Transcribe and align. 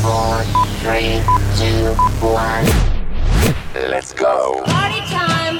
four, 0.00 0.40
three, 0.80 1.20
two, 1.60 1.92
one. 2.24 2.64
Let's 3.76 4.16
go. 4.16 4.64
Party 4.64 5.04
time. 5.12 5.56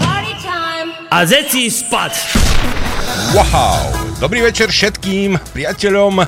Party 0.00 0.34
time. 0.40 0.88
A 1.12 1.28
zeci 1.28 1.68
spať! 1.68 2.16
Wow! 3.36 3.92
Dobrý 4.24 4.40
večer 4.40 4.72
všetkým 4.72 5.36
priateľom, 5.52 6.24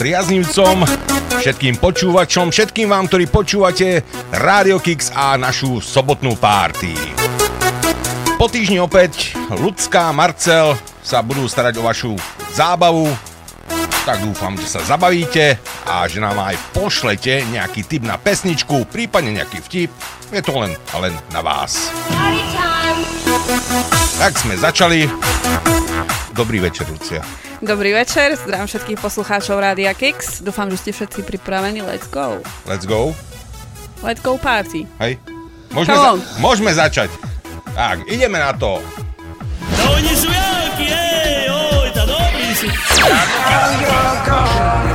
priaznivcom, 0.00 0.88
všetkým 1.36 1.76
počúvačom, 1.76 2.48
všetkým 2.48 2.88
vám, 2.88 3.12
ktorí 3.12 3.28
počúvate 3.28 4.00
Radio 4.40 4.80
Kix 4.80 5.12
a 5.12 5.36
našu 5.36 5.84
sobotnú 5.84 6.32
párty. 6.40 6.96
Po 8.40 8.48
týždni 8.48 8.80
opäť 8.80 9.36
Lucka 9.52 10.10
Marcel 10.16 10.74
sa 11.04 11.20
budú 11.20 11.44
starať 11.44 11.76
o 11.76 11.84
vašu 11.84 12.16
zábavu, 12.56 13.12
tak 14.04 14.20
dúfam, 14.20 14.56
že 14.56 14.68
sa 14.68 14.80
zabavíte 14.80 15.56
a 15.84 16.04
že 16.04 16.20
nám 16.20 16.36
aj 16.36 16.56
pošlete 16.72 17.44
nejaký 17.48 17.84
tip 17.84 18.04
na 18.04 18.16
pesničku, 18.16 18.88
prípadne 18.88 19.36
nejaký 19.36 19.60
vtip. 19.60 19.90
Je 20.32 20.40
to 20.40 20.52
len 20.56 20.72
len 20.96 21.12
na 21.28 21.40
vás. 21.44 21.92
Tak 24.16 24.32
sme 24.36 24.56
začali. 24.56 25.08
Dobrý 26.32 26.58
večer, 26.58 26.88
Lucia. 26.88 27.20
Dobrý 27.64 27.96
večer, 27.96 28.36
zdravím 28.36 28.68
všetkých 28.68 28.98
poslucháčov 29.00 29.56
Rádia 29.56 29.94
Kix. 29.96 30.44
Dúfam, 30.44 30.68
že 30.68 30.80
ste 30.80 30.90
všetci 30.92 31.24
pripravení. 31.24 31.80
Let's 31.80 32.08
go. 32.10 32.44
Let's 32.68 32.84
go. 32.84 33.16
Let's 34.04 34.20
go 34.20 34.36
party. 34.36 34.84
Hej. 35.00 35.16
Môžeme, 35.72 35.96
za- 35.96 36.20
môžeme 36.38 36.72
začať. 36.76 37.08
Tak, 37.72 38.04
ideme 38.04 38.36
na 38.36 38.52
to. 38.52 38.84
No 39.80 39.96
Caution. 44.24 44.93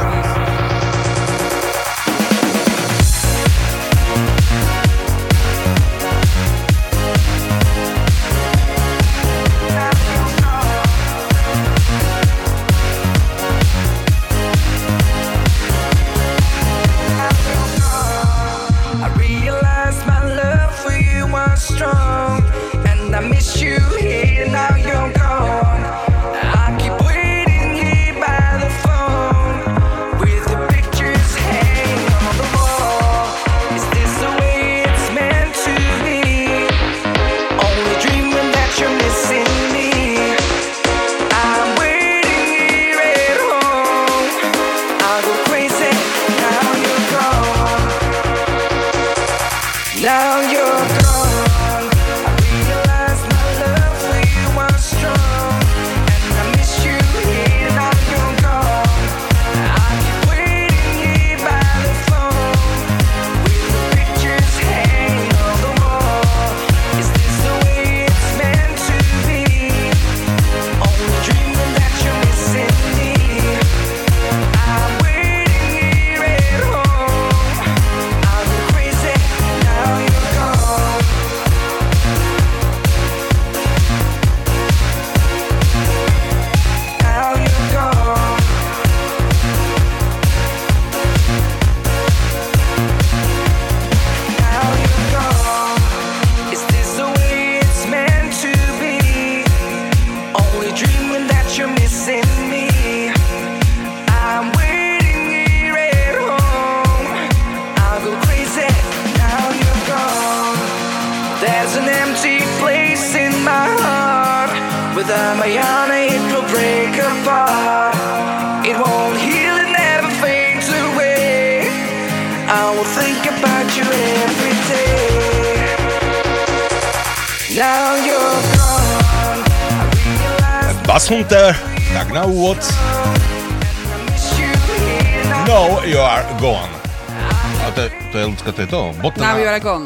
To 138.50 138.62
je 138.66 138.66
to 138.66 138.66
je 138.66 138.70
to. 138.74 138.82
Botn. 139.02 139.86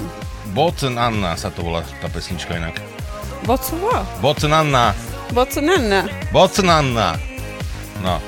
Botn 0.53 0.95
Anna 0.95 1.35
sa 1.35 1.49
to 1.51 1.65
volá, 1.65 1.83
tá 1.99 2.07
pesnička 2.07 2.55
inak. 2.55 2.79
What's 3.43 3.75
what? 3.75 4.07
Botn 4.23 4.55
Anna, 4.55 4.95
What's 5.33 5.57
Nana? 5.57 6.05
Botn 6.29 6.69
Anna. 6.69 7.17
No. 8.05 8.21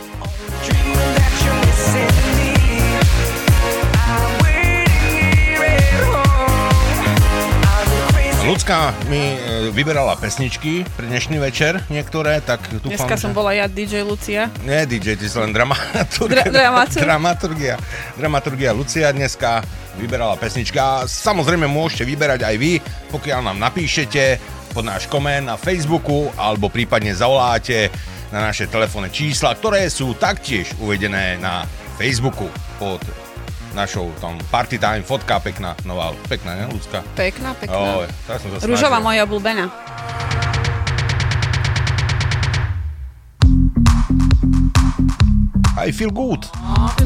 Ľudská 8.46 8.94
mi 9.10 9.38
e, 9.38 9.70
vyberala 9.70 10.18
pesničky 10.18 10.86
pre 10.98 11.06
dnešný 11.10 11.38
večer, 11.42 11.82
niektoré, 11.94 12.42
tak 12.42 12.62
dúfam, 12.82 12.94
Dneska 12.94 13.18
som 13.22 13.34
že... 13.34 13.38
bola 13.38 13.54
ja 13.54 13.70
DJ 13.70 14.02
Lucia. 14.02 14.50
Nie, 14.66 14.90
DJ, 14.90 15.18
ty 15.18 15.30
si 15.30 15.38
len 15.38 15.54
dramaturgia. 15.54 16.42
Dra- 16.42 16.54
dramaturg. 16.54 17.06
dramaturgia. 17.06 17.76
Dramaturgia 18.18 18.70
Lucia 18.74 19.14
dneska 19.14 19.62
vyberala 19.98 20.40
pesnička. 20.40 21.08
Samozrejme 21.08 21.66
môžete 21.66 22.04
vyberať 22.06 22.46
aj 22.46 22.56
vy, 22.60 22.74
pokiaľ 23.12 23.40
nám 23.52 23.58
napíšete 23.60 24.40
pod 24.76 24.84
náš 24.84 25.08
koment 25.08 25.48
na 25.48 25.56
Facebooku 25.56 26.28
alebo 26.36 26.68
prípadne 26.68 27.16
zavoláte 27.16 27.88
na 28.36 28.52
naše 28.52 28.68
telefónne 28.68 29.08
čísla, 29.08 29.56
ktoré 29.56 29.88
sú 29.88 30.12
taktiež 30.20 30.76
uvedené 30.84 31.40
na 31.40 31.64
Facebooku 31.96 32.52
pod 32.76 33.00
našou 33.76 34.12
tam 34.24 34.40
party 34.52 34.80
time 34.80 35.04
fotka 35.04 35.40
pekná, 35.44 35.76
nová, 35.84 36.16
pekná, 36.32 36.56
ne, 36.56 36.72
ľudská? 36.72 37.04
Pekná, 37.16 37.52
pekná. 37.60 38.08
Sa 38.28 38.40
Rúžová 38.64 39.04
moja 39.04 39.28
obľúbená. 39.28 39.68
I 45.86 45.92
feel 45.92 46.10
good. 46.10 46.48
I 46.52 47.06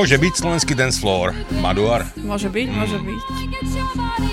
Môže 0.00 0.16
byť 0.16 0.34
slovenský 0.38 0.72
dance 0.78 0.96
floor, 0.96 1.36
Maduar. 1.60 2.08
Môže 2.16 2.46
byť, 2.46 2.66
mm. 2.70 2.76
môže 2.78 2.98
byť. 3.04 3.22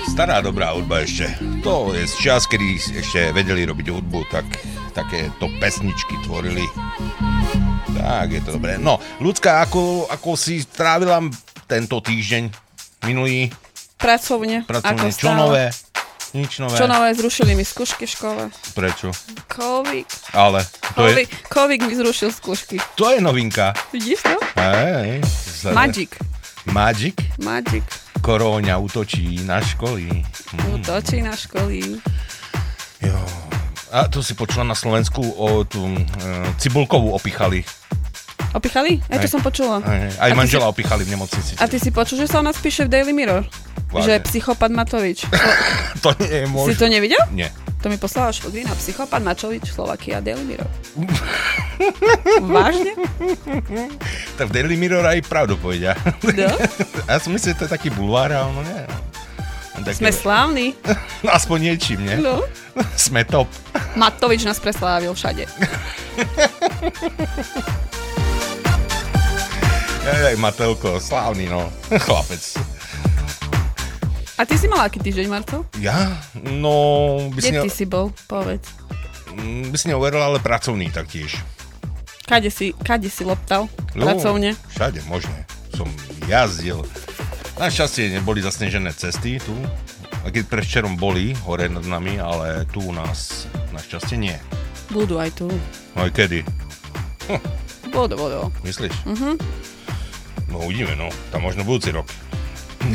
Stará 0.06 0.38
dobrá 0.38 0.72
hudba 0.72 1.02
ešte. 1.04 1.28
To 1.60 1.92
je 1.92 2.06
čas, 2.08 2.46
kedy 2.46 2.78
ešte 2.78 3.36
vedeli 3.36 3.68
robiť 3.68 3.90
hudbu, 3.90 4.24
tak 4.32 4.46
také 4.94 5.28
to 5.42 5.50
pesničky 5.60 6.16
tvorili. 6.24 6.62
Tak, 8.08 8.32
je 8.32 8.40
to 8.40 8.56
dobré. 8.56 8.80
No, 8.80 8.96
ľudská, 9.20 9.60
ako, 9.68 10.08
ako 10.08 10.32
si 10.32 10.64
trávila 10.64 11.20
tento 11.68 12.00
týždeň 12.00 12.48
minulý 13.04 13.52
Pracovne. 14.00 14.64
pracovne? 14.64 14.96
ako 14.96 15.06
Čo 15.12 15.28
stále. 15.28 15.36
nové? 15.36 15.64
Nič 16.32 16.52
nové? 16.64 16.76
Čo 16.80 16.88
nové, 16.88 17.12
zrušili 17.12 17.52
mi 17.52 17.68
skúšky 17.68 18.08
v 18.08 18.12
škole. 18.16 18.42
Prečo? 18.72 19.12
Covid. 19.52 20.08
Ale 20.32 20.64
to 20.96 21.04
je, 21.04 21.12
Covid, 21.12 21.28
Covid 21.52 21.80
mi 21.84 21.94
zrušil 22.00 22.32
skúšky. 22.32 22.80
to 22.96 23.12
je 23.12 23.20
novinka. 23.20 23.76
Vidíš 23.92 24.24
to? 24.24 24.36
Hej, 24.56 25.20
Magic. 25.76 26.16
Magic? 26.64 27.16
Magic. 27.44 27.84
Koróňa 28.24 28.80
útočí 28.80 29.44
na 29.44 29.60
školy. 29.60 30.24
Hm. 30.56 30.80
Útočí 30.80 31.20
na 31.20 31.36
školy. 31.36 32.00
Jo. 33.04 33.20
A 33.92 34.08
tu 34.08 34.20
si 34.24 34.32
počula 34.32 34.64
na 34.64 34.76
Slovensku 34.76 35.20
o 35.20 35.64
tú 35.64 35.84
uh, 35.84 35.96
cibulkovú 36.56 37.12
opichali. 37.12 37.64
Opichali? 38.50 39.00
Aj 39.04 39.16
to 39.16 39.24
Hej. 39.24 39.32
som 39.32 39.40
počula. 39.40 39.78
Aj, 39.78 40.08
aj 40.18 40.30
manžela 40.32 40.66
si- 40.66 40.72
opichali 40.72 41.02
v 41.02 41.10
nemocnici. 41.12 41.52
A 41.56 41.64
ty 41.64 41.76
si 41.76 41.88
počul, 41.88 42.16
že 42.16 42.26
sa 42.26 42.38
o 42.38 42.44
nás 42.44 42.56
píše 42.56 42.84
v 42.84 42.90
Daily 42.90 43.12
Mirror? 43.12 43.44
Vážne? 43.88 44.04
Že 44.04 44.24
psychopat 44.26 44.70
Matovič. 44.70 45.24
To 45.98 46.14
nie 46.16 46.30
je 46.30 46.44
Si 46.44 46.52
možné. 46.52 46.76
to 46.76 46.86
nevidel? 46.86 47.22
Nie. 47.32 47.50
To 47.78 47.86
mi 47.86 47.96
poslala 47.96 48.30
šlogrina. 48.30 48.70
Psychopat 48.72 49.18
Matovič, 49.18 49.66
Slovakia, 49.68 50.18
Daily 50.18 50.44
Mirror. 50.44 50.70
Vážne? 52.54 52.92
Tak 54.34 54.46
v 54.46 54.52
Daily 54.52 54.74
Mirror 54.74 55.02
aj 55.04 55.18
pravdu 55.24 55.56
povedia. 55.56 55.94
No? 56.22 56.54
ja 57.08 57.18
som 57.18 57.30
myslel, 57.30 57.52
že 57.52 57.58
to 57.58 57.64
je 57.64 57.72
taký 57.72 57.88
bulvár, 57.90 58.30
ale 58.30 58.48
no 58.48 58.62
nie. 58.62 58.82
Také, 59.78 59.94
Sme 59.96 60.10
slávni. 60.10 60.74
no, 61.22 61.30
aspoň 61.30 61.70
niečím, 61.70 62.02
nie? 62.02 62.18
No. 62.18 62.42
Sme 62.94 63.22
top. 63.22 63.46
Matovič 63.94 64.42
nás 64.42 64.58
preslávil 64.58 65.10
všade. 65.10 65.46
Aj, 70.08 70.36
Matelko, 70.36 70.96
slávny, 70.96 71.46
no. 71.46 71.68
Chlapec. 72.04 72.40
A 74.38 74.46
ty 74.46 74.54
si 74.54 74.70
mal 74.70 74.86
aký 74.86 75.02
týždeň, 75.02 75.26
Marco? 75.26 75.66
Ja? 75.82 76.14
No, 76.38 77.18
by 77.34 77.40
si, 77.42 77.50
Kde 77.50 77.58
ne, 77.58 77.64
ty 77.66 77.70
si 77.70 77.84
bol? 77.84 78.14
Povedz. 78.24 78.70
mm, 79.34 79.68
by 79.68 79.76
si 79.76 79.86
neuveril, 79.90 80.22
ale 80.22 80.38
pracovný 80.38 80.88
taktiež. 80.88 81.36
Kade 82.24 82.48
si, 82.48 82.70
kade 82.72 83.10
si 83.10 83.26
loptal? 83.26 83.66
No, 83.92 84.04
Pracovne? 84.06 84.54
Všade 84.70 85.02
možné. 85.04 85.42
Som 85.74 85.90
jazdil. 86.30 86.86
Našťastie 87.58 88.14
neboli 88.14 88.38
zasnežené 88.38 88.94
cesty 88.94 89.42
tu. 89.42 89.56
A 90.22 90.30
keď 90.30 90.46
prevčerom 90.46 90.94
boli 90.94 91.34
hore 91.42 91.66
nad 91.66 91.82
nami, 91.82 92.20
ale 92.20 92.62
tu 92.68 92.84
u 92.84 92.92
nás 92.92 93.48
našťastie 93.74 94.16
nie. 94.16 94.36
Budú 94.88 95.18
aj 95.18 95.34
tu. 95.34 95.48
No 95.96 96.06
aj 96.06 96.12
kedy? 96.14 96.40
Budú, 97.90 98.14
budú. 98.14 98.40
Myslíš? 98.62 98.94
Mhm. 99.04 99.34
No 100.48 100.64
uvidíme, 100.64 100.96
no. 100.96 101.12
Tam 101.28 101.44
možno 101.44 101.64
budúci 101.64 101.92
rok. 101.92 102.08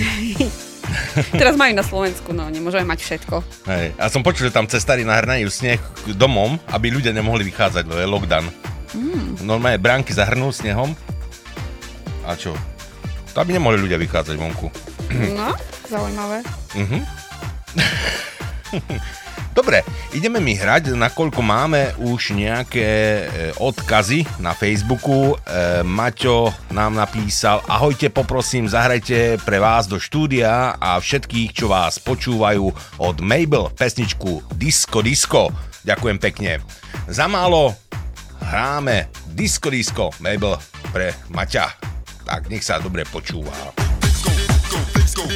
Teraz 1.40 1.56
majú 1.56 1.74
na 1.74 1.84
Slovensku, 1.86 2.34
no 2.36 2.50
nemôžeme 2.50 2.86
mať 2.86 3.00
všetko. 3.02 3.44
Hej. 3.70 3.94
A 3.98 4.10
som 4.12 4.24
počul, 4.26 4.50
že 4.50 4.56
tam 4.56 4.68
cestári 4.68 5.06
nahrnajú 5.08 5.50
sneh 5.50 5.80
domom, 6.18 6.60
aby 6.70 6.92
ľudia 6.92 7.14
nemohli 7.16 7.44
vychádzať, 7.48 7.88
lebo 7.88 8.00
je 8.02 8.08
lockdown. 8.10 8.46
Mm. 8.94 9.42
Normálne 9.48 9.80
bránky 9.82 10.14
zahrnú 10.14 10.52
snehom. 10.54 10.94
A 12.28 12.36
čo? 12.38 12.54
To 13.34 13.42
aby 13.42 13.58
nemohli 13.58 13.82
ľudia 13.82 13.98
vychádzať 13.98 14.36
vonku. 14.38 14.70
No, 15.34 15.56
zaujímavé. 15.90 16.46
Dobre, 19.54 19.86
ideme 20.18 20.42
mi 20.42 20.58
hrať, 20.58 20.98
nakoľko 20.98 21.46
máme 21.46 21.94
už 22.02 22.34
nejaké 22.34 22.90
e, 22.90 23.24
odkazy 23.62 24.26
na 24.42 24.58
Facebooku. 24.58 25.38
E, 25.38 25.86
Maťo 25.86 26.50
nám 26.74 26.98
napísal, 26.98 27.62
ahojte, 27.70 28.10
poprosím, 28.10 28.66
zahrajte 28.66 29.38
pre 29.46 29.62
vás 29.62 29.86
do 29.86 30.02
štúdia 30.02 30.74
a 30.82 30.98
všetkých, 30.98 31.54
čo 31.54 31.70
vás 31.70 32.02
počúvajú 32.02 32.66
od 32.98 33.16
Mabel 33.22 33.70
pesničku 33.78 34.42
Disco 34.58 35.06
Disco. 35.06 35.54
Ďakujem 35.86 36.18
pekne. 36.18 36.58
Za 37.06 37.30
málo 37.30 37.78
hráme 38.42 39.14
Disco 39.38 39.70
Disco 39.70 40.10
Mabel 40.18 40.58
pre 40.90 41.14
Maťa. 41.30 41.78
Tak 42.26 42.50
nech 42.50 42.66
sa 42.66 42.82
dobre 42.82 43.06
počúva. 43.06 43.54
Disco, 44.98 45.30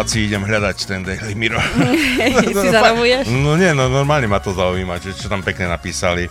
relácii 0.00 0.32
idem 0.32 0.48
hľadať 0.48 0.76
ten 0.88 1.04
Daily 1.04 1.36
Mirror. 1.36 1.60
si 2.56 2.68
zarobuješ? 2.72 3.28
No 3.28 3.60
nie, 3.60 3.68
no 3.76 3.92
normálne 3.92 4.24
ma 4.24 4.40
to 4.40 4.56
zaujíma, 4.56 4.96
čo, 4.96 5.12
čo 5.12 5.28
tam 5.28 5.44
pekne 5.44 5.68
napísali. 5.68 6.24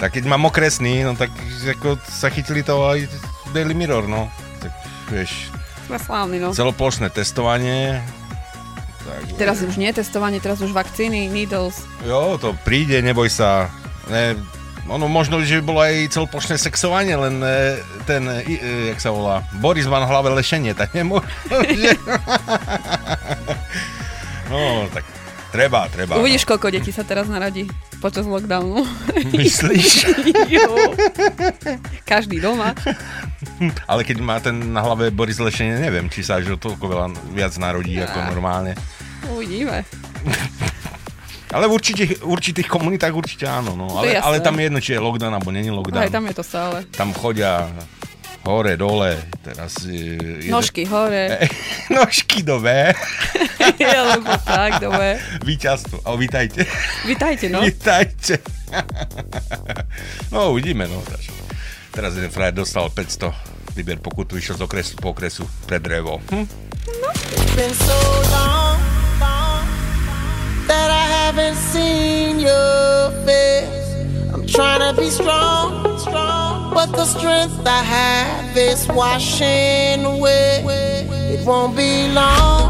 Tak 0.00 0.16
keď 0.16 0.24
mám 0.24 0.48
okresný, 0.48 1.04
no 1.04 1.12
tak 1.12 1.28
ako 1.76 2.00
sa 2.08 2.32
chytili 2.32 2.64
to 2.64 2.80
aj 2.88 3.04
Daily 3.52 3.76
Mirror, 3.76 4.08
no. 4.08 4.32
Tak 4.64 4.72
vieš, 5.12 5.52
Sme 5.84 6.00
slávni, 6.00 6.40
no. 6.40 6.56
celoplošné 6.56 7.12
testovanie. 7.12 8.00
Tak, 9.04 9.36
Teraz 9.36 9.60
už 9.60 9.76
nie 9.76 9.92
testovanie, 9.92 10.40
teraz 10.40 10.64
už 10.64 10.72
vakcíny, 10.72 11.28
needles. 11.28 11.84
Jo, 12.00 12.40
to 12.40 12.56
príde, 12.64 13.04
neboj 13.04 13.28
sa. 13.28 13.68
Ne, 14.08 14.40
ono 14.86 15.06
možno, 15.10 15.42
že 15.42 15.58
by 15.60 15.64
bolo 15.66 15.80
aj 15.82 16.14
celoplošné 16.14 16.56
sexovanie, 16.58 17.18
len 17.18 17.42
e, 17.42 17.82
ten, 18.06 18.22
e, 18.26 18.42
e, 18.46 18.94
jak 18.94 18.98
sa 19.02 19.10
volá, 19.10 19.42
Boris 19.58 19.86
má 19.90 19.98
na 19.98 20.08
hlave 20.08 20.30
lešenie, 20.30 20.74
tak 20.78 20.94
nemôže. 20.94 21.26
no, 24.52 24.86
tak 24.94 25.04
treba, 25.50 25.90
treba. 25.90 26.18
Uvidíš, 26.20 26.46
no. 26.46 26.50
koľko 26.54 26.66
detí 26.70 26.90
sa 26.94 27.02
teraz 27.02 27.26
narodí 27.26 27.66
počas 27.98 28.28
lockdownu. 28.28 28.86
Myslíš? 29.40 30.14
Každý 32.10 32.38
doma. 32.38 32.76
Ale 33.90 34.06
keď 34.06 34.16
má 34.22 34.38
ten 34.38 34.54
na 34.70 34.84
hlave 34.84 35.10
Boris 35.10 35.40
lešenie, 35.40 35.82
neviem, 35.82 36.06
či 36.12 36.22
sa 36.22 36.38
až 36.38 36.54
o 36.54 36.60
toľko 36.60 36.84
veľa 36.86 37.06
viac 37.34 37.52
narodí 37.58 37.98
ako 37.98 38.18
normálne. 38.30 38.78
Uvidíme. 39.32 39.82
Ale 41.56 41.72
v 41.72 41.72
určitých, 41.72 42.10
určitých 42.20 42.68
komunitách 42.68 43.16
určite 43.16 43.48
áno. 43.48 43.72
No. 43.72 43.88
Ale, 43.96 44.12
je 44.12 44.20
ale 44.20 44.36
tam 44.44 44.60
je 44.60 44.68
jedno, 44.68 44.80
či 44.84 44.92
je 44.92 45.00
lockdown 45.00 45.32
alebo 45.32 45.48
není 45.48 45.72
lockdown. 45.72 46.04
Aj 46.04 46.12
tam 46.12 46.28
je 46.28 46.34
to 46.36 46.44
stále. 46.44 46.84
tam 46.92 47.16
chodia 47.16 47.72
hore, 48.44 48.76
dole, 48.76 49.16
teraz... 49.40 49.80
e, 49.88 50.20
jeden- 50.20 50.52
Nožky 50.52 50.84
hore. 50.84 51.48
Nožky 51.96 52.44
dole. 52.46 52.94
Alebo 53.96 54.30
tak, 54.46 54.78
dobre. 54.78 55.18
Víťazstvo. 55.42 55.98
O, 56.06 56.14
vítajte. 56.14 56.62
Vítajte, 57.02 57.50
no. 57.50 57.66
Vítajte. 57.66 58.38
no, 60.30 60.54
uvidíme, 60.54 60.86
no. 60.86 61.02
Teraz 61.90 62.14
jeden 62.14 62.30
frajer 62.30 62.54
dostal 62.54 62.86
500 62.86 63.74
vyber 63.74 63.98
pokutu, 63.98 64.38
išiel 64.38 64.56
z 64.56 64.62
okresu 64.62 64.94
po 65.02 65.10
okresu 65.10 65.42
pre 65.66 65.82
drevo. 65.82 66.22
Hm? 66.30 66.46
been 67.56 67.72
haven't 71.26 71.56
seen 71.56 72.38
your 72.38 73.10
face. 73.26 74.32
I'm 74.32 74.46
trying 74.46 74.78
to 74.78 75.00
be 75.00 75.10
strong, 75.10 75.98
strong, 75.98 76.72
but 76.72 76.92
the 76.92 77.04
strength 77.04 77.66
I 77.66 77.82
have 77.82 78.56
is 78.56 78.86
washing 78.86 80.04
away. 80.04 80.62
It 81.34 81.44
won't 81.44 81.76
be 81.76 82.06
long 82.12 82.68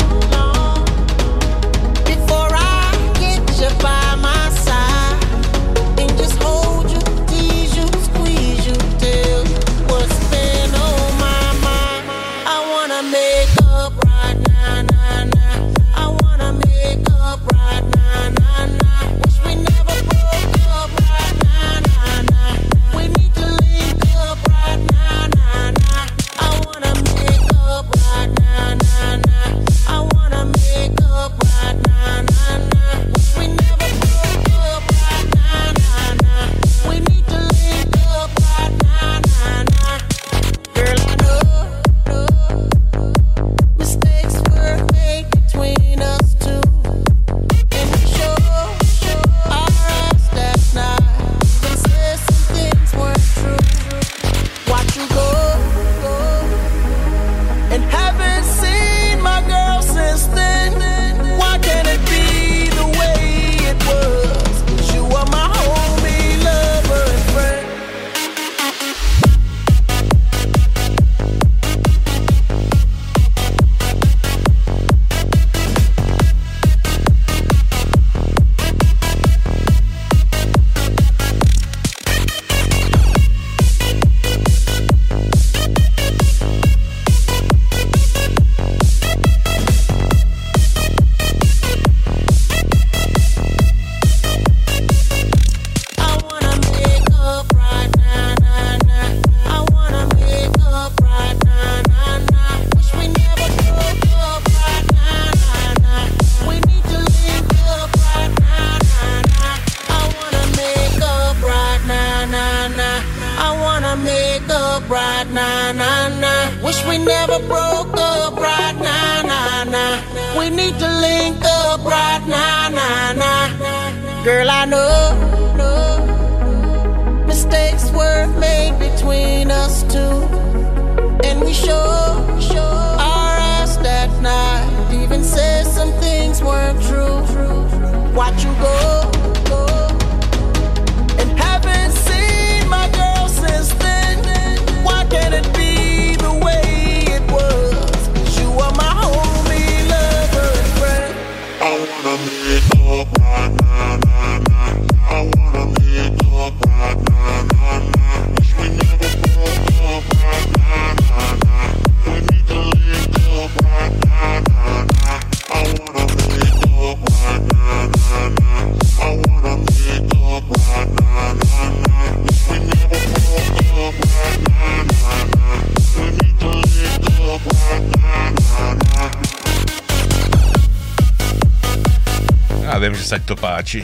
sa 183.16 183.24
to 183.24 183.32
páči. 183.32 183.80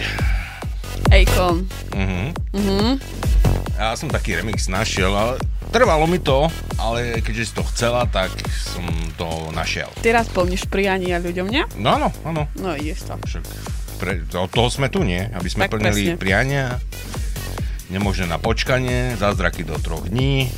Ejkon. 1.09 1.64
Ja 3.81 3.97
som 3.97 4.12
taký 4.12 4.37
remix 4.37 4.68
našiel, 4.68 5.09
ale 5.09 5.40
trvalo 5.73 6.05
mi 6.05 6.21
to, 6.21 6.53
ale 6.77 7.16
keďže 7.25 7.45
si 7.49 7.53
to 7.57 7.64
chcela, 7.73 8.05
tak 8.05 8.29
som 8.53 8.85
to 9.16 9.25
našiel. 9.57 9.88
Ty 10.05 10.21
raz 10.21 10.29
plníš 10.29 10.68
priania 10.68 11.16
ľuďom, 11.16 11.49
nie? 11.49 11.64
No 11.81 11.97
áno, 11.97 12.12
áno. 12.29 12.45
No 12.61 12.77
ideš 12.77 13.09
to. 13.09 13.16
Však 13.25 13.45
pre, 13.97 14.21
od 14.37 14.53
toho 14.53 14.68
sme 14.68 14.92
tu, 14.92 15.01
nie? 15.01 15.25
Aby 15.25 15.49
sme 15.49 15.64
Tak 15.64 15.81
plnili 15.81 16.12
presne. 16.12 16.21
priania, 16.21 16.64
nemožné 17.88 18.29
na 18.29 18.37
počkanie, 18.37 19.16
zázraky 19.16 19.64
do 19.64 19.81
troch 19.81 20.12
dní. 20.12 20.53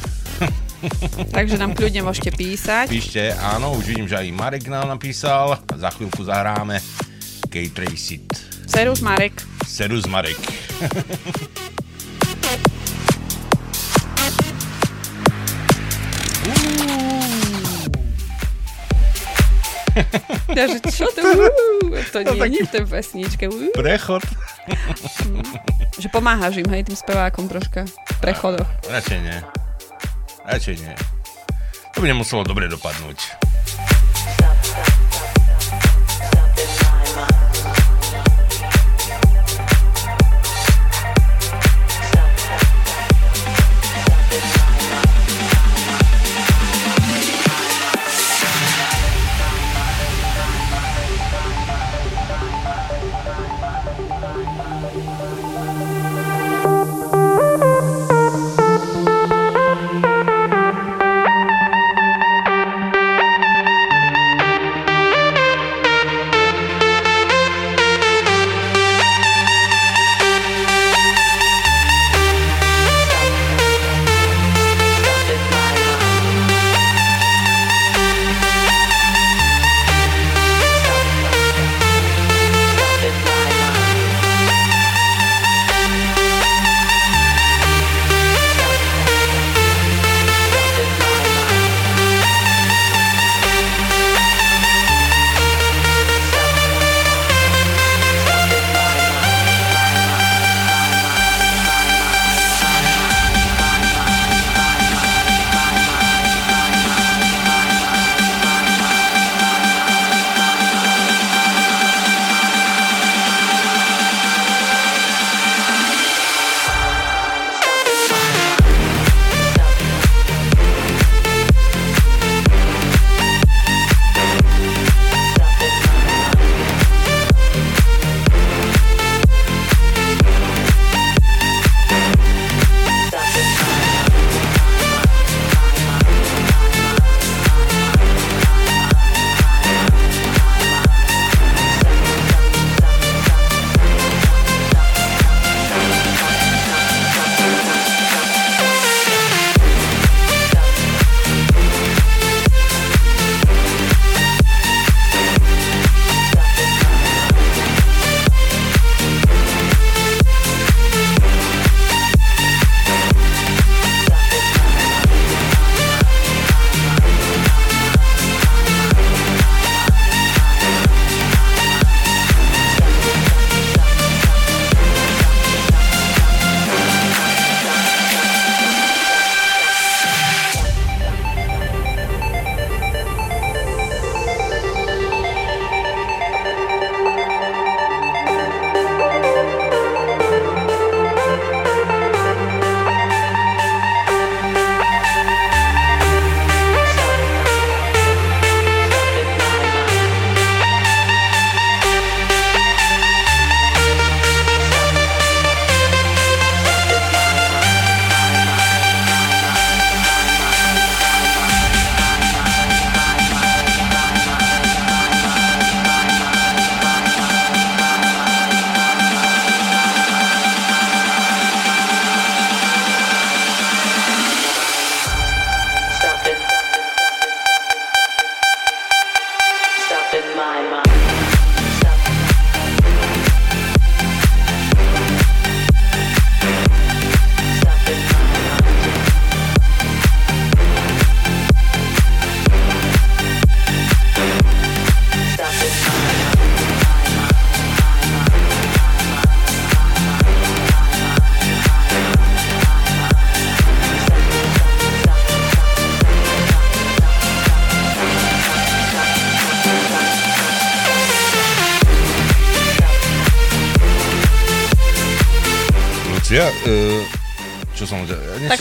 Takže 1.31 1.63
nám 1.63 1.79
kľudne 1.79 2.03
môžete 2.03 2.35
písať. 2.35 2.91
Píšte, 2.91 3.39
áno, 3.39 3.71
už 3.79 3.95
vidím, 3.95 4.11
že 4.11 4.19
aj 4.19 4.35
Marek 4.35 4.67
nám 4.67 4.91
napísal. 4.91 5.63
Za 5.71 5.95
chvíľku 5.95 6.27
zahráme 6.27 6.83
Kate 7.49 7.71
Tracy. 7.71 8.19
Serus 8.75 9.01
Marek. 9.07 9.39
Serus 9.63 10.03
Marek. 10.11 10.35
Takže 20.59 20.79
čo 20.91 21.07
to? 21.15 21.23
Uú, 21.87 21.95
to 22.11 22.19
nie 22.51 22.59
je 22.59 22.67
v 22.67 22.73
tej 22.75 22.83
pesničke. 22.83 23.47
Uú. 23.47 23.71
Prechod. 23.79 24.27
Že 26.03 26.11
pomáhaš 26.11 26.59
im, 26.59 26.67
hej, 26.75 26.83
tým 26.83 26.99
spevákom 26.99 27.47
troška. 27.47 27.87
V 27.87 28.19
prechodoch. 28.19 28.67
Radšej 28.91 29.19
nie. 29.23 29.39
Radšej 30.51 30.77
nie. 30.83 30.95
To 31.95 32.03
by 32.03 32.11
nemuselo 32.11 32.43
dobre 32.43 32.67
dopadnúť. 32.67 33.44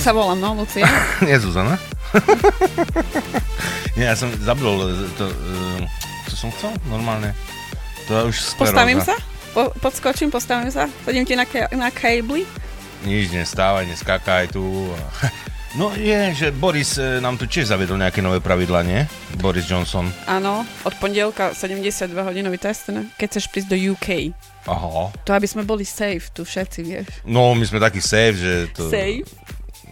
Sa 0.04 0.12
volám, 0.12 0.36
no, 0.36 0.52
Lucia. 0.60 0.84
nie 1.28 1.39
Zuzana. 1.39 1.80
nie, 3.96 4.04
ja 4.04 4.20
som 4.20 4.28
zabudol 4.44 4.92
to, 5.16 5.32
uh, 5.32 5.80
čo 6.28 6.36
som 6.36 6.50
chcel 6.60 6.76
normálne. 6.92 7.32
To 8.12 8.12
je 8.20 8.24
už 8.36 8.38
skleróza. 8.52 8.68
Postavím 8.68 9.00
sa? 9.00 9.16
Po, 9.56 9.72
podskočím, 9.80 10.28
postavím 10.28 10.76
sa? 10.76 10.92
Sedím 11.08 11.24
ti 11.24 11.39
na, 11.39 11.48
ke, 11.48 11.72
na 11.72 11.88
kejbli? 11.88 12.44
Nič, 13.08 13.32
nestávaj, 13.32 13.88
neskákaj 13.88 14.52
tu. 14.52 14.63
No 15.74 15.89
je, 15.98 16.30
že 16.38 16.48
Boris 16.54 17.02
e, 17.02 17.18
nám 17.18 17.34
tu 17.34 17.50
tiež 17.50 17.74
zaviedol 17.74 17.98
nejaké 17.98 18.22
nové 18.22 18.38
pravidla, 18.38 18.86
nie? 18.86 19.10
Boris 19.42 19.66
Johnson. 19.66 20.06
Áno, 20.30 20.70
od 20.86 20.94
pondelka 21.02 21.50
72 21.50 22.13
hodinový 22.13 22.62
test, 22.62 22.94
ne? 22.94 23.10
keď 23.18 23.28
chceš 23.34 23.50
prísť 23.50 23.74
do 23.74 23.78
UK. 23.98 24.38
Aha. 24.70 25.10
To 25.26 25.30
aby 25.34 25.50
sme 25.50 25.66
boli 25.66 25.82
safe 25.82 26.30
tu 26.30 26.46
všetci, 26.46 26.80
vieš. 26.86 27.10
No, 27.26 27.58
my 27.58 27.66
sme 27.66 27.82
takí 27.82 28.06
safe, 28.06 28.38
že 28.38 28.54
to... 28.70 28.86
Safe? 28.86 29.26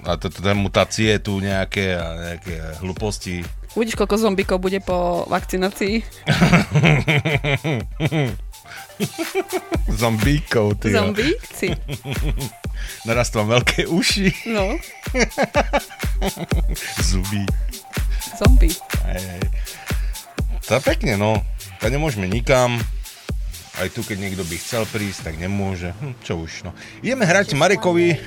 A 0.02 0.18
to, 0.18 0.34
to, 0.34 0.42
mutácie 0.58 1.14
tu 1.22 1.38
nejaké 1.38 1.94
a 1.94 2.34
nejaké 2.34 2.82
hlúposti. 2.82 3.46
Uvidíš, 3.72 3.96
koľko 3.96 4.20
zombíkov 4.20 4.60
bude 4.60 4.84
po 4.84 5.24
vakcinácii. 5.30 6.02
Zombíkov, 9.90 10.78
ty. 10.82 10.94
jo. 10.94 11.02
Zombíci. 11.02 11.68
Narastú 13.08 13.42
vám 13.42 13.62
veľké 13.62 13.86
uši, 13.90 14.30
No, 14.50 14.78
zuby. 17.08 17.46
zombí. 18.38 18.70
Hej, 19.06 19.22
hej. 19.22 19.44
To 20.66 20.72
je 20.78 20.82
pekne, 20.82 21.14
no. 21.18 21.42
To 21.82 21.86
nemôžeme 21.90 22.26
nikam. 22.26 22.78
Aj 23.80 23.88
tu, 23.90 24.04
keď 24.04 24.18
niekto 24.20 24.44
by 24.46 24.56
chcel 24.58 24.84
prísť, 24.86 25.32
tak 25.32 25.36
nemôže. 25.42 25.94
Hm, 25.98 26.14
čo 26.22 26.38
už, 26.38 26.70
no. 26.70 26.72
Ideme 27.02 27.26
hrať 27.26 27.58
Marekovi 27.58 28.18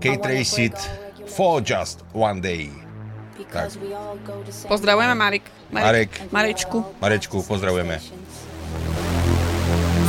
Kate 0.00 0.22
Racit 0.22 0.76
for 1.28 1.60
just 1.60 2.02
one 2.12 2.40
day. 2.40 2.70
Tak. 3.52 3.70
Pozdravujeme 4.68 5.14
Marek. 5.14 5.42
Marek. 5.70 6.10
Marečku. 6.32 6.84
Marečku, 7.00 7.42
pozdravujeme. 7.42 8.00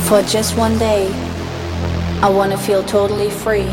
For 0.08 0.22
just 0.22 0.56
one 0.56 0.78
day, 0.78 1.08
I 2.22 2.28
want 2.30 2.52
to 2.52 2.58
feel 2.58 2.82
totally 2.84 3.30
free. 3.30 3.66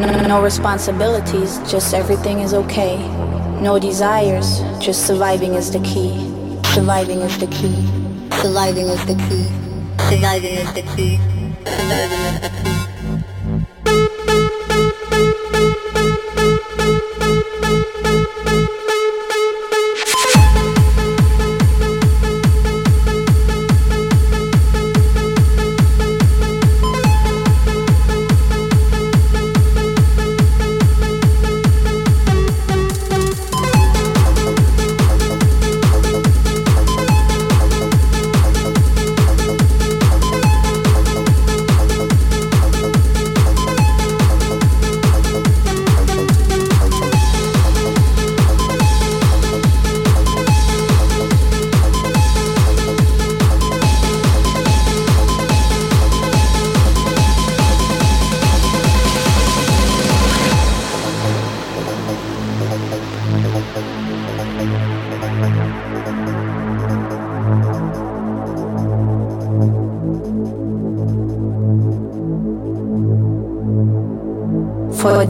No, 0.00 0.06
no 0.26 0.42
responsibilities, 0.42 1.60
just 1.70 1.94
everything 1.94 2.40
is 2.40 2.54
okay. 2.54 2.98
No 3.60 3.78
desires, 3.78 4.60
just 4.80 5.06
surviving 5.06 5.54
is 5.54 5.70
the 5.70 5.80
key. 5.80 6.16
Surviving 6.74 7.20
is 7.20 7.38
the 7.38 7.46
key. 7.48 7.76
Surviving 8.40 8.88
is 8.88 9.04
the 9.06 9.16
key. 9.16 9.46
Surviving 10.08 10.56
is 10.56 10.72
the 10.74 10.84
key. 10.88 11.20
Surviving 11.68 12.24
is 12.24 12.48
the 12.48 12.64
key. 12.66 12.79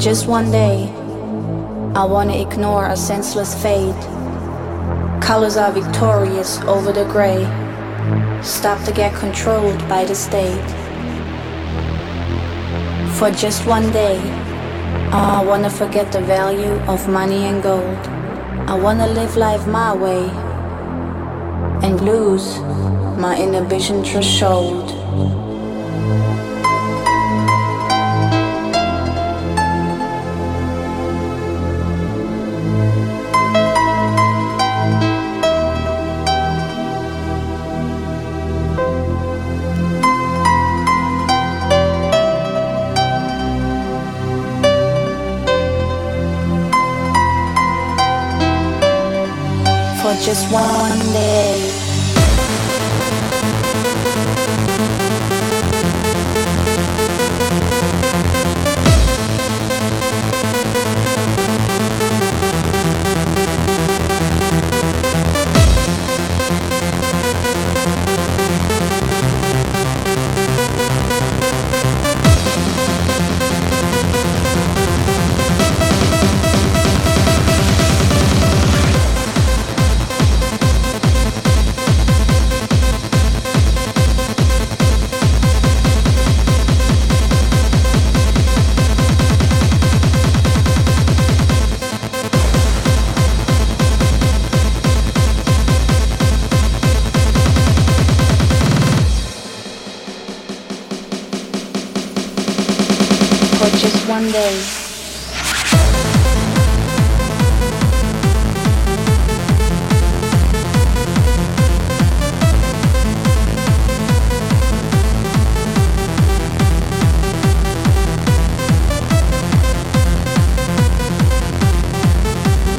Just 0.01 0.27
one 0.27 0.51
day, 0.51 0.89
I 1.95 2.05
want 2.07 2.31
to 2.31 2.41
ignore 2.41 2.87
a 2.87 2.97
senseless 2.97 3.55
fate. 3.63 3.95
Colors 5.21 5.59
are 5.59 5.71
victorious 5.71 6.59
over 6.61 6.91
the 6.91 7.05
gray. 7.05 7.45
Stop 8.43 8.83
to 8.87 8.93
get 8.93 9.13
controlled 9.15 9.79
by 9.91 10.07
the 10.07 10.15
state. 10.15 10.71
For 13.19 13.31
just 13.31 13.67
one 13.67 13.93
day, 13.93 14.19
oh, 15.13 15.41
I 15.41 15.45
want 15.45 15.65
to 15.65 15.71
forget 15.71 16.11
the 16.11 16.23
value 16.23 16.73
of 16.89 17.07
money 17.07 17.45
and 17.45 17.63
gold. 17.63 17.99
I 18.71 18.77
want 18.77 19.01
to 19.01 19.07
live 19.07 19.37
life 19.37 19.67
my 19.67 19.95
way 19.95 20.31
and 21.87 22.01
lose 22.01 22.59
my 23.21 23.39
inhibition 23.39 24.03
threshold. 24.03 24.90
Just 50.21 50.51
one 50.51 51.10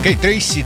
Kate 0.01 0.17
Tracit. 0.17 0.65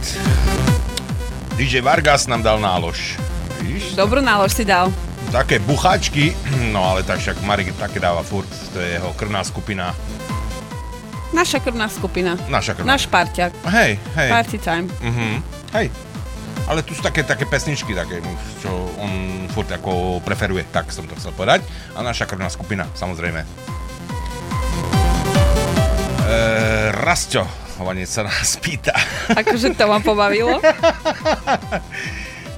DJ 1.59 1.83
Vargas 1.83 2.23
nám 2.23 2.39
dal 2.39 2.55
nálož. 2.55 3.19
Víš? 3.67 3.91
Dobrú 3.91 4.23
nálož 4.23 4.55
si 4.55 4.63
dal. 4.63 4.87
Také 5.27 5.59
bucháčky, 5.59 6.31
no 6.71 6.79
ale 6.79 7.03
tak 7.03 7.19
však 7.19 7.43
Marek 7.43 7.75
také 7.75 7.99
dáva 7.99 8.23
furt, 8.23 8.47
to 8.71 8.79
je 8.79 8.95
jeho 8.95 9.11
krvná 9.19 9.43
skupina. 9.43 9.91
Naša 11.35 11.59
krvná 11.59 11.91
skupina. 11.91 12.39
Naša 12.47 12.79
krvná. 12.79 12.95
Náš 12.95 13.11
parťák. 13.11 13.51
Hej, 13.75 13.99
hej. 14.15 14.29
Party 14.31 14.55
time. 14.55 14.87
Mhm, 15.03 15.43
hej. 15.75 15.91
Ale 16.71 16.79
tu 16.87 16.95
sú 16.95 17.03
také, 17.03 17.27
také 17.27 17.43
pesničky, 17.43 17.91
také, 17.91 18.23
čo 18.63 18.71
on 19.03 19.45
furt 19.51 19.67
ako 19.67 20.23
preferuje, 20.23 20.63
tak 20.71 20.95
som 20.95 21.03
to 21.11 21.13
chcel 21.19 21.35
povedať. 21.35 21.59
A 21.91 21.99
naša 22.07 22.23
krvná 22.23 22.47
skupina, 22.47 22.87
samozrejme. 22.95 23.43
E, 26.23 26.35
Rasťo, 26.95 27.64
Hovanec 27.75 28.07
sa 28.07 28.23
nás 28.23 28.55
pýta. 28.55 28.95
Akože 29.35 29.75
to 29.75 29.83
ma 29.87 29.99
pobavilo. 29.99 30.59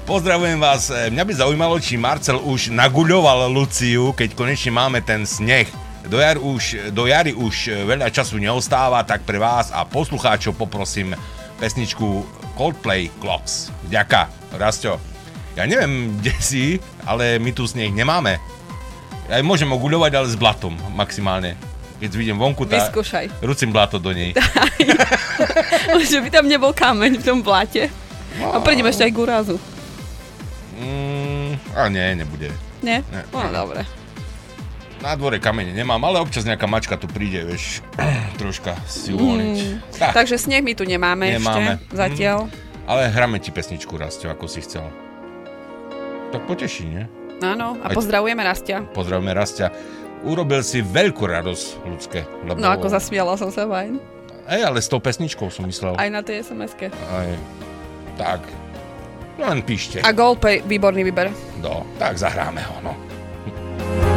Pozdravujem 0.08 0.62
vás. 0.62 0.88
E, 0.88 1.12
Mňa 1.12 1.24
by 1.26 1.34
zaujímalo, 1.36 1.76
či 1.84 2.00
Marcel 2.00 2.40
už 2.40 2.72
naguľoval 2.72 3.52
Luciu, 3.52 4.16
keď 4.16 4.38
konečne 4.38 4.72
máme 4.72 5.04
ten 5.04 5.28
sneh. 5.28 5.68
Do, 6.08 6.24
jar 6.24 6.40
už, 6.40 6.94
do 6.96 7.10
jary 7.10 7.36
už 7.36 7.56
e, 7.68 7.72
veľa 7.84 8.08
času 8.14 8.40
neostáva, 8.40 9.04
tak 9.04 9.28
pre 9.28 9.36
vás 9.36 9.74
a 9.76 9.84
poslucháčov 9.84 10.56
poprosím 10.56 11.12
pesničku 11.60 12.24
Coldplay 12.56 13.12
Clocks. 13.20 13.74
Ďaká, 13.92 14.32
Rasto. 14.56 15.02
Ja 15.58 15.68
neviem, 15.68 16.14
kde 16.22 16.34
si, 16.40 16.66
ale 17.04 17.42
my 17.42 17.52
tu 17.52 17.68
sneh 17.68 17.92
nemáme. 17.92 18.40
Ja 19.28 19.44
môžem 19.44 19.68
oguľovať, 19.68 20.12
ale 20.16 20.28
s 20.32 20.40
blatom 20.40 20.80
maximálne. 20.96 21.60
Keď 21.98 22.12
vidím 22.14 22.38
vonku, 22.38 22.64
tá... 22.64 22.78
Vyskúšaj. 22.78 23.42
Rucím 23.42 23.74
bláto 23.74 23.98
do 23.98 24.14
nej. 24.14 24.38
Že 26.10 26.22
by 26.22 26.30
tam 26.30 26.46
nebol 26.46 26.70
kameň 26.70 27.18
v 27.18 27.24
tom 27.24 27.42
bláte. 27.42 27.90
A 28.38 28.62
prídem 28.62 28.86
ešte 28.86 29.02
aj 29.02 29.12
k 29.12 29.18
úrazu. 29.18 29.56
Mm, 30.78 31.58
a 31.74 31.90
nie, 31.90 32.06
nebude. 32.16 32.54
Nie? 32.80 33.02
Nie. 33.02 33.24
No, 33.34 33.50
dobre. 33.50 33.82
Na 34.98 35.14
dvore 35.14 35.38
kamene 35.38 35.74
nemám, 35.74 36.02
ale 36.04 36.22
občas 36.22 36.42
nejaká 36.42 36.66
mačka 36.66 36.98
tu 36.98 37.06
príde, 37.06 37.42
vieš, 37.44 37.82
troška 38.42 38.78
si 38.86 39.14
uvoľniť. 39.14 39.58
Tak, 39.98 40.14
Takže 40.14 40.38
sneh 40.38 40.62
my 40.62 40.74
tu 40.74 40.86
nemáme, 40.86 41.34
Nemáme. 41.34 41.82
ešte 41.82 41.98
zatiaľ. 41.98 42.38
ale 42.86 43.10
hráme 43.10 43.38
ti 43.38 43.50
pesničku, 43.50 43.94
Rastio, 43.94 44.30
ako 44.30 44.46
si 44.46 44.62
chcel. 44.62 44.86
Tak 46.30 46.46
poteší, 46.46 46.86
nie? 46.86 47.04
Áno, 47.42 47.78
a 47.80 47.90
Aj- 47.90 47.94
pozdravujeme 47.94 48.42
Rastia. 48.42 48.82
Pozdravíme 48.88 49.34
Rastia. 49.34 49.70
Urobil 50.26 50.66
si 50.66 50.82
veľkú 50.82 51.30
radosť 51.30 51.66
ľudské. 51.86 52.26
Lebo... 52.46 52.58
No 52.58 52.74
ako 52.74 52.90
zasmiala 52.90 53.38
som 53.38 53.54
sa 53.54 53.70
fajn. 53.70 54.02
Ej, 54.48 54.62
ale 54.64 54.80
s 54.80 54.88
tou 54.88 54.98
pesničkou 55.04 55.52
som 55.52 55.68
myslel. 55.68 55.94
Aj 56.00 56.10
na 56.10 56.24
tej 56.24 56.42
SMS-ke. 56.42 56.88
Aj. 56.90 57.30
Tak. 58.16 58.42
Len 59.38 59.62
píšte. 59.62 60.02
A 60.02 60.10
Goldpay, 60.16 60.66
výborný 60.66 61.06
výber. 61.06 61.30
No, 61.62 61.86
tak 62.02 62.18
zahráme 62.18 62.64
ho, 62.66 62.76
no. 62.82 64.17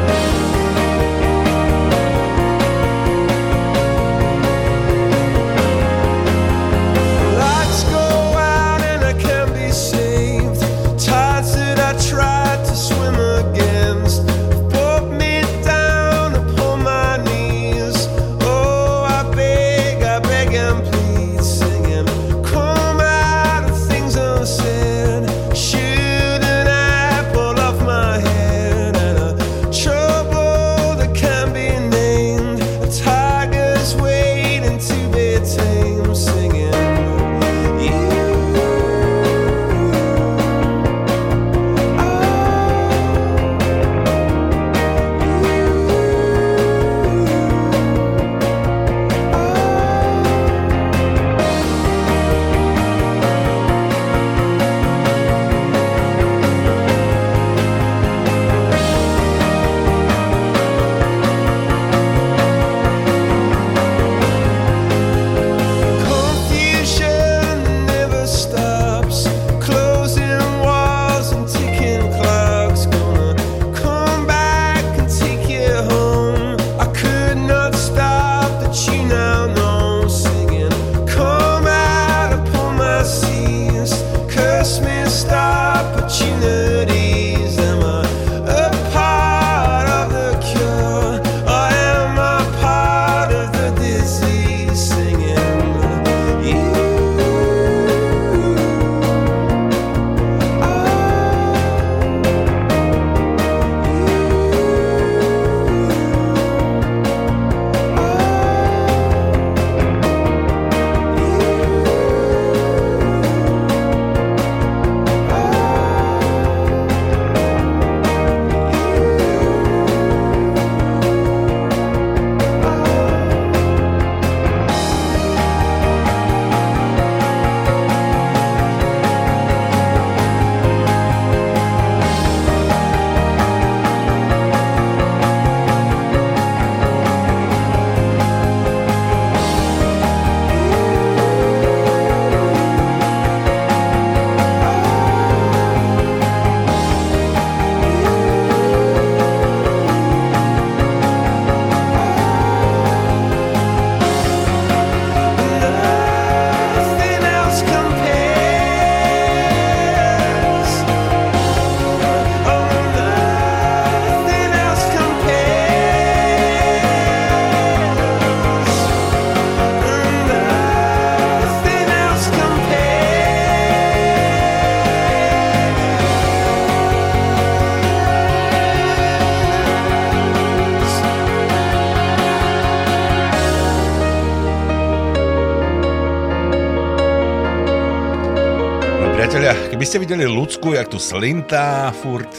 Ste 189.90 190.06
videli 190.06 190.22
ľudskú, 190.22 190.78
jak 190.78 190.86
tu 190.86 191.02
slintá 191.02 191.90
furt. 191.90 192.30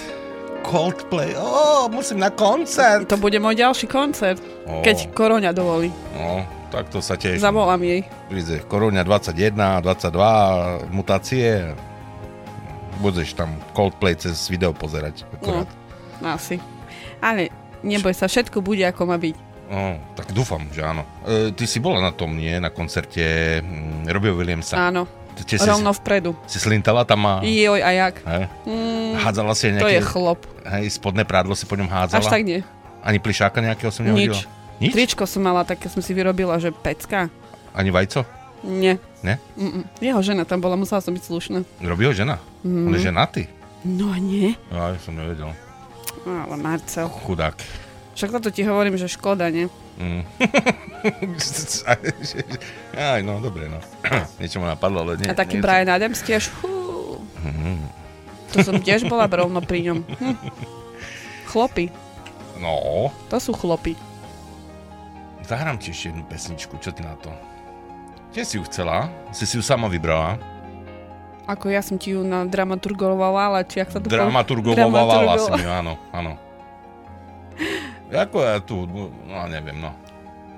Coldplay, 0.64 1.36
ó, 1.36 1.92
musím 1.92 2.24
na 2.24 2.32
koncert. 2.32 3.12
To 3.12 3.20
bude 3.20 3.36
môj 3.44 3.60
ďalší 3.60 3.92
koncert, 3.92 4.40
Ó. 4.64 4.80
keď 4.80 5.12
koroňa 5.12 5.52
dovolí. 5.52 5.92
No, 6.16 6.48
tak 6.72 6.88
to 6.88 7.04
sa 7.04 7.20
teším. 7.20 7.44
Zavolám 7.44 7.84
jej. 7.84 8.08
Príde 8.32 8.64
Koroňa 8.64 9.04
21, 9.04 9.84
22, 9.84 10.96
mutácie. 10.96 11.76
Budeš 13.04 13.36
tam 13.36 13.52
Coldplay 13.76 14.16
cez 14.16 14.48
video 14.48 14.72
pozerať. 14.72 15.28
Akurát. 15.36 15.68
No, 16.24 16.40
asi. 16.40 16.56
Ale 17.20 17.52
neboj 17.84 18.16
sa, 18.16 18.32
všetko 18.32 18.64
bude 18.64 18.88
ako 18.88 19.12
má 19.12 19.20
byť. 19.20 19.36
No, 19.68 20.00
tak 20.16 20.32
dúfam, 20.32 20.68
že 20.72 20.88
áno. 20.88 21.04
E, 21.28 21.52
ty 21.52 21.68
si 21.68 21.84
bola 21.84 22.00
na 22.00 22.16
tom, 22.16 22.32
nie? 22.36 22.60
Na 22.64 22.72
koncerte 22.72 23.60
mm, 23.60 24.08
Robbie 24.08 24.36
Williamsa. 24.36 24.76
Áno, 24.92 25.08
Si, 25.44 25.58
rovno 25.60 25.92
vpredu. 25.92 26.32
si 26.46 26.58
slintala 26.58 27.04
tam 27.04 27.22
a... 27.26 27.34
Joj, 27.42 27.80
a 27.80 27.90
jak? 27.92 28.16
Hej? 28.22 28.44
Mm, 28.64 29.14
Hádzala 29.18 29.54
si 29.54 29.68
aj 29.68 29.80
to 29.80 29.90
je 29.90 30.02
chlop. 30.02 30.40
Hej, 30.64 30.86
spodné 30.92 31.24
prádlo 31.24 31.54
si 31.54 31.66
po 31.66 31.76
ňom 31.76 31.88
hádzala? 31.88 32.20
Až 32.20 32.30
tak 32.30 32.44
nie. 32.44 32.62
Ani 33.02 33.18
plišáka 33.18 33.60
nejakého 33.60 33.90
som 33.90 34.06
nehodila? 34.06 34.38
Nič. 34.38 34.46
Nič? 34.80 34.92
Tričko 34.94 35.26
som 35.26 35.42
mala, 35.42 35.62
také 35.62 35.90
som 35.90 36.00
si 36.00 36.12
vyrobila, 36.12 36.58
že 36.58 36.70
pecka. 36.70 37.30
Ani 37.72 37.90
vajco? 37.90 38.26
Nie. 38.62 39.02
Ne? 39.22 39.42
Mm-mm. 39.58 39.86
Jeho 39.98 40.22
žena 40.22 40.46
tam 40.46 40.58
bola, 40.58 40.78
musela 40.78 41.02
som 41.02 41.12
byť 41.12 41.24
slušná. 41.24 41.60
Robí 41.82 42.06
ho 42.06 42.14
žena? 42.14 42.38
On 42.62 42.90
Mhm. 42.90 42.94
je 42.94 43.02
ženatý? 43.02 43.44
No 43.82 44.14
nie. 44.14 44.54
Ja, 44.70 44.94
ja 44.94 45.00
som 45.02 45.14
nevedel. 45.14 45.50
Ale 46.24 46.56
Marcel. 46.56 47.10
Chudák. 47.10 47.58
Však 48.14 48.30
toto 48.32 48.54
ti 48.54 48.62
hovorím, 48.62 48.94
že 48.94 49.10
škoda, 49.10 49.50
nie? 49.50 49.66
Mm. 50.02 50.26
Aj, 52.98 53.22
no, 53.22 53.38
dobre, 53.38 53.70
no. 53.70 53.78
Niečo 54.42 54.58
ma 54.58 54.74
napadlo, 54.74 55.06
ale 55.06 55.22
nie. 55.22 55.30
A 55.30 55.38
taký 55.38 55.62
nie 55.62 55.64
Brian 55.64 55.86
to... 55.86 55.94
Adams 55.94 56.26
tiež. 56.26 56.50
Mm. 57.46 57.86
To 58.52 58.58
som 58.66 58.82
tiež 58.82 59.06
bola 59.06 59.30
rovno 59.30 59.62
pri 59.62 59.86
ňom. 59.86 60.00
Hm. 60.02 60.38
Chlopy. 61.48 61.94
No. 62.58 63.10
To 63.30 63.38
sú 63.38 63.54
chlopy. 63.54 63.94
Zahrám 65.46 65.78
ti 65.78 65.94
ešte 65.94 66.14
jednu 66.14 66.24
pesničku, 66.26 66.74
čo 66.82 66.92
ty 66.92 67.06
na 67.06 67.16
to? 67.22 67.32
Kde 68.32 68.44
si 68.48 68.56
ju 68.58 68.64
chcela? 68.66 69.12
Si 69.36 69.44
si 69.46 69.60
ju 69.60 69.64
sama 69.64 69.92
vybrala? 69.92 70.40
Ako 71.50 71.68
ja 71.68 71.84
som 71.84 72.00
ti 72.00 72.16
ju 72.16 72.24
na 72.24 72.48
dramaturgovala, 72.48 73.52
ale 73.52 73.60
či 73.68 73.84
ak 73.84 73.90
sa 73.92 74.00
to... 74.00 74.08
Dramaturgovala, 74.08 74.88
dramaturgovala 74.88 75.36
si 75.42 75.62
ju, 75.66 75.70
áno, 75.70 75.94
áno. 76.16 76.32
Ako 78.12 78.44
ja 78.44 78.60
tu 78.60 78.84
hudbu, 78.84 79.32
no 79.32 79.48
neviem, 79.48 79.80
no. 79.80 79.96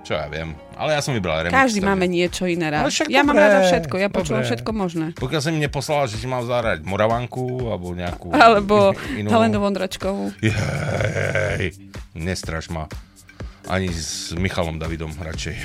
Čo 0.03 0.19
ja 0.19 0.27
viem. 0.27 0.51
Ale 0.75 0.99
ja 0.99 1.01
som 1.05 1.15
vybral 1.15 1.47
remix. 1.47 1.55
Každý 1.55 1.79
máme 1.79 2.11
niečo 2.11 2.43
iné 2.43 2.67
rád. 2.67 2.91
Ja 3.07 3.23
dobre, 3.23 3.23
mám 3.23 3.37
rada 3.39 3.59
všetko, 3.63 3.95
ja 4.03 4.09
počúvam 4.11 4.43
všetko 4.43 4.71
možné. 4.75 5.05
Pokiaľ 5.15 5.39
si 5.39 5.49
mi 5.55 5.63
neposlala, 5.63 6.11
že 6.11 6.19
si 6.19 6.27
mám 6.27 6.43
zahrať 6.43 6.83
Moravanku, 6.83 7.71
alebo 7.71 7.95
nejakú... 7.95 8.35
Alebo 8.35 8.91
inú... 9.19 9.31
Helenu 9.31 9.63
Vondračkovú. 9.63 10.35
Jej, 10.43 11.79
nestraš 12.19 12.67
ma. 12.67 12.91
Ani 13.71 13.87
s 13.87 14.35
Michalom 14.35 14.75
Davidom 14.75 15.15
radšej. 15.15 15.55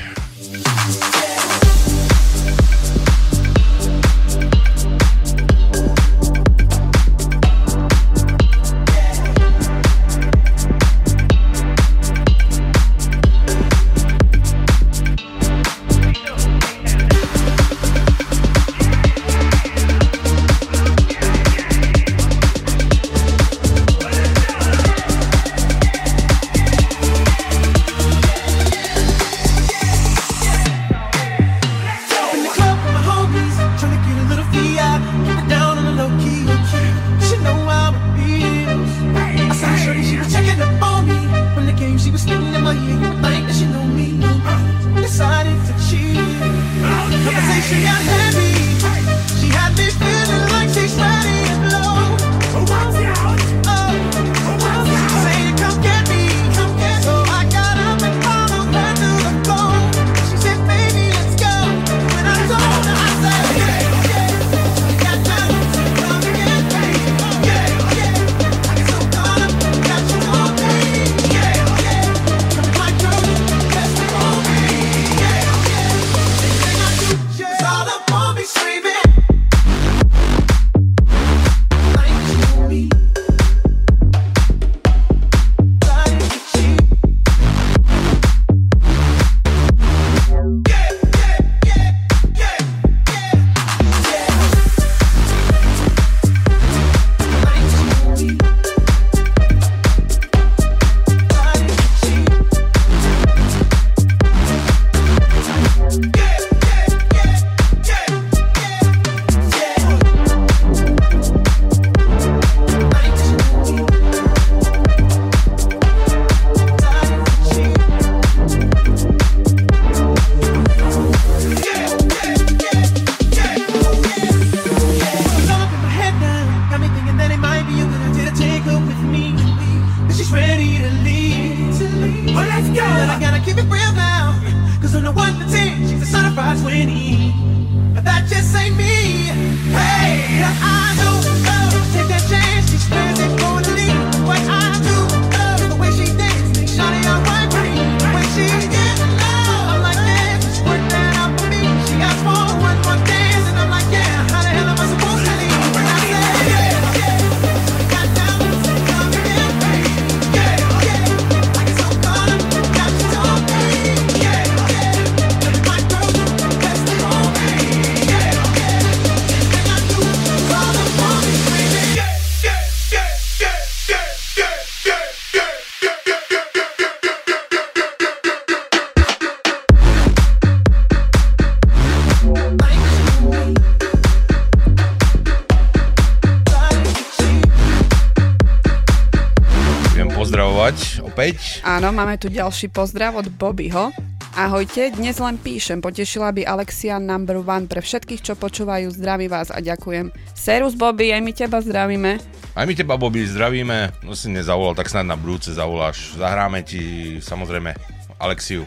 máme 191.99 192.15
tu 192.15 192.31
ďalší 192.31 192.71
pozdrav 192.71 193.19
od 193.19 193.27
Bobbyho. 193.27 193.91
Ahojte, 194.39 194.95
dnes 194.95 195.19
len 195.19 195.35
píšem, 195.35 195.83
potešila 195.83 196.31
by 196.31 196.47
Alexia 196.47 197.03
number 197.03 197.43
one 197.43 197.67
pre 197.67 197.83
všetkých, 197.83 198.23
čo 198.23 198.39
počúvajú, 198.39 198.95
zdraví 198.95 199.27
vás 199.27 199.51
a 199.51 199.59
ďakujem. 199.59 200.15
Serus 200.31 200.79
Bobby, 200.79 201.11
aj 201.11 201.19
my 201.27 201.33
teba 201.35 201.59
zdravíme. 201.59 202.23
Aj 202.55 202.63
my 202.63 202.71
teba 202.71 202.95
Bobby 202.95 203.27
zdravíme, 203.27 204.07
no 204.07 204.15
si 204.15 204.31
nezavolal, 204.31 204.79
tak 204.79 204.87
snad 204.87 205.11
na 205.11 205.19
budúce 205.19 205.51
zavoláš. 205.51 206.15
Zahráme 206.15 206.63
ti 206.63 207.19
samozrejme 207.19 207.75
Alexiu, 208.23 208.63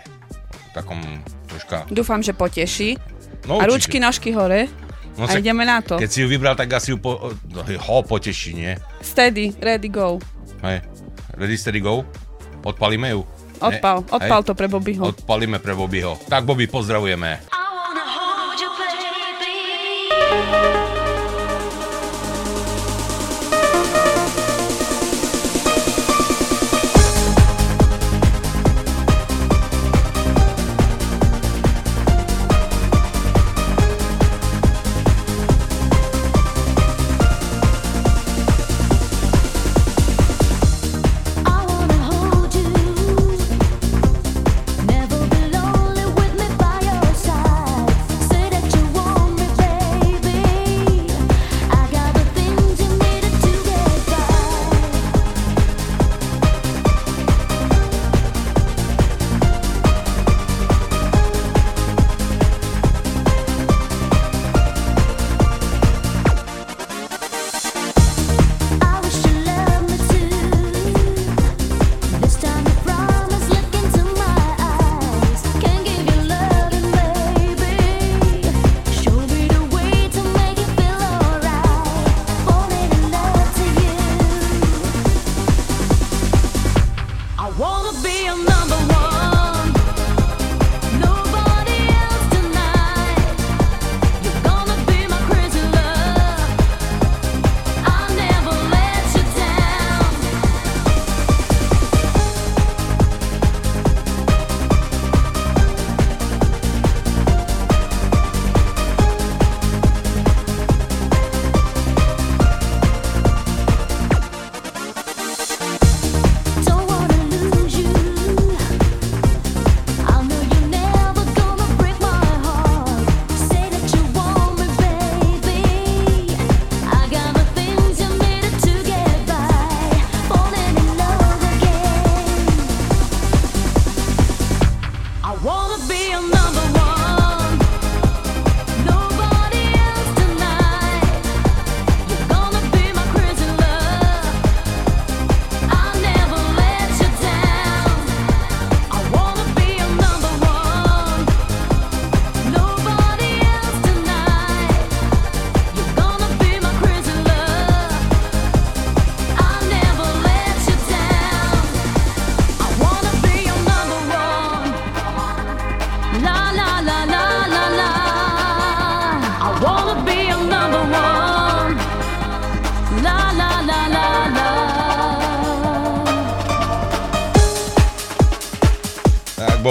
takom 0.76 1.00
troška... 1.48 1.88
Dúfam, 1.88 2.20
že 2.20 2.36
poteší. 2.36 3.00
No, 3.48 3.64
a 3.64 3.66
ručky, 3.72 3.96
nožky 4.04 4.36
hore. 4.36 4.68
No, 5.16 5.24
a 5.24 5.40
ideme 5.40 5.64
na 5.64 5.80
to. 5.80 5.96
Keď 5.96 6.10
si 6.12 6.20
ju 6.20 6.28
vybral, 6.28 6.60
tak 6.60 6.68
asi 6.76 6.92
ju 6.92 7.00
po, 7.00 7.32
ho 7.56 7.98
poteší, 8.04 8.60
nie? 8.60 8.76
Steady, 9.00 9.56
ready, 9.64 9.88
go. 9.88 10.20
Hej, 10.68 10.84
ready, 11.40 11.56
steady, 11.56 11.80
go? 11.80 12.04
Odpalíme 12.64 13.10
ju? 13.10 13.26
Odpal, 13.62 13.98
ne? 14.02 14.06
odpal 14.10 14.42
Hej? 14.42 14.48
to 14.50 14.54
pre 14.58 14.68
Bobbyho. 14.68 15.04
Odpalíme 15.06 15.60
pre 15.62 15.74
Bobbyho. 15.78 16.18
Tak 16.30 16.44
Bobby, 16.46 16.66
pozdravujeme. 16.68 17.40
I 17.46 17.62
wanna 17.78 18.06
hold 18.06 18.58
you, 18.58 18.70
baby. 18.78 20.81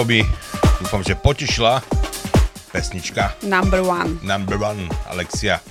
Bobby, 0.01 0.25
dúfam, 0.81 1.05
že 1.05 1.13
potešila 1.13 1.77
pesnička 2.73 3.37
Number 3.45 3.85
one. 3.85 4.17
Number 4.25 4.57
One, 4.57 4.89
Alexia. 5.05 5.61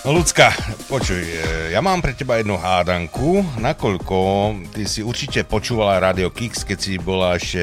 No 0.00 0.16
ľudská, 0.16 0.56
počuj, 0.88 1.20
e, 1.20 1.76
ja 1.76 1.84
mám 1.84 2.00
pre 2.00 2.16
teba 2.16 2.40
jednu 2.40 2.56
hádanku, 2.56 3.44
nakoľko 3.60 4.16
ty 4.72 4.88
si 4.88 5.04
určite 5.04 5.44
počúvala 5.44 6.00
Radio 6.00 6.32
Kix, 6.32 6.64
keď 6.64 6.78
si 6.80 6.96
bola 6.96 7.36
ešte 7.36 7.60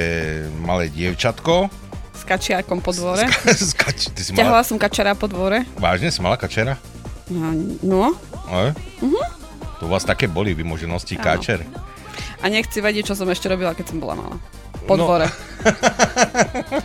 malé 0.61 0.93
dievčatko. 0.93 1.73
S 2.13 2.21
kačiarkom 2.21 2.77
po 2.77 2.93
dvore. 2.93 3.25
Skač, 3.73 4.05
ty 4.13 4.21
si 4.21 4.37
mala, 4.37 4.61
som 4.61 4.77
kačera 4.77 5.17
po 5.17 5.25
dvore. 5.25 5.65
vážne 5.81 6.13
si 6.13 6.21
mala 6.21 6.37
kačera? 6.37 6.77
No, 7.25 7.57
no. 7.81 8.13
Ne? 8.53 8.69
To 9.81 9.89
u 9.89 9.97
vás 9.97 10.05
také 10.05 10.29
boli 10.29 10.53
vymoženosti 10.53 11.17
Áno. 11.17 11.25
A 12.41 12.47
nechci 12.47 12.77
vedieť, 12.77 13.07
čo 13.07 13.15
som 13.15 13.25
ešte 13.25 13.45
robila, 13.45 13.71
keď 13.71 13.85
som 13.87 13.97
bola 13.97 14.15
malá. 14.15 14.37
Po 14.83 14.93
No. 14.93 15.05
dvore. 15.05 15.29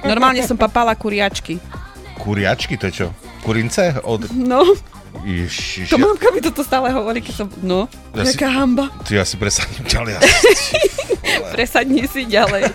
Normálne 0.03 0.43
som 0.43 0.55
papala 0.55 0.93
kuriačky. 0.93 1.57
Kuriačky, 2.19 2.77
to 2.77 2.87
je 2.87 2.95
čo? 2.95 3.09
Kurince? 3.41 3.97
Od... 4.03 4.29
No, 4.33 4.65
Ježiš, 5.23 5.89
to 5.89 5.97
ja, 5.97 6.03
mamka 6.03 6.29
mi 6.29 6.41
toto 6.41 6.61
stále 6.61 6.91
hovorí, 6.91 7.19
keď 7.19 7.35
som... 7.35 7.47
No, 7.59 7.89
Ja 8.13 8.23
si- 8.23 8.37
jaká 8.37 8.53
hamba. 8.53 8.93
ty 9.01 9.17
ja 9.17 9.25
si 9.25 9.35
presadím 9.35 9.87
ďalej. 9.87 10.21
Presadni 11.55 12.05
si 12.05 12.27
ďalej. 12.27 12.69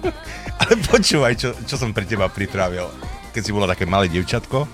Ale 0.62 0.72
počúvaj, 0.84 1.34
čo, 1.34 1.52
čo 1.58 1.74
som 1.76 1.90
pre 1.90 2.04
teba 2.04 2.26
pripravil. 2.26 2.88
Keď 3.30 3.42
si 3.42 3.50
bola 3.50 3.66
také 3.66 3.84
malé 3.84 4.08
dievčatko. 4.08 4.64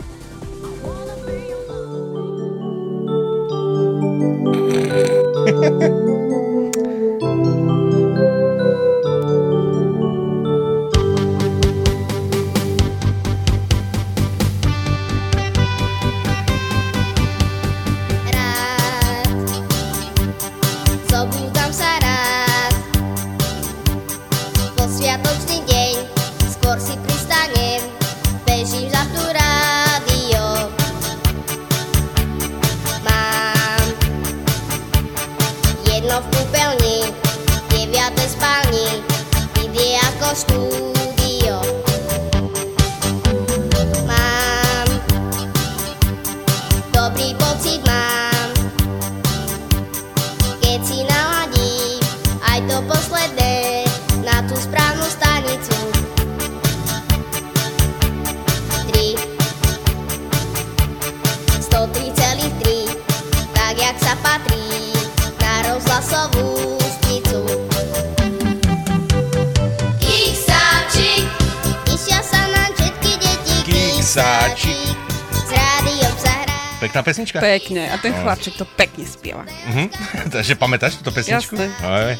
Pekne. 77.39 77.83
A 77.87 77.97
ten 77.97 78.11
No. 78.11 78.21
chlapček 78.21 78.55
to 78.55 78.65
pekne 78.67 79.05
spieva. 79.05 79.43
Mhm. 79.67 79.85
Takže 80.35 80.55
pamätáš 80.55 80.99
túto 80.99 81.11
pesničku? 81.11 81.55
Jasné. 81.55 81.67
Aj. 81.81 82.15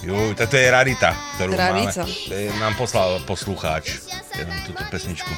Juj, 0.00 0.34
toto 0.34 0.54
je 0.54 0.66
rarita, 0.66 1.14
ktorú 1.36 1.54
Rarica. 1.54 2.02
máme. 2.02 2.26
To 2.26 2.34
je, 2.34 2.46
nám 2.58 2.74
poslal 2.74 3.22
poslucháč 3.22 4.02
jednu 4.32 4.56
túto 4.64 4.82
pesničku. 4.84 5.30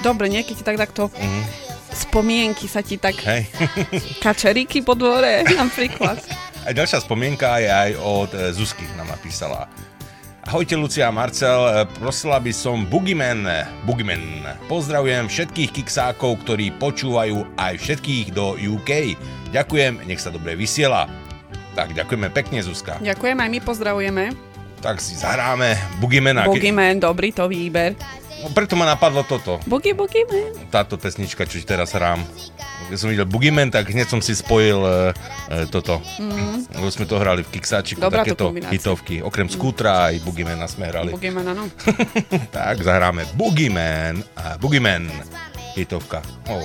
Dobre, 0.00 0.26
niekedy 0.26 0.56
tak 0.58 0.76
takto 0.78 1.12
Mhm. 1.12 1.42
spomienky 1.90 2.64
sa 2.64 2.80
ti 2.80 2.96
tak 2.96 3.20
Hej. 3.20 3.44
kačeríky 4.24 4.80
po 4.80 4.92
dvore 4.92 5.44
napríklad. 5.60 6.16
A 6.64 6.70
ďalšia 6.70 7.00
spomienka 7.00 7.56
je 7.58 7.68
aj 7.68 7.90
od 7.96 8.30
e, 8.30 8.52
Zuzky, 8.52 8.84
nám 8.94 9.08
napísala. 9.10 9.68
Ahojte 10.48 10.80
Lucia 10.80 11.04
a 11.04 11.12
Marcel, 11.12 11.60
E, 11.68 11.84
prosila 12.00 12.40
by 12.40 12.48
som 12.56 12.88
Boogeyman, 12.88 13.44
Boogeyman. 13.84 14.48
Pozdravujem 14.64 15.28
všetkých 15.28 15.76
kiksákov, 15.76 16.40
ktorí 16.40 16.72
počúvajú 16.80 17.44
aj 17.60 17.76
všetkých 17.76 18.32
do 18.32 18.56
UK. 18.56 19.12
Ďakujem, 19.52 20.08
nech 20.08 20.16
sa 20.16 20.32
dobre 20.32 20.56
vysiela. 20.56 21.04
Tak, 21.76 21.92
ďakujeme 21.92 22.32
pekne, 22.32 22.64
Zuzka. 22.64 22.96
Ďakujem, 22.96 23.36
aj 23.36 23.48
my 23.52 23.60
pozdravujeme. 23.60 24.24
Tak 24.80 25.04
si 25.04 25.20
zahráme 25.20 25.76
Boogeymana. 26.00 26.48
Ke- 26.48 26.56
Boogeyman, 26.56 26.96
dobrý 26.96 27.28
to 27.28 27.44
výber. 27.44 27.92
No, 28.40 28.48
preto 28.48 28.72
ma 28.72 28.88
napadlo 28.88 29.28
toto, 29.28 29.60
Boogie, 29.68 29.92
Boogeyman. 29.92 30.56
táto 30.72 30.96
pesnička, 30.96 31.44
čo 31.44 31.60
teraz 31.60 31.92
hrám. 31.92 32.24
Keď 32.88 32.96
som 32.96 33.12
videl 33.12 33.28
Boogeyman, 33.28 33.68
tak 33.68 33.92
hneď 33.92 34.08
som 34.08 34.20
si 34.24 34.32
spojil 34.32 34.80
e, 34.80 34.92
e, 35.52 35.56
toto. 35.68 36.00
Mhm. 36.16 36.72
Lebo 36.80 36.88
sme 36.88 37.04
to 37.04 37.20
hrali 37.20 37.44
v 37.44 37.50
Kiksáčiku, 37.52 38.00
Dobrá 38.00 38.24
to 38.24 38.32
takéto 38.32 38.46
hitovky. 38.72 39.20
Okrem 39.20 39.52
skútra 39.52 40.08
aj 40.08 40.24
Boogeymana 40.24 40.64
sme 40.64 40.88
hrali. 40.88 41.12
Boogeyman, 41.12 41.46
áno. 41.52 41.68
Tak 42.56 42.80
zahráme 42.80 43.28
Boogeyman 43.36 44.24
a 44.34 44.56
Boogeyman 44.56 45.12
hitovka. 45.76 46.24
Oh. 46.48 46.64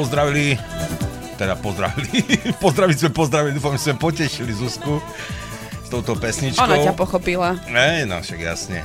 Pozdravili, 0.00 0.56
teda 1.36 1.60
pozdravili, 1.60 2.24
pozdraviť 2.64 2.96
sme 2.96 3.10
pozdravili, 3.12 3.52
dúfam, 3.52 3.76
že 3.76 3.92
sme 3.92 3.96
potešili 4.00 4.48
Zuzku 4.56 4.96
s 5.84 5.88
touto 5.92 6.16
pesničkou. 6.16 6.64
Ona 6.64 6.80
ťa 6.80 6.96
pochopila. 6.96 7.60
Ej, 7.68 8.08
no 8.08 8.24
však 8.24 8.40
jasne. 8.40 8.80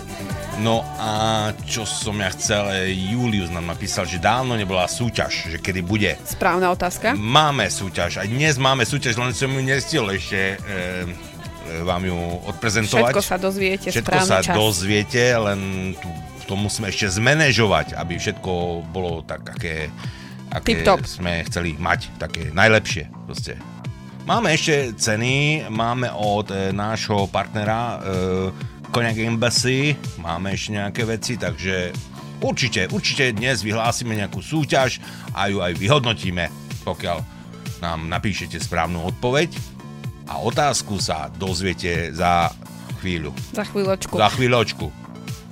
No 0.59 0.84
a 0.99 1.51
čo 1.68 1.88
som 1.88 2.20
ja 2.20 2.32
chcel, 2.36 2.91
Julius 2.91 3.47
nám 3.47 3.72
napísal, 3.72 4.07
že 4.07 4.20
dávno 4.20 4.59
nebola 4.59 4.88
súťaž, 4.91 5.55
že 5.55 5.57
kedy 5.59 5.84
bude. 5.84 6.20
Správna 6.28 6.72
otázka. 6.72 7.16
Máme 7.16 7.72
súťaž, 7.72 8.20
aj 8.20 8.28
dnes 8.28 8.59
máme 8.59 8.84
súťaž, 8.84 9.16
len 9.16 9.32
som 9.32 9.51
ju 9.51 9.59
nestiel 9.63 10.07
ešte 10.11 10.55
e, 10.55 11.84
vám 11.84 12.03
ju 12.07 12.16
odprezentovať. 12.51 13.11
Všetko 13.11 13.24
sa 13.24 13.38
dozviete 13.39 13.88
Všetko 13.91 14.20
sa 14.20 14.39
čas. 14.43 14.55
dozviete, 14.55 15.24
len 15.36 15.59
tu, 15.99 16.07
to 16.47 16.55
musíme 16.55 16.88
ešte 16.88 17.07
zmanéžovať, 17.20 17.99
aby 17.99 18.16
všetko 18.16 18.51
bolo 18.95 19.24
tak, 19.28 19.43
aké, 19.43 19.91
aké 20.55 20.79
Tip-top. 20.79 21.03
sme 21.03 21.43
chceli 21.43 21.75
mať, 21.75 22.15
také 22.15 22.49
najlepšie. 22.49 23.11
Proste. 23.27 23.59
Máme 24.25 24.55
ešte 24.55 24.95
ceny, 24.97 25.67
máme 25.69 26.09
od 26.09 26.49
e, 26.49 26.73
nášho 26.73 27.29
partnera 27.29 28.01
e, 28.01 28.49
Cognac 28.89 29.19
Embassy, 29.19 29.93
máme 30.17 30.55
ešte 30.55 30.73
nejaké 30.73 31.03
veci, 31.05 31.37
takže 31.37 31.93
určite, 32.41 32.89
určite 32.89 33.35
dnes 33.35 33.61
vyhlásime 33.61 34.17
nejakú 34.17 34.41
súťaž 34.41 34.97
a 35.29 35.45
ju 35.51 35.61
aj 35.61 35.77
vyhodnotíme, 35.77 36.49
pokiaľ 36.81 37.17
nám 37.83 38.07
napíšete 38.07 38.57
správnu 38.57 39.03
odpoveď 39.13 39.51
a 40.25 40.41
otázku 40.41 40.97
sa 40.97 41.29
dozviete 41.29 42.09
za 42.09 42.49
chvíľu. 43.03 43.29
Za 43.53 43.61
chvíľočku. 43.61 44.15
Za 44.17 44.29
chvíľočku. 44.33 44.85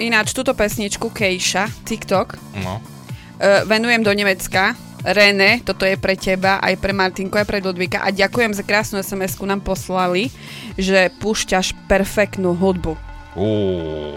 Ináč, 0.01 0.33
túto 0.33 0.57
pesničku 0.57 1.13
Keisha, 1.13 1.69
TikTok, 1.85 2.41
No. 2.57 2.81
uh, 2.81 3.61
venujem 3.69 4.01
do 4.01 4.09
Nemecka. 4.09 4.73
Rene, 5.03 5.59
toto 5.59 5.83
je 5.83 5.99
pre 5.99 6.15
teba, 6.15 6.63
aj 6.63 6.79
pre 6.79 6.95
Martinku, 6.95 7.35
aj 7.35 7.43
pre 7.43 7.59
Ludvíka 7.59 7.99
a 7.99 8.07
ďakujem 8.07 8.55
za 8.55 8.63
krásnu 8.63 9.03
SMS-ku 9.03 9.43
nám 9.43 9.59
poslali, 9.59 10.31
že 10.79 11.11
púšťaš 11.19 11.75
perfektnú 11.91 12.55
hudbu. 12.55 12.95
Oh, 13.35 14.15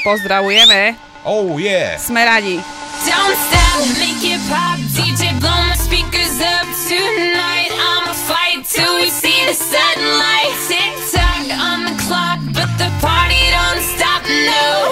Pozdravujeme, 0.00 0.96
oh 1.28 1.60
yeah. 1.60 2.00
sme 2.00 2.24
radi. 2.24 2.56
Don't 3.04 3.36
stop, 3.36 3.84
make 4.00 4.24
it 4.24 4.40
pop. 4.48 4.80
DJ, 4.96 5.36
blow 5.44 5.60
my 5.68 5.76
speakers 5.76 6.40
up 6.40 6.64
tonight. 6.88 7.68
I'ma 7.68 8.16
fight 8.24 8.64
till 8.64 8.96
we 8.96 9.12
see 9.12 9.44
the 9.44 9.52
sunlight. 9.52 10.56
Tick 10.70 10.94
tock 11.12 11.44
on 11.52 11.84
the 11.84 11.96
clock, 12.08 12.40
but 12.56 12.70
the 12.80 12.88
party 13.04 13.44
don't 13.52 13.82
stop. 13.84 14.24
No. 14.24 14.83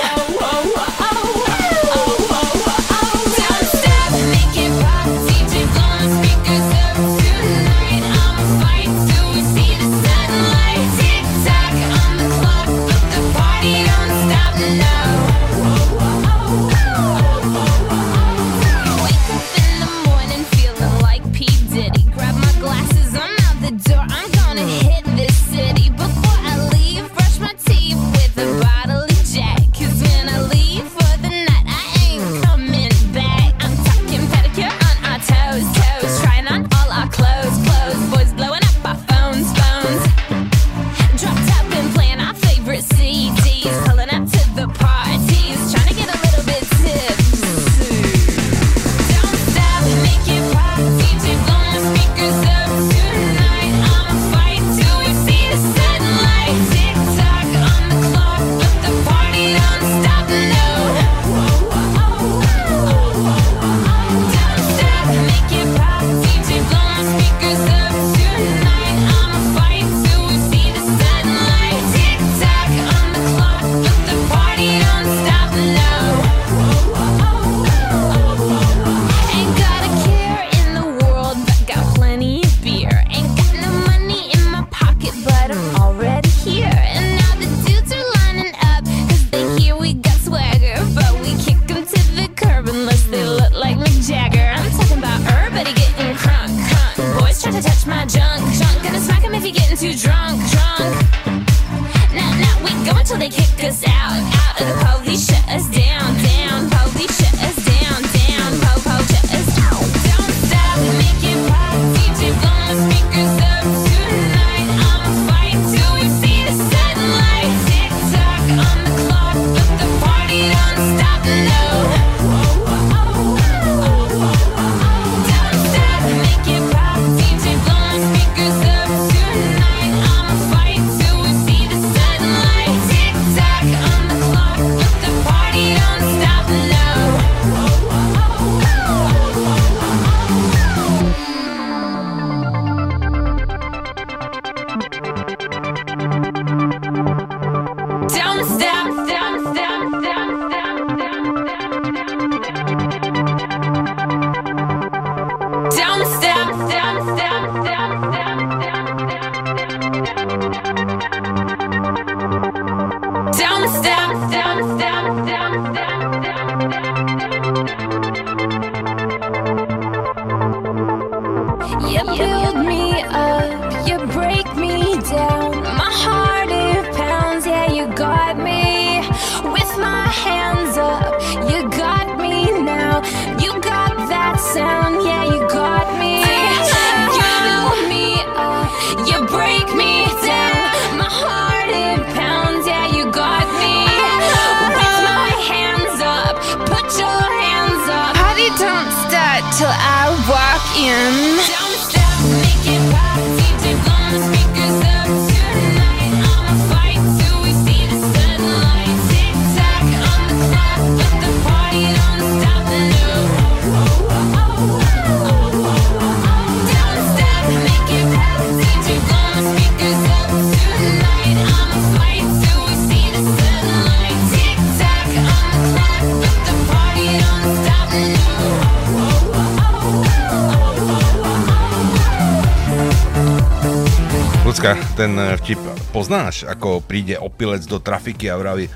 Ten 235.02 235.18
e, 235.18 235.34
vtip 235.34 235.58
poznáš, 235.90 236.46
ako 236.46 236.78
príde 236.78 237.18
opilec 237.18 237.66
do 237.66 237.82
trafiky 237.82 238.30
a 238.30 238.38
vraví 238.38 238.70
e, 238.70 238.72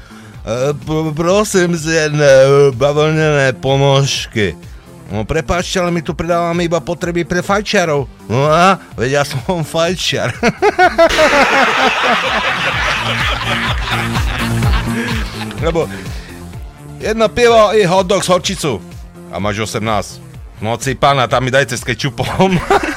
p- 0.75 1.15
prosím 1.15 1.79
si 1.79 1.95
jedné 1.95 2.27
e, 2.27 2.75
bavlnené 2.75 3.55
ponožky. 3.55 4.59
No 5.07 5.23
prepáčte, 5.23 5.79
ale 5.79 5.95
my 5.95 6.03
tu 6.03 6.19
predávame 6.19 6.67
iba 6.67 6.83
potreby 6.83 7.23
pre 7.23 7.39
fajčiarov. 7.39 8.11
No 8.27 8.51
a, 8.51 8.75
veď 8.99 9.11
ja 9.13 9.23
som 9.23 9.63
fajčiar. 9.79 10.35
Lebo 15.63 15.87
jedna 16.99 17.31
piva 17.31 17.71
i 17.79 17.87
hot 17.87 18.07
dog 18.07 18.27
s 18.27 18.29
horčicu. 18.29 18.83
A 19.31 19.39
máš 19.39 19.59
18. 19.71 20.27
No 20.59 20.75
si 20.81 20.99
pána, 20.99 21.31
tam 21.31 21.45
mi 21.45 21.55
dajte 21.55 21.79
s 21.79 21.85
kečupom. 21.85 22.59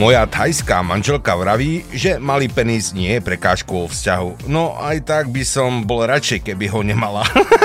Moja 0.00 0.24
thajská 0.24 0.80
manželka 0.80 1.36
vraví, 1.36 1.84
že 1.92 2.16
malý 2.16 2.48
penis 2.48 2.96
nie 2.96 3.12
je 3.12 3.20
prekážkou 3.20 3.84
vzťahu. 3.84 4.48
No 4.48 4.72
aj 4.80 5.04
tak 5.04 5.28
by 5.28 5.44
som 5.44 5.84
bol 5.84 6.08
radšej, 6.08 6.40
keby 6.40 6.72
ho 6.72 6.80
nemala. 6.80 7.28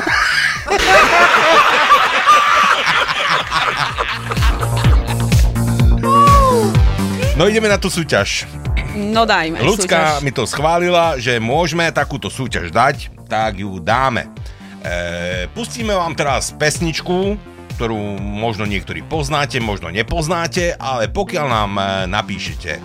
No 7.35 7.51
ideme 7.51 7.67
na 7.67 7.75
tú 7.75 7.91
súťaž. 7.91 8.47
No 8.95 9.27
dajme. 9.27 9.59
Ľudská 9.59 10.19
súťaž. 10.19 10.23
mi 10.23 10.31
to 10.31 10.47
schválila, 10.47 11.19
že 11.19 11.35
môžeme 11.35 11.83
takúto 11.91 12.31
súťaž 12.31 12.71
dať, 12.71 13.11
tak 13.27 13.59
ju 13.59 13.75
dáme. 13.83 14.31
E, 14.79 15.43
pustíme 15.51 15.91
vám 15.91 16.15
teraz 16.15 16.55
pesničku, 16.55 17.35
ktorú 17.75 18.15
možno 18.23 18.63
niektorí 18.63 19.03
poznáte, 19.03 19.59
možno 19.59 19.91
nepoznáte, 19.91 20.71
ale 20.79 21.11
pokiaľ 21.11 21.45
nám 21.45 21.71
e, 21.75 21.83
napíšete 22.07 22.79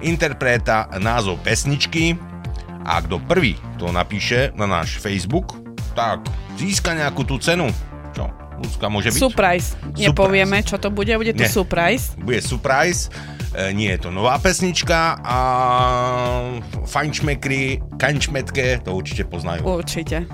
interpreta, 0.00 0.88
názov 0.96 1.44
pesničky 1.44 2.16
a 2.88 3.04
kto 3.04 3.20
prvý 3.28 3.60
to 3.76 3.92
napíše 3.92 4.48
na 4.56 4.64
náš 4.64 4.96
Facebook, 4.96 5.60
tak 5.92 6.24
získa 6.56 6.96
nejakú 6.96 7.28
tú 7.28 7.36
cenu. 7.36 7.68
Čo? 8.16 8.32
Ľudská 8.60 8.88
môže 8.88 9.12
byť? 9.12 9.20
Surprise. 9.20 9.76
Nepovieme, 9.96 10.64
čo 10.64 10.80
to 10.80 10.88
bude, 10.88 11.12
bude 11.20 11.36
to 11.36 11.44
Nie. 11.44 11.52
surprise. 11.52 12.16
bude 12.16 12.40
surprise. 12.40 13.12
E, 13.52 13.76
nie 13.76 13.92
je 13.92 14.08
to 14.08 14.08
nová 14.08 14.40
pesnička 14.40 15.20
a 15.20 15.38
fajnšmekry, 16.88 17.84
kančmetke, 18.00 18.80
to 18.80 18.96
určite 18.96 19.28
poznajú. 19.28 19.68
Určite. 19.68 20.24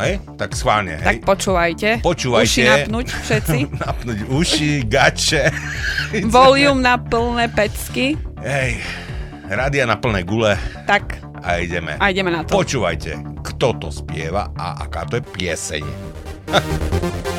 Hej? 0.00 0.24
Tak 0.40 0.56
schválne, 0.56 0.96
hej? 0.96 1.20
Tak 1.20 1.28
počúvajte. 1.28 1.88
Počúvajte. 2.00 2.48
Uši 2.48 2.62
napnúť 2.64 3.06
všetci. 3.12 3.58
Napnúť 3.84 4.18
uši, 4.32 4.70
gače. 4.88 5.44
Volume 6.32 6.80
na 6.80 6.96
plné 6.96 7.52
pecky. 7.52 8.16
Hej, 8.40 8.80
rádia 9.46 9.84
na 9.84 10.00
plné 10.00 10.24
gule 10.26 10.56
Tak 10.88 11.20
a 11.44 11.60
ideme. 11.60 12.00
a 12.00 12.04
ideme 12.08 12.32
na 12.32 12.42
to. 12.42 12.56
Počúvajte, 12.56 13.20
kto 13.44 13.68
to 13.78 13.88
spieva 13.92 14.48
a 14.56 14.80
aká 14.82 15.04
to 15.06 15.20
je 15.20 15.24
pieseň. 15.24 15.84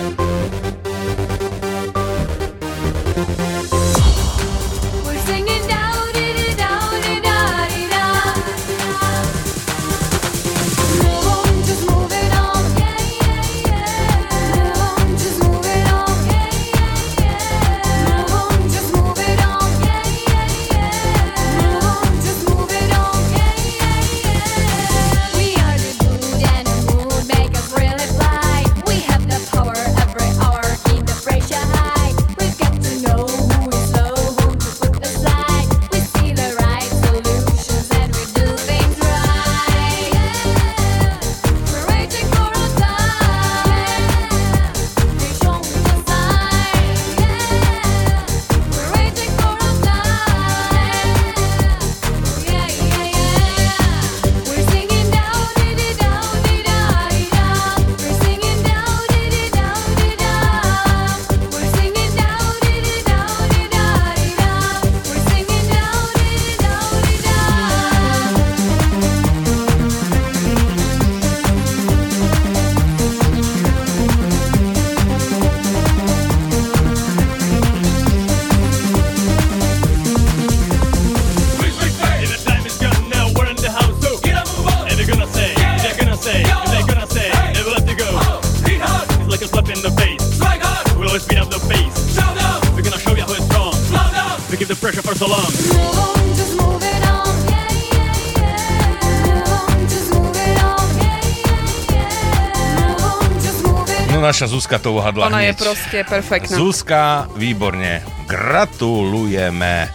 Zuzka 104.54 104.78
to 104.78 104.94
uhadla 104.94 105.34
Ona 105.34 105.42
je 105.42 105.50
hneď. 105.50 105.58
proste 105.58 105.98
perfektná. 106.06 106.54
Zuzka, 106.54 107.26
výborne. 107.34 108.06
Gratulujeme. 108.30 109.90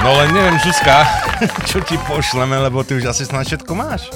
No 0.00 0.14
len 0.14 0.34
neviem, 0.34 0.58
Zuzka, 0.58 1.06
čo 1.70 1.78
ti 1.78 1.94
pošleme, 2.00 2.58
lebo 2.60 2.82
ty 2.82 2.98
už 2.98 3.06
asi 3.06 3.22
snáď 3.22 3.54
všetko 3.54 3.72
máš. 3.72 4.10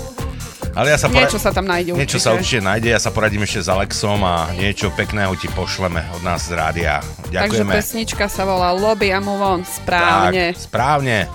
Ale 0.73 0.89
ja 0.89 0.97
sa 0.97 1.07
Niečo 1.07 1.37
sa 1.37 1.53
tam 1.53 1.69
nájde 1.69 1.93
Niečo 1.93 2.17
určite. 2.17 2.25
sa 2.25 2.31
určite 2.33 2.61
nájde, 2.65 2.89
ja 2.89 2.97
sa 2.97 3.13
poradím 3.13 3.45
ešte 3.45 3.61
s 3.61 3.69
Alexom 3.69 4.25
a 4.25 4.49
niečo 4.51 4.89
pekného 4.89 5.37
ti 5.37 5.45
pošleme 5.47 6.01
od 6.17 6.25
nás 6.25 6.49
z 6.49 6.57
rádia. 6.57 7.05
Takže 7.23 7.29
Ďakujeme. 7.61 7.73
pesnička 7.77 8.25
sa 8.25 8.43
volá 8.43 8.73
Lobby 8.73 9.13
a 9.13 9.21
Move 9.21 9.45
On. 9.45 9.61
Správne. 9.63 10.57
Tak, 10.57 10.65
správne. 10.65 11.29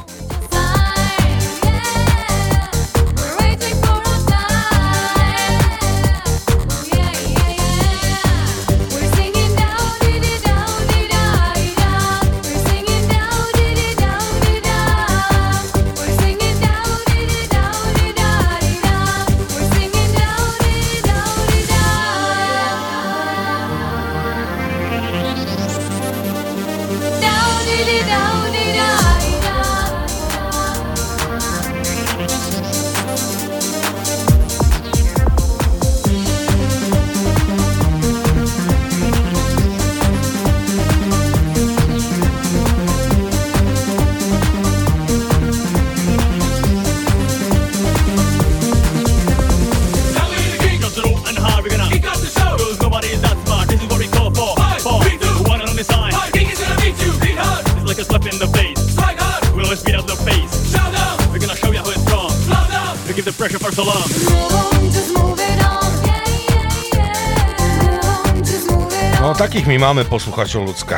My 69.77 69.93
máme 69.93 70.09
posluchačov 70.09 70.73
ľudská. 70.73 70.97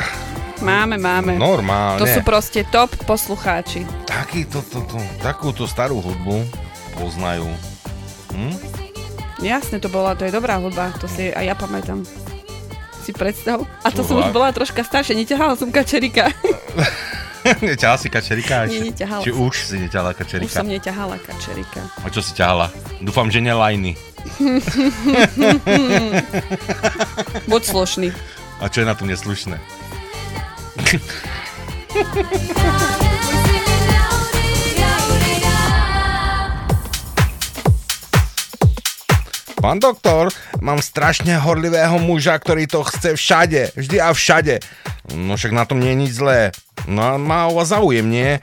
Máme, 0.63 0.95
máme. 0.95 1.35
Normálne. 1.35 1.99
To 1.99 2.07
sú 2.07 2.23
proste 2.23 2.63
top 2.63 2.87
poslucháči. 3.03 3.83
Taký, 4.07 4.47
to, 4.47 4.63
to, 4.71 4.79
to, 4.87 4.95
takúto 5.19 5.67
starú 5.67 5.99
hudbu 5.99 6.47
poznajú. 6.95 7.51
Hm? 8.31 8.55
Jasne, 9.43 9.83
to 9.83 9.91
bola, 9.91 10.15
to 10.15 10.23
je 10.23 10.31
dobrá 10.31 10.63
hudba, 10.63 10.95
to 10.95 11.11
si 11.11 11.27
aj 11.27 11.43
ja 11.43 11.55
pamätám. 11.59 12.07
Si 13.03 13.11
predstav. 13.11 13.67
A 13.83 13.91
to 13.91 13.99
som 13.99 14.15
Fúha. 14.15 14.31
už 14.31 14.31
bola 14.31 14.55
troška 14.55 14.79
staršia, 14.79 15.11
neťahala 15.11 15.59
som 15.59 15.75
kačerika. 15.75 16.31
Neťahala 17.59 17.99
si 17.99 18.07
kačerika? 18.07 18.63
Nie, 18.67 18.95
neťahala 18.95 19.23
Či 19.23 19.31
som. 19.31 19.43
už 19.43 19.55
si 19.59 19.75
neťahala 19.79 20.11
Už 20.11 20.17
kačerika? 20.23 20.59
som 20.59 20.67
neťahala 20.67 21.15
kačerika. 21.19 21.81
A 22.03 22.07
čo 22.07 22.23
si 22.23 22.31
ťahala? 22.31 22.71
Dúfam, 23.03 23.27
že 23.27 23.43
nelajny. 23.43 23.99
Buď 27.51 27.61
slušný. 27.63 28.07
A 28.59 28.67
čo 28.67 28.83
je 28.83 28.89
na 28.91 28.95
tom 28.95 29.07
neslušné? 29.07 29.55
Pán 39.59 39.75
doktor, 39.79 40.31
mám 40.63 40.79
strašne 40.79 41.35
horlivého 41.35 41.99
muža, 41.99 42.35
ktorý 42.39 42.63
to 42.67 42.83
chce 42.83 43.15
všade, 43.15 43.61
vždy 43.75 43.97
a 43.99 44.11
všade. 44.15 44.55
No 45.15 45.35
však 45.35 45.51
na 45.51 45.67
tom 45.67 45.83
nie 45.83 45.91
je 45.95 45.99
nič 45.99 46.11
zlé. 46.15 46.55
No 46.87 47.03
a 47.03 47.19
má 47.19 47.47
o 47.47 47.59
vás 47.59 47.75
záujem, 47.75 48.07
nie? 48.07 48.39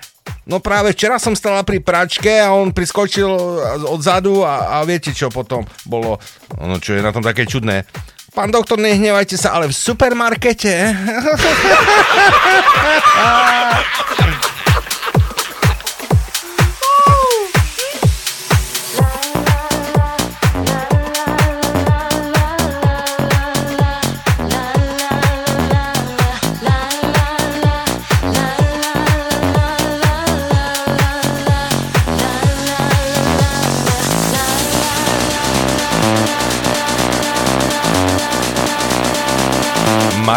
No 0.47 0.61
práve 0.61 0.93
včera 0.93 1.19
som 1.19 1.35
stala 1.35 1.65
pri 1.65 1.81
pračke 1.81 2.41
a 2.41 2.53
on 2.53 2.71
priskočil 2.71 3.29
odzadu 3.89 4.45
a, 4.45 4.79
a 4.79 4.85
viete 4.85 5.11
čo 5.11 5.33
potom 5.33 5.65
bolo, 5.89 6.21
no 6.61 6.79
čo 6.79 6.95
je 6.95 7.03
na 7.03 7.11
tom 7.11 7.25
také 7.25 7.49
čudné. 7.49 7.89
Pán 8.37 8.53
doktor, 8.53 8.77
nehnevajte 8.77 9.41
sa, 9.41 9.57
ale 9.57 9.73
v 9.73 9.73
supermarkete. 9.73 10.93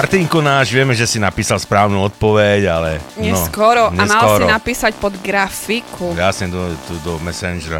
Martinko 0.09 0.41
náš, 0.41 0.73
vieme, 0.73 0.97
že 0.97 1.05
si 1.05 1.21
napísal 1.21 1.61
správnu 1.61 2.01
odpoveď, 2.01 2.65
ale... 2.65 2.97
Neskoro. 3.21 3.93
No, 3.93 4.01
A 4.01 4.09
mal 4.09 4.11
si 4.41 4.41
neskoro. 4.41 4.45
napísať 4.49 4.93
pod 4.97 5.13
grafiku. 5.21 6.17
Jasne, 6.17 6.49
do, 6.49 6.73
do, 6.89 6.93
do 7.05 7.13
Messengera. 7.21 7.77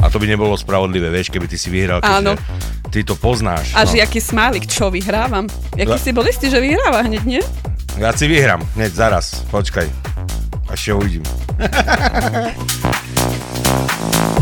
A 0.00 0.08
to 0.08 0.16
by 0.16 0.32
nebolo 0.32 0.56
spravodlivé, 0.56 1.12
vieš, 1.12 1.28
keby 1.28 1.44
ty 1.44 1.60
si 1.60 1.68
vyhral, 1.68 2.00
Áno. 2.00 2.40
ty 2.88 3.04
to 3.04 3.20
poznáš. 3.20 3.76
A 3.76 3.84
no. 3.84 3.92
jaký 3.92 4.16
smálik, 4.16 4.64
čo 4.64 4.88
vyhrávam. 4.88 5.44
Jaký 5.76 5.92
Ja- 5.92 6.00
si 6.00 6.08
bol 6.16 6.24
istý, 6.24 6.48
že 6.48 6.56
vyhráva 6.56 7.04
hneď, 7.04 7.28
nie? 7.28 7.44
Ja 8.00 8.16
si 8.16 8.32
vyhrám, 8.32 8.64
hneď 8.80 8.96
zaraz, 8.96 9.44
počkaj. 9.52 9.92
Až 10.72 10.96
ho 10.96 11.04
uvidím. 11.04 11.20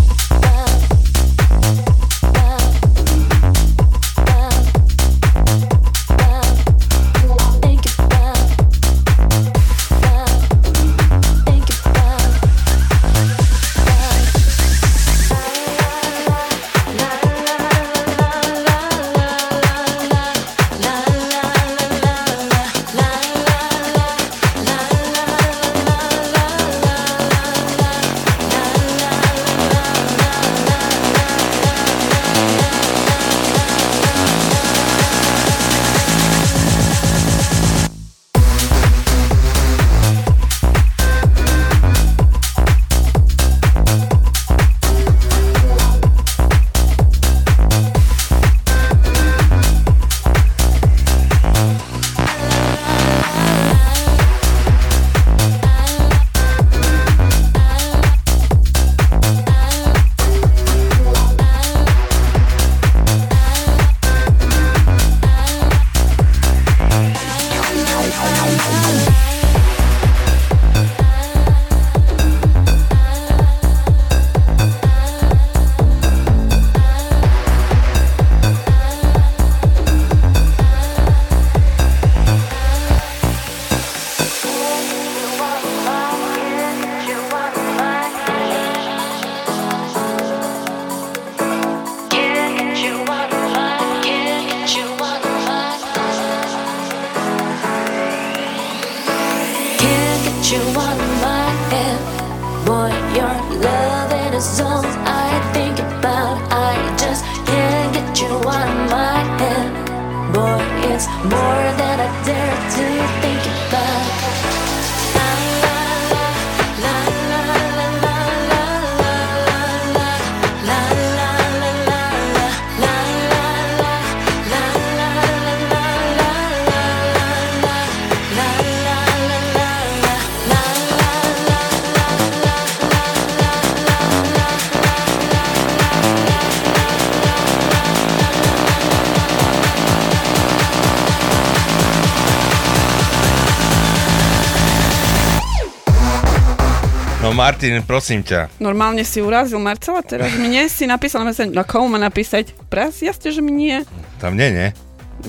Martin, 147.64 147.80
prosím 147.88 148.20
ťa. 148.20 148.52
Normálne 148.60 149.08
si 149.08 149.24
urazil 149.24 149.56
Marcela 149.56 150.04
teraz. 150.04 150.28
Mne 150.36 150.68
si 150.68 150.84
napísal 150.84 151.24
na 151.24 151.32
mesen, 151.32 151.48
no 151.48 151.64
komu 151.64 151.96
má 151.96 151.96
napísať? 151.96 152.52
Pras, 152.68 153.00
jasne, 153.00 153.32
že 153.32 153.40
mi 153.40 153.56
nie. 153.56 153.80
Tam 154.20 154.36
nie, 154.36 154.52
nie? 154.52 154.68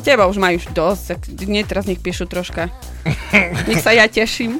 Teba 0.03 0.27
už 0.27 0.35
majú 0.35 0.59
už 0.59 0.67
dosť, 0.75 1.15
tak 1.15 1.19
nie, 1.47 1.63
teraz 1.63 1.87
nech 1.87 2.03
píšu 2.03 2.27
troška. 2.27 2.67
Nech 3.71 3.79
sa 3.79 3.95
ja 3.95 4.11
teším. 4.11 4.59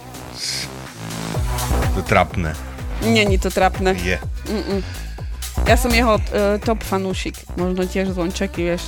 To 1.99 2.01
trapné. 2.07 2.55
Není 3.03 3.43
to 3.43 3.51
trapné. 3.51 3.91
Je. 3.99 4.23
Mm-mm. 4.47 4.79
Ja 5.67 5.75
som 5.75 5.91
jeho 5.91 6.15
uh, 6.15 6.55
top 6.63 6.79
fanúšik. 6.79 7.35
Možno 7.59 7.83
tiež 7.83 8.15
zvončeky, 8.15 8.71
vieš. 8.71 8.87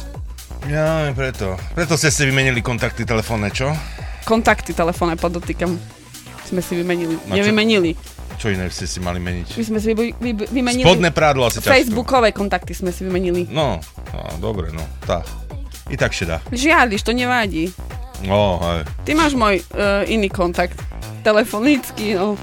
Ja, 0.71 1.11
preto. 1.11 1.59
Preto 1.75 1.99
ste 1.99 2.07
si 2.07 2.23
vymenili 2.23 2.63
kontakty 2.63 3.03
telefónne, 3.03 3.51
čo? 3.51 3.67
Kontakty 4.23 4.71
telefónne 4.71 5.19
podotýkam. 5.19 5.75
Sme 6.47 6.63
si 6.63 6.79
vymenili. 6.79 7.19
Na 7.27 7.35
čo? 7.35 7.43
Nevymenili. 7.43 7.99
Čo 8.37 8.53
iné 8.53 8.69
ste 8.69 8.85
si 8.85 9.01
mali 9.01 9.17
meniť? 9.17 9.57
My 9.57 9.63
sme 9.65 9.79
si 9.81 9.97
vy, 9.97 10.13
vy, 10.13 10.31
vymenili... 10.53 10.85
Spodné 10.85 11.09
prádlo 11.09 11.49
asi 11.49 11.57
ťažko. 11.57 11.73
Facebookové 11.73 12.29
kontakty 12.29 12.77
sme 12.77 12.93
si 12.93 13.01
vymenili. 13.01 13.49
No, 13.49 13.81
no 14.13 14.21
dobre, 14.37 14.69
no, 14.69 14.85
tá. 15.09 15.25
I 15.89 15.97
tak 15.97 16.13
šedá. 16.13 16.45
Žiadliš, 16.53 17.01
to 17.01 17.17
nevadí. 17.17 17.73
No, 18.21 18.61
hej. 18.61 18.85
Ty 19.09 19.11
máš 19.17 19.33
môj 19.33 19.65
uh, 19.73 20.05
iný 20.05 20.29
kontakt. 20.29 20.77
Telefonický, 21.25 22.13
no. 22.13 22.37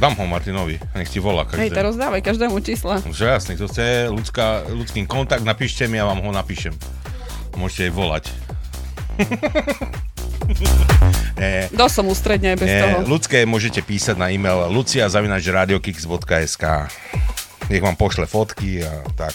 Dám 0.00 0.16
ho 0.18 0.24
Martinovi, 0.26 0.80
nech 0.98 1.06
ti 1.12 1.22
volá 1.22 1.46
Hej, 1.54 1.70
to 1.70 1.80
rozdávaj 1.84 2.24
každému 2.24 2.58
čísla. 2.64 2.98
Že 3.06 3.38
jasný, 3.38 3.52
kto 3.54 3.70
chce 3.70 4.10
ľudská, 4.10 4.66
ľudský 4.66 5.06
kontakt, 5.06 5.46
napíšte 5.46 5.86
mi, 5.86 6.00
ja 6.00 6.08
vám 6.08 6.18
ho 6.24 6.30
napíšem. 6.34 6.74
Môžete 7.54 7.88
aj 7.88 7.92
volať. 7.94 8.24
Nie, 11.34 11.66
Dosť 11.74 11.94
som 11.98 12.06
ústredne 12.08 12.54
aj 12.54 12.58
bez 12.62 12.70
nie, 12.70 12.80
toho. 12.80 13.02
ľudské 13.08 13.46
môžete 13.48 13.82
písať 13.82 14.16
na 14.16 14.30
e-mail 14.30 14.70
lucia.radiokix.sk 14.70 16.64
Nech 17.72 17.82
vám 17.82 17.96
pošle 17.96 18.26
fotky 18.28 18.84
a 18.84 19.02
tak. 19.16 19.32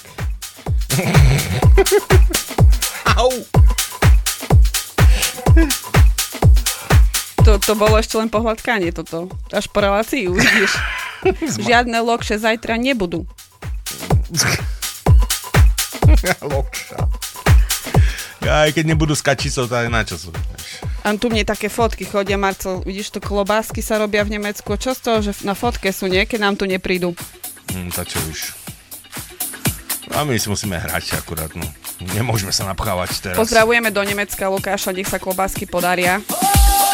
Au! 3.20 3.30
To, 7.50 7.58
to 7.58 7.74
bolo 7.74 7.98
ešte 7.98 8.14
len 8.20 8.30
pohľadkanie 8.30 8.94
toto. 8.94 9.26
Až 9.50 9.66
po 9.74 9.82
relácii 9.82 10.30
uvidíš. 10.30 10.78
Žiadne 11.66 11.98
lokše 12.06 12.38
zajtra 12.38 12.78
nebudú. 12.78 13.26
Lokša. 16.54 17.00
Aj 18.46 18.70
keď 18.70 18.86
nebudú 18.86 19.18
s 19.18 19.26
kačicou, 19.26 19.66
tak 19.66 19.90
na 19.90 20.06
čo 20.06 20.18
sú? 20.18 20.30
A 21.04 21.16
tu 21.16 21.32
mne 21.32 21.48
také 21.48 21.72
fotky 21.72 22.04
chodia, 22.04 22.36
Marcel, 22.36 22.84
vidíš 22.84 23.16
to, 23.16 23.20
klobásky 23.24 23.80
sa 23.80 23.98
robia 23.98 24.22
v 24.28 24.36
Nemecku. 24.36 24.76
Čo 24.76 24.92
z 24.94 25.00
toho, 25.00 25.18
že 25.24 25.32
na 25.48 25.56
fotke 25.56 25.90
sú 25.96 26.12
nie, 26.12 26.24
keď 26.28 26.40
nám 26.44 26.56
tu 26.60 26.68
neprídu? 26.68 27.16
Hm, 27.72 27.90
tak 27.96 28.12
čo 28.12 28.20
už. 28.28 28.54
A 30.14 30.26
my 30.26 30.36
si 30.42 30.50
musíme 30.50 30.76
hrať 30.76 31.22
akurát, 31.22 31.54
no. 31.54 31.66
Nemôžeme 32.16 32.50
sa 32.50 32.66
napchávať 32.66 33.10
teraz. 33.22 33.38
Pozdravujeme 33.38 33.94
do 33.94 34.02
Nemecka 34.02 34.50
Lukáša, 34.50 34.96
nech 34.96 35.08
sa 35.08 35.22
klobásky 35.22 35.70
podaria. 35.70 36.20
Zuzka 36.20 36.89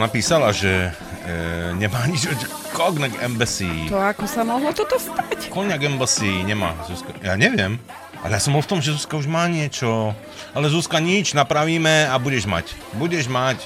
nám 0.00 0.08
napísala, 0.08 0.48
že 0.48 0.88
e, 1.28 1.36
nemá 1.76 2.00
nič 2.12 2.32
od 2.32 2.40
Cognac 2.72 3.12
Embassy. 3.20 3.68
To 3.92 4.00
ako 4.00 4.24
sa 4.24 4.40
mohlo 4.48 4.72
toto 4.72 4.96
stať? 4.96 5.52
Cognac 5.52 5.84
Embassy 5.84 6.40
nemá 6.40 6.72
Zuzka. 6.88 7.12
Ja 7.20 7.36
neviem. 7.36 7.76
Ale 8.24 8.36
ja 8.36 8.40
som 8.40 8.56
bol 8.56 8.64
v 8.64 8.72
tom, 8.72 8.80
že 8.80 8.96
Zuzka 8.96 9.20
už 9.20 9.28
má 9.28 9.44
niečo. 9.44 10.16
Ale 10.56 10.72
Zuzka 10.72 11.04
nič, 11.04 11.36
napravíme 11.36 12.08
a 12.08 12.16
budeš 12.16 12.48
mať. 12.48 12.72
Budeš 12.96 13.28
mať 13.28 13.60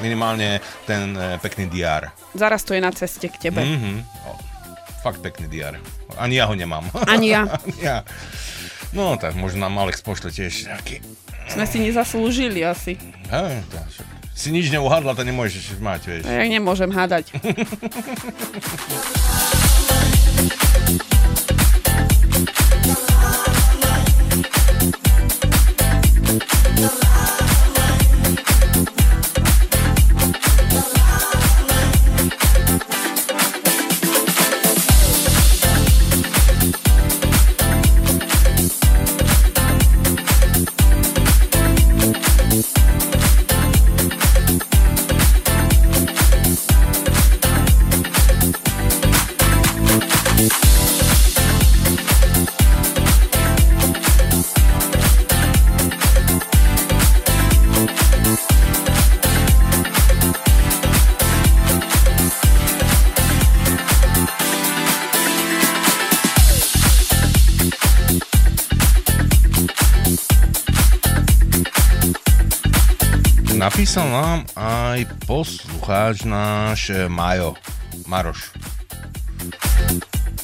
minimálne 0.00 0.64
ten 0.88 1.12
e, 1.12 1.36
pekný 1.44 1.68
diár. 1.68 2.08
Zaraz 2.32 2.64
to 2.64 2.72
je 2.72 2.80
na 2.80 2.88
ceste 2.96 3.28
k 3.28 3.36
tebe. 3.36 3.60
Mhm. 3.60 4.00
O, 4.24 4.40
fakt 5.04 5.20
pekný 5.20 5.52
diár. 5.52 5.76
Ani 6.16 6.40
ja 6.40 6.48
ho 6.48 6.56
nemám. 6.56 6.88
Ani 7.12 7.36
ja. 7.36 7.44
Ani 7.60 7.84
ja. 7.84 8.00
No 8.96 9.20
tak 9.20 9.36
možno 9.36 9.68
nám 9.68 9.76
Alex 9.76 10.00
pošle 10.00 10.32
tiež 10.32 10.72
nejaký... 10.72 11.04
Sme 11.52 11.68
si 11.68 11.84
nezaslúžili 11.84 12.64
asi. 12.64 12.96
Hej, 13.28 13.60
to 13.68 13.76
však. 13.76 14.13
Si 14.34 14.50
nič 14.50 14.74
neuhadla, 14.74 15.14
to 15.14 15.22
nemôžeš 15.22 15.78
mať, 15.78 16.00
vieš. 16.10 16.22
Ja 16.26 16.42
nemôžem 16.50 16.90
hádať. 16.90 17.30
napísal 73.94 74.10
nám 74.10 74.42
aj 74.58 75.06
poslucháč 75.22 76.26
náš 76.26 76.90
eh, 76.90 77.06
Majo. 77.06 77.54
Maroš. 78.10 78.50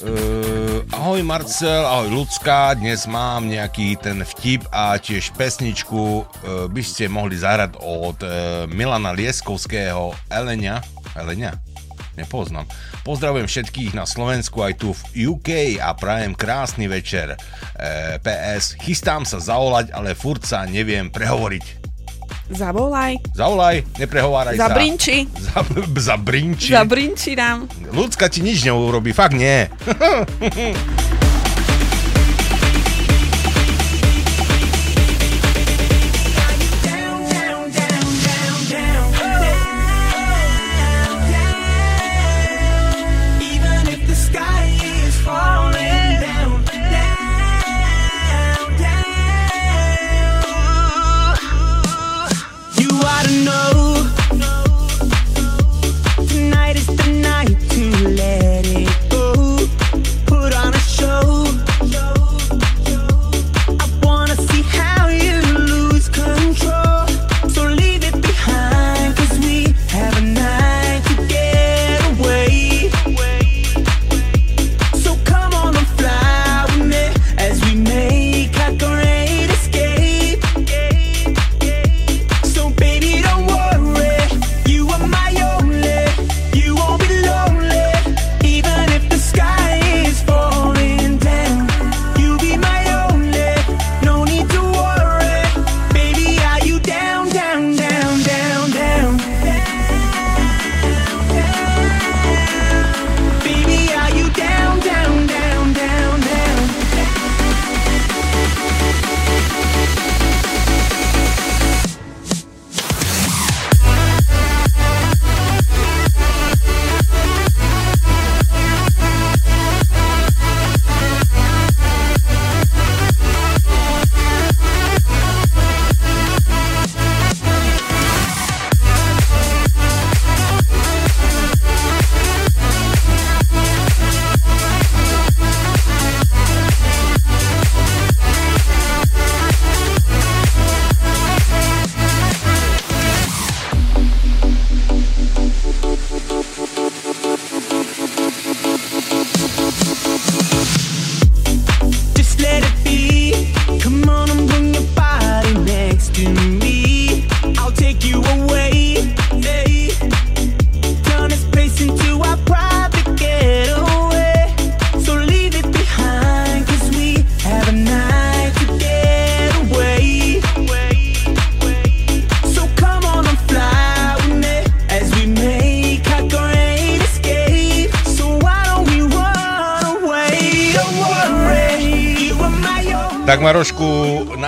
Uh, 0.06 0.86
ahoj 0.94 1.18
Marcel, 1.26 1.82
ahoj 1.82 2.14
Lucka, 2.14 2.78
dnes 2.78 3.10
mám 3.10 3.50
nejaký 3.50 3.98
ten 3.98 4.22
vtip 4.22 4.70
a 4.70 4.94
tiež 5.02 5.34
pesničku 5.34 6.22
uh, 6.22 6.70
by 6.70 6.78
ste 6.78 7.10
mohli 7.10 7.34
zahrať 7.34 7.74
od 7.82 8.22
uh, 8.22 8.30
Milana 8.70 9.10
Lieskovského 9.10 10.14
Elenia. 10.30 10.78
Elenia? 11.18 11.58
Nepoznám. 12.14 12.70
Pozdravujem 13.02 13.50
všetkých 13.50 13.98
na 13.98 14.06
Slovensku 14.06 14.62
aj 14.62 14.78
tu 14.78 14.94
v 14.94 15.34
UK 15.34 15.82
a 15.82 15.90
prajem 15.98 16.38
krásny 16.38 16.86
večer. 16.86 17.34
Uh, 17.34 18.14
PS, 18.22 18.78
chystám 18.78 19.26
sa 19.26 19.42
zavolať, 19.42 19.90
ale 19.90 20.14
furt 20.14 20.46
sa 20.46 20.62
neviem 20.70 21.10
prehovoriť. 21.10 21.79
Zavolaj. 22.50 23.14
Zavolaj, 23.30 23.86
neprehováraj 23.94 24.58
sa. 24.58 24.66
Zabrinči. 24.66 25.30
Za, 25.38 25.62
zabrinči. 26.02 26.70
Zabrinči 26.74 27.32
nám. 27.38 27.70
Ľudská 27.94 28.26
ti 28.26 28.42
nič 28.42 28.66
neurobí, 28.66 29.14
fakt 29.14 29.38
nie. 29.38 29.70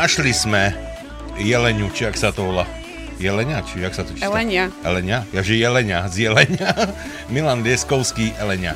našli 0.03 0.35
sme 0.35 0.75
Jeleniu, 1.39 1.87
či 1.89 2.03
jak 2.03 2.19
sa 2.19 2.35
to 2.35 2.43
volá. 2.43 2.67
Jelenia, 3.23 3.63
či 3.63 3.79
jak 3.79 3.95
sa 3.95 4.03
to 4.03 4.11
číta? 4.11 4.27
Elenia. 4.27 4.67
Elenia? 4.83 5.23
Jaže 5.31 5.55
Jelenia, 5.55 6.11
z 6.11 6.27
Jelenia. 6.27 6.75
Milan 7.31 7.63
Lieskovský, 7.63 8.35
Elenia. 8.35 8.75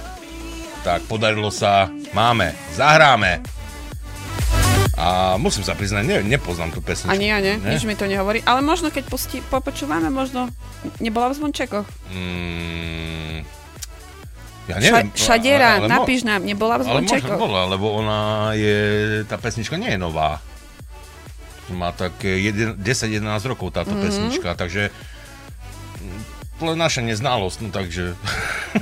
Tak, 0.86 1.03
podarilo 1.11 1.51
sa, 1.51 1.90
máme, 2.15 2.55
zahráme. 2.70 3.43
A 4.94 5.35
musím 5.35 5.66
sa 5.66 5.74
priznať, 5.74 6.07
ne, 6.07 6.16
nepoznám 6.24 6.70
tú 6.70 6.78
pesničku. 6.78 7.11
Ani 7.11 7.27
ja 7.27 7.43
ne, 7.43 7.59
Ne? 7.59 7.74
nič 7.74 7.82
mi 7.82 7.93
to 7.93 8.07
nehovorí. 8.07 8.47
Ale 8.47 8.62
možno 8.62 8.94
keď 8.94 9.11
pustí, 9.11 9.43
popočúvame, 9.43 10.07
možno 10.09 10.47
nebola 11.03 11.27
v 11.28 11.43
zvončekoch. 11.43 11.86
Mm, 12.09 13.43
ja 14.65 14.74
Ša, 14.74 14.81
neviem. 14.81 15.07
šadiera, 15.11 15.69
ale- 15.74 15.78
ale 15.82 15.86
napíš 15.90 16.23
nám, 16.23 16.47
nebola 16.47 16.78
v 16.78 16.86
Ale 16.86 17.03
možno 17.03 17.19
zvončekoch. 17.19 17.35
bola, 17.36 17.66
lebo 17.66 17.90
ona 17.90 18.19
je, 18.55 18.78
tá 19.27 19.35
pesnička 19.36 19.74
nie 19.74 19.90
je 19.90 19.98
nová. 19.98 20.39
Má 21.68 21.90
tak 21.90 22.14
eh, 22.22 22.38
jeden- 22.40 22.76
10-11 22.76 23.22
rokov 23.44 23.72
táto 23.72 23.90
Mhm. 23.90 24.01
pesnička, 24.01 24.51
takže 24.52 24.90
mm, 25.98 26.20
to 26.56 26.66
je 26.68 26.76
naša 26.76 27.02
neznalosť, 27.02 27.59
no 27.60 27.70
takže... 27.70 28.14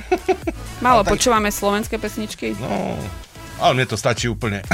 Málo 0.85 1.01
tak- 1.01 1.17
počúvame 1.17 1.49
slovenské 1.49 1.95
pesničky. 1.95 2.53
No, 2.55 2.99
ale 3.57 3.71
mne 3.73 3.85
to 3.85 3.95
stačí 3.95 4.27
úplne. 4.27 4.61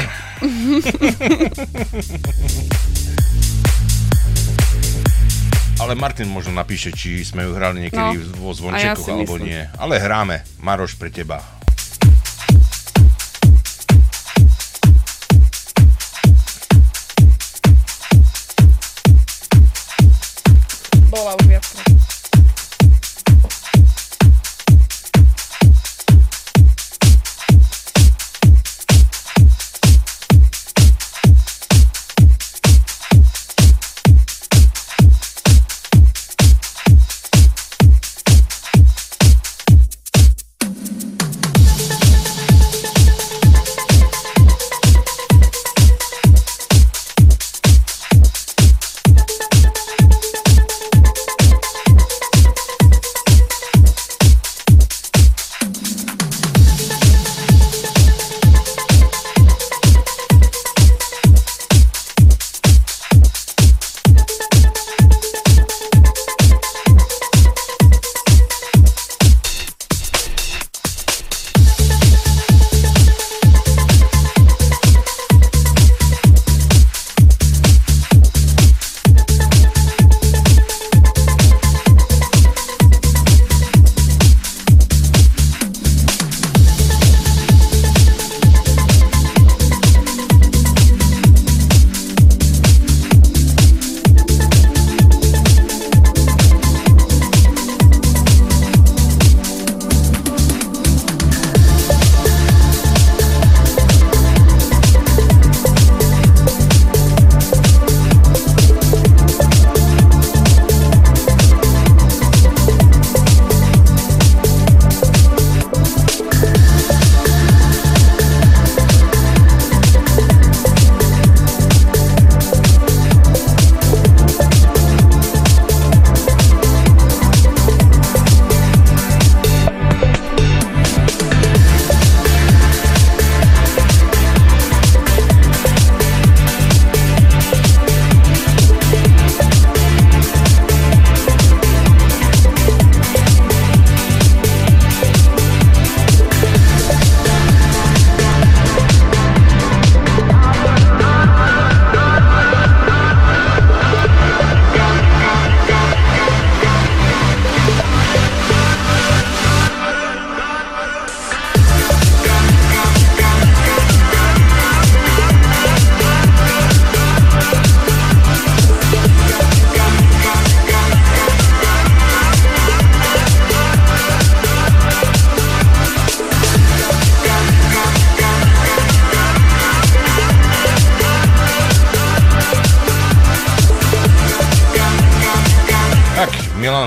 Ale 5.77 5.97
Martin 5.97 6.29
možno 6.29 6.53
napíše, 6.53 6.93
či 6.93 7.25
sme 7.25 7.41
ju 7.41 7.57
hrali 7.57 7.81
niekedy 7.81 8.21
No, 8.29 8.37
vo 8.37 8.51
ja 8.51 8.57
zvončekoch 8.93 9.01
si 9.01 9.11
alebo 9.11 9.33
myslím. 9.35 9.47
nie. 9.49 9.61
Ale 9.75 9.97
hráme. 9.97 10.45
Maroš 10.61 10.93
pre 10.93 11.09
teba. 11.09 11.41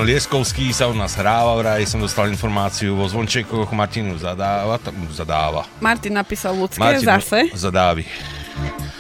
Milan 0.05 0.21
Lieskovský 0.21 0.69
sa 0.69 0.85
u 0.85 0.93
nás 0.93 1.17
hráva, 1.17 1.57
vraj 1.57 1.89
som 1.89 1.97
dostal 1.97 2.29
informáciu 2.29 2.93
vo 2.93 3.09
zvončekoch 3.09 3.73
Martinu 3.73 4.13
zadáva, 4.21 4.77
tam 4.77 4.93
zadáva. 5.09 5.65
Martin 5.81 6.13
napísal 6.13 6.53
ľudské 6.53 6.77
Martin 6.77 7.09
zase, 7.09 7.49
Zadávi. 7.57 8.05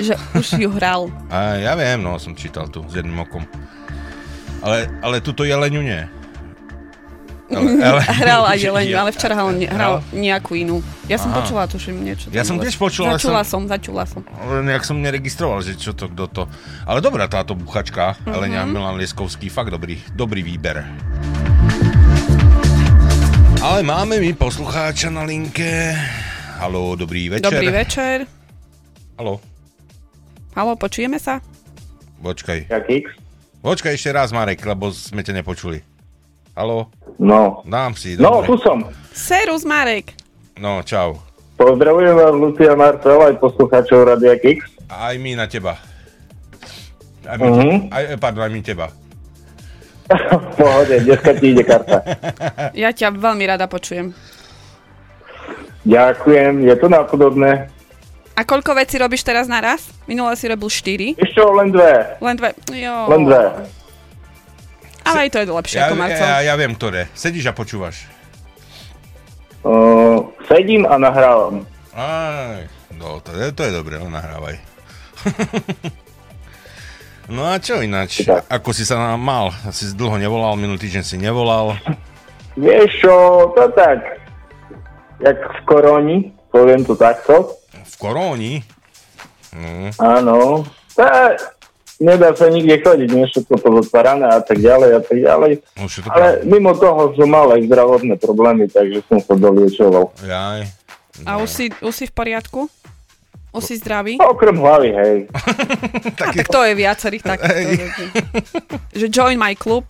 že 0.01 0.17
už 0.33 0.65
ju 0.65 0.73
hral. 0.73 1.13
A 1.29 1.61
ja 1.61 1.77
viem, 1.77 2.01
no 2.01 2.17
som 2.17 2.33
čítal 2.33 2.73
tu 2.73 2.81
s 2.89 2.97
jedným 2.97 3.21
okom. 3.21 3.45
Ale, 4.65 4.89
ale 5.05 5.21
tuto 5.21 5.45
jeleňu 5.45 5.85
nie. 5.85 6.09
Ale, 7.53 7.77
ale, 7.93 8.01
Hral 8.01 8.43
aj 8.49 8.59
ja- 8.65 9.05
ale 9.05 9.11
včera 9.13 9.37
hral, 9.37 9.53
ne, 9.53 9.69
hral 9.69 10.01
nejakú 10.17 10.57
inú. 10.57 10.81
Ja 11.05 11.21
som 11.21 11.29
Aha. 11.33 11.45
počula, 11.45 11.69
tuším, 11.69 12.01
niečo. 12.01 12.33
Ja 12.33 12.41
som 12.41 12.57
tiež 12.57 12.81
počul, 12.81 13.05
ale 13.05 13.21
Začula 13.21 13.45
som, 13.45 13.69
začula 13.69 14.05
som. 14.09 14.25
Nejak 14.65 14.85
som 14.89 14.97
neregistroval, 14.97 15.61
že 15.61 15.77
čo 15.77 15.93
to, 15.93 16.09
kto 16.09 16.25
to. 16.33 16.43
Ale 16.89 17.05
dobrá 17.05 17.29
táto 17.29 17.53
buchačka, 17.53 18.17
mm-hmm. 18.17 18.33
Elenia 18.33 18.65
Milan 18.65 18.97
Lieskovský, 18.97 19.53
fakt 19.53 19.69
dobrý, 19.69 20.01
dobrý 20.17 20.41
výber. 20.41 20.81
Ale 23.65 23.81
máme 23.81 24.21
my 24.21 24.37
poslucháča 24.37 25.09
na 25.09 25.25
linke. 25.25 25.97
Haló, 26.61 26.97
dobrý 26.97 27.33
večer. 27.33 27.49
Dobrý 27.49 27.69
večer. 27.73 28.17
Haló, 29.17 29.41
Halo, 30.55 30.79
počujeme 30.79 31.19
sa? 31.19 31.43
počkaj. 32.25 32.71
Počkaj 33.61 33.93
ešte 33.97 34.11
raz, 34.15 34.33
Marek, 34.33 34.63
lebo 34.65 34.89
sme 34.95 35.21
ťa 35.21 35.41
nepočuli. 35.43 35.94
Haló, 36.55 36.87
No. 37.17 37.63
dám 37.65 37.95
si, 37.95 38.17
No, 38.17 38.31
dobre. 38.33 38.47
tu 38.47 38.55
som. 38.59 38.79
Serus, 39.11 39.65
Marek. 39.65 40.15
No, 40.57 40.83
čau. 40.83 41.19
Pozdravujem 41.57 42.15
vás, 42.15 42.31
Lucia 42.33 42.75
Marcel, 42.75 43.19
aj 43.21 43.35
poslucháčov 43.39 43.99
Radia 44.05 44.35
Kix. 44.37 44.67
Aj 44.87 45.15
my 45.15 45.35
na 45.35 45.47
teba. 45.47 45.79
Aj 47.25 47.35
my, 47.37 47.47
Mhm. 47.49 47.71
aj, 47.91 48.03
pardon, 48.19 48.43
aj 48.43 48.53
my 48.53 48.61
teba. 48.61 48.87
v 50.11 50.55
pohode, 50.55 50.95
dneska 51.01 51.31
ti 51.33 51.47
ide 51.49 51.65
karta. 51.65 52.03
Ja 52.77 52.91
ťa 52.91 53.11
veľmi 53.11 53.45
rada 53.45 53.67
počujem. 53.67 54.15
Ďakujem, 55.85 56.63
je 56.63 56.75
to 56.77 56.87
napodobné. 56.87 57.67
A 58.35 58.43
koľko 58.43 58.75
vecí 58.75 58.95
robíš 58.97 59.23
teraz 59.23 59.47
naraz? 59.47 59.87
Minule 60.07 60.35
si 60.35 60.47
robil 60.47 60.67
4. 60.67 61.15
Ešte 61.15 61.39
len 61.41 61.71
dve. 61.71 62.19
Len 62.19 62.35
dve. 62.35 62.51
Jo. 62.73 63.07
Len 63.07 63.23
dve. 63.25 63.43
Ale 65.05 65.29
aj 65.29 65.31
to 65.31 65.39
je 65.41 65.47
lepšie 65.53 65.79
Ja, 65.79 65.87
ako 65.89 65.97
Marcel. 66.01 66.25
ja, 66.25 66.37
ja 66.49 66.55
viem, 66.57 66.73
ktoré. 66.73 67.13
Sedíš 67.13 67.49
a 67.49 67.53
počúvaš. 67.53 68.09
Uh, 69.65 70.29
sedím 70.49 70.85
a 70.85 71.01
nahrávam. 71.01 71.65
Aj, 71.97 72.69
no, 72.97 73.21
to, 73.25 73.33
je, 73.33 73.49
to 73.53 73.63
je 73.65 73.73
dobré, 73.73 73.97
no 73.97 74.13
nahrávaj. 74.13 74.61
no 77.33 77.49
a 77.49 77.57
čo 77.57 77.81
ináč? 77.81 78.29
Tak. 78.29 78.45
Ako 78.51 78.77
si 78.77 78.85
sa 78.85 79.01
nám 79.01 79.21
mal? 79.21 79.57
Si 79.73 79.89
dlho 79.97 80.21
nevolal, 80.21 80.61
minulý 80.61 80.85
týždeň 80.85 81.05
si 81.05 81.17
nevolal. 81.17 81.81
Vieš 82.61 82.91
čo, 83.01 83.15
to 83.57 83.65
tak, 83.73 84.05
jak 85.25 85.39
v 85.41 85.61
koroni, 85.65 86.17
poviem 86.53 86.85
to 86.85 86.93
takto. 86.95 87.57
V 87.73 87.95
koróni? 87.97 88.61
No, 89.55 89.89
Áno. 90.03 90.67
Tá, 90.95 91.35
nedá 92.05 92.37
sa 92.37 92.53
nikde 92.53 92.85
chodiť, 92.85 93.09
nie 93.09 93.25
všetko 93.25 93.55
pozatvárané 93.57 94.29
a 94.29 94.41
tak 94.45 94.61
ďalej 94.61 94.91
a 94.93 95.01
tak 95.01 95.19
ďalej. 95.19 95.53
to 95.81 96.09
Ale 96.13 96.45
mimo 96.45 96.77
toho 96.77 97.17
som 97.17 97.29
mal 97.33 97.49
aj 97.57 97.65
zdravotné 97.65 98.15
problémy, 98.21 98.69
takže 98.69 99.01
som 99.09 99.19
sa 99.25 99.33
doliečoval. 99.33 100.13
Jaj. 100.21 100.69
A 101.25 101.41
už 101.41 101.49
si, 101.49 101.65
už 101.81 101.95
si 101.95 102.05
v 102.05 102.13
poriadku? 102.13 102.69
Už 103.55 103.63
si 103.63 103.79
zdravý? 103.79 104.19
Okrem 104.19 104.59
hlavy, 104.59 104.91
hej. 104.91 105.17
A 106.27 106.35
tak 106.35 106.51
to 106.51 106.61
je 106.67 106.75
viacerých 106.75 107.23
takýchto 107.23 107.71
ľudí. 107.71 108.07
Že 108.99 109.07
join 109.15 109.39
my 109.39 109.55
club. 109.55 109.87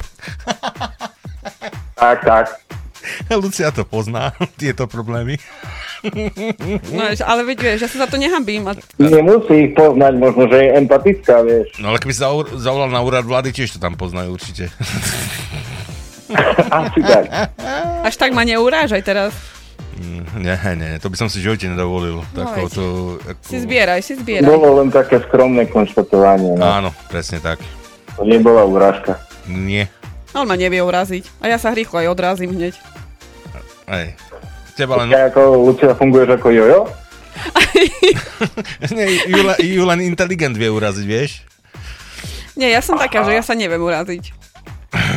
Tak, 1.96 2.18
tak. 2.28 2.63
Lucia 3.42 3.70
to 3.70 3.84
pozná, 3.84 4.32
tieto 4.60 4.86
problémy. 4.86 5.36
No, 6.92 7.02
ale 7.24 7.40
veď 7.48 7.58
vieš, 7.64 7.78
ja 7.84 7.88
sa 7.88 8.04
za 8.04 8.08
to 8.12 8.20
nehambím. 8.20 8.68
A 8.68 8.76
Nemusí 9.00 9.70
ich 9.70 9.72
poznať, 9.72 10.14
možno, 10.20 10.44
že 10.52 10.58
je 10.60 10.68
empatická, 10.76 11.40
vieš. 11.40 11.68
No 11.80 11.92
ale 11.92 11.98
keby 12.00 12.12
si 12.12 12.20
zavolal 12.60 12.92
na 12.92 13.00
úrad 13.00 13.24
vlády, 13.24 13.56
tiež 13.56 13.76
to 13.76 13.78
tam 13.80 13.96
poznajú 13.96 14.36
určite. 14.36 14.68
Asi 16.72 17.00
tak. 17.04 17.24
až 18.04 18.14
tak 18.16 18.32
ma 18.32 18.42
neurážaj 18.42 19.04
teraz. 19.04 19.32
Mm, 19.94 20.26
nie, 20.42 20.56
nie, 20.74 20.98
to 20.98 21.06
by 21.06 21.16
som 21.16 21.28
si 21.30 21.38
v 21.38 21.52
živote 21.52 21.70
nedovolil. 21.70 22.26
Tako, 22.34 22.60
veď. 22.66 22.72
to, 22.74 22.84
ako... 23.22 23.42
Si 23.46 23.58
zbieraj, 23.62 24.00
si 24.02 24.18
zbieraj. 24.18 24.48
Bolo 24.50 24.82
len 24.82 24.90
také 24.90 25.22
skromné 25.22 25.70
konštatovanie. 25.70 26.58
No. 26.58 26.64
Áno, 26.66 26.90
presne 27.06 27.38
tak. 27.38 27.62
To 28.18 28.26
nebola 28.26 28.66
urážka. 28.66 29.22
Nie. 29.46 29.86
On 30.34 30.46
ma 30.46 30.58
nevie 30.58 30.82
uraziť. 30.82 31.40
A 31.40 31.48
ja 31.50 31.58
sa 31.62 31.70
rýchlo 31.70 32.02
aj 32.02 32.10
odrazím 32.10 32.50
hneď. 32.52 32.74
Hej. 33.86 34.18
Teba 34.74 34.98
len... 34.98 35.14
Ja 35.14 35.30
ako 35.30 35.70
Lucia 35.70 35.94
funguješ 35.94 36.34
ako 36.34 36.48
jojo? 36.50 36.80
Nie, 38.96 39.06
ju, 39.30 39.38
ju 39.62 39.82
len 39.86 40.00
inteligent 40.02 40.54
vie 40.58 40.70
uraziť, 40.70 41.06
vieš? 41.06 41.46
Nie, 42.58 42.74
ja 42.74 42.82
som 42.82 42.98
taká, 42.98 43.22
že 43.26 43.34
ja 43.34 43.42
sa 43.42 43.54
neviem 43.54 43.82
uraziť. 43.82 44.34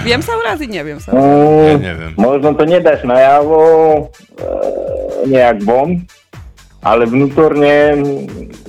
Viem 0.02 0.22
sa 0.26 0.34
uraziť? 0.38 0.69
Neviem 0.69 0.98
sa. 0.98 1.14
Mm, 1.14 1.77
neviem. 1.81 2.11
Možno 2.18 2.53
to 2.57 2.65
nedáš 2.65 3.06
najavo 3.06 3.61
e, 3.61 4.49
nejak 5.30 5.61
von, 5.61 6.02
ale 6.81 7.06
vnútorne 7.06 8.02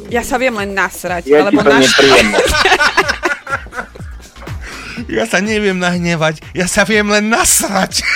Ja 0.09 0.25
sa 0.25 0.37
viem 0.41 0.53
len 0.57 0.73
nasrať. 0.73 1.29
je 1.29 1.33
ti 1.33 1.41
alebo 1.41 1.61
to 1.65 1.69
naš... 1.69 1.93
Ja 5.09 5.25
sa 5.25 5.41
neviem 5.41 5.81
nahnevať, 5.81 6.45
ja 6.53 6.69
sa 6.69 6.85
viem 6.85 7.09
len 7.09 7.33
nasrať. 7.33 8.05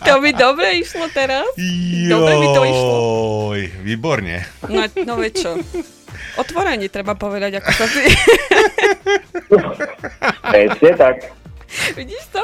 To 0.00 0.18
by 0.18 0.30
dobre 0.34 0.82
išlo 0.82 1.06
teraz. 1.14 1.46
Dobre 2.08 2.32
by 2.34 2.46
to 2.50 2.62
išlo. 2.66 2.94
Joj, 3.54 3.60
výborne. 3.86 4.42
No, 4.66 4.82
no 5.06 5.14
veď 5.20 5.32
čo. 5.38 5.50
Otvorene 6.40 6.90
treba 6.90 7.14
povedať, 7.14 7.62
ako 7.62 7.70
sa 7.70 7.86
ty... 7.86 8.02
Presne 10.50 10.90
tak. 10.98 11.16
Vidíš 11.94 12.24
to? 12.34 12.42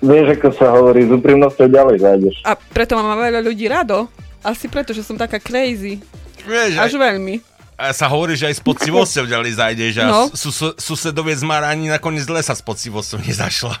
Vieš, 0.00 0.26
ako 0.40 0.48
sa 0.56 0.66
hovorí, 0.72 1.04
s 1.04 1.12
úprimnosťou 1.12 1.68
ďalej 1.68 1.96
zájdeš. 2.00 2.36
A 2.48 2.56
preto 2.56 2.96
ma 2.96 3.12
má 3.12 3.16
veľa 3.20 3.44
ľudí 3.44 3.68
rado. 3.68 4.08
Asi 4.40 4.72
preto, 4.72 4.96
že 4.96 5.04
som 5.04 5.20
taká 5.20 5.36
crazy. 5.36 6.00
Vieš, 6.48 6.80
Až 6.80 6.96
aj, 6.96 7.00
veľmi. 7.12 7.34
A 7.80 7.90
sa 7.90 8.04
hovorí, 8.06 8.36
že 8.36 8.44
aj 8.44 8.56
s 8.56 8.62
poctivosťou 8.62 9.24
ďalej 9.32 9.52
zajdeš 9.56 9.92
a 9.96 10.04
No. 10.04 10.12
no. 10.28 10.36
sus, 10.36 10.60
susedovie 10.76 11.32
z 11.32 11.42
Mara 11.42 11.66
ani 11.66 11.88
nakoniec 11.88 12.28
lesa 12.28 12.52
s 12.52 12.60
poctivosťou 12.60 13.24
nezašla. 13.24 13.74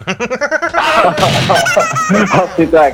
Asi 2.32 2.64
tak. 2.66 2.92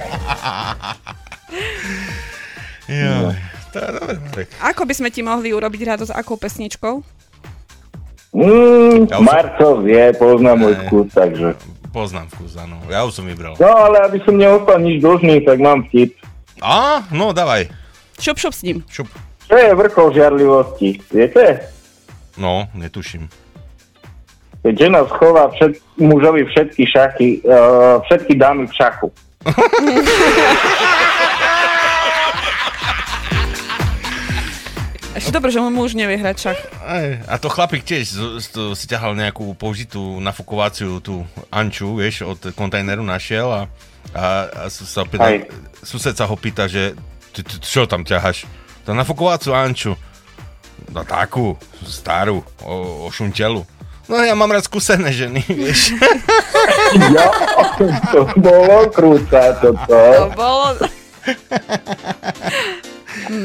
Joj, 2.86 3.34
to 3.70 3.76
je 3.76 3.90
dobré, 3.92 4.14
Marek. 4.20 4.48
Ako 4.60 4.82
by 4.82 4.94
sme 4.94 5.08
ti 5.08 5.20
mohli 5.20 5.50
urobiť 5.50 5.80
radosť 5.96 6.12
akou 6.12 6.36
pesničkou? 6.36 6.94
Mm, 8.36 9.08
Ja 9.08 9.18
Marco 9.18 9.80
vie, 9.80 10.12
pozná 10.12 10.52
môj 10.52 10.76
vkus, 10.84 11.08
takže... 11.10 11.56
Poznám 11.88 12.28
vkus, 12.28 12.52
áno. 12.54 12.76
Ja 12.86 13.08
už 13.08 13.16
som 13.16 13.24
vybral. 13.24 13.56
No, 13.56 13.70
ale 13.72 14.04
aby 14.04 14.20
som 14.20 14.36
neostal 14.36 14.76
nič 14.78 15.00
dlžný, 15.00 15.40
tak 15.42 15.56
mám 15.56 15.88
vtip. 15.88 16.12
A, 16.60 17.00
no 17.08 17.32
dávaj. 17.32 17.72
Šup, 18.16 18.36
šup 18.36 18.52
s 18.52 18.62
ním. 18.62 18.84
Šup. 18.86 19.08
Čo 19.46 19.54
je 19.54 19.70
vrchol 19.72 20.08
žiarlivosti, 20.12 20.88
viete? 21.06 21.70
No, 22.34 22.66
netuším. 22.74 23.30
Keď 24.60 24.74
žena 24.76 25.06
schová 25.06 25.46
všet, 25.54 25.78
mužovi 25.96 26.42
všetky 26.50 26.82
šachy, 26.84 27.28
uh, 27.46 28.02
všetky 28.02 28.34
dámy 28.34 28.66
v 28.66 28.74
šachu. 28.74 29.08
Ešte 35.16 35.32
dobre, 35.32 35.48
že 35.48 35.64
môj 35.64 35.72
muž 35.72 35.90
nevie 35.96 36.20
hrať 36.20 36.36
šach. 36.36 36.60
Aj, 36.84 37.06
a 37.24 37.34
to 37.40 37.48
chlapík 37.48 37.88
tiež 37.88 38.04
z- 38.04 38.36
z- 38.36 38.50
to 38.52 38.62
si 38.76 38.84
ťahal 38.84 39.16
nejakú 39.16 39.56
použitú 39.56 40.20
nafukovaciu 40.20 41.00
tú 41.00 41.24
anču, 41.48 41.96
vieš, 41.96 42.28
od 42.28 42.52
kontajneru 42.52 43.00
našiel 43.00 43.48
a, 43.48 43.62
a, 44.12 44.24
a 44.44 44.68
sa 44.68 45.08
opýta, 45.08 45.24
Aj. 45.24 45.40
sused 45.80 46.12
sa 46.12 46.28
ho 46.28 46.36
pýta, 46.36 46.68
že 46.68 46.92
ty, 47.32 47.40
ty, 47.40 47.56
čo 47.64 47.88
tam 47.88 48.04
ťahaš? 48.04 48.44
To 48.86 48.94
nafukovaciu 48.94 49.52
anču. 49.52 49.92
No 50.94 51.02
takú, 51.02 51.58
starú, 51.82 52.46
o, 52.62 53.06
o 53.06 53.10
šuntelu. 53.10 53.66
No 54.06 54.22
ja 54.22 54.38
mám 54.38 54.54
rád 54.54 54.62
skúsené 54.62 55.10
ženy, 55.10 55.42
vieš. 55.58 55.98
Ja, 57.10 57.26
to 58.14 58.30
bolo 58.38 58.86
krúca 58.94 59.58
toto. 59.58 59.90
To 59.90 60.30
bolo... 60.30 60.78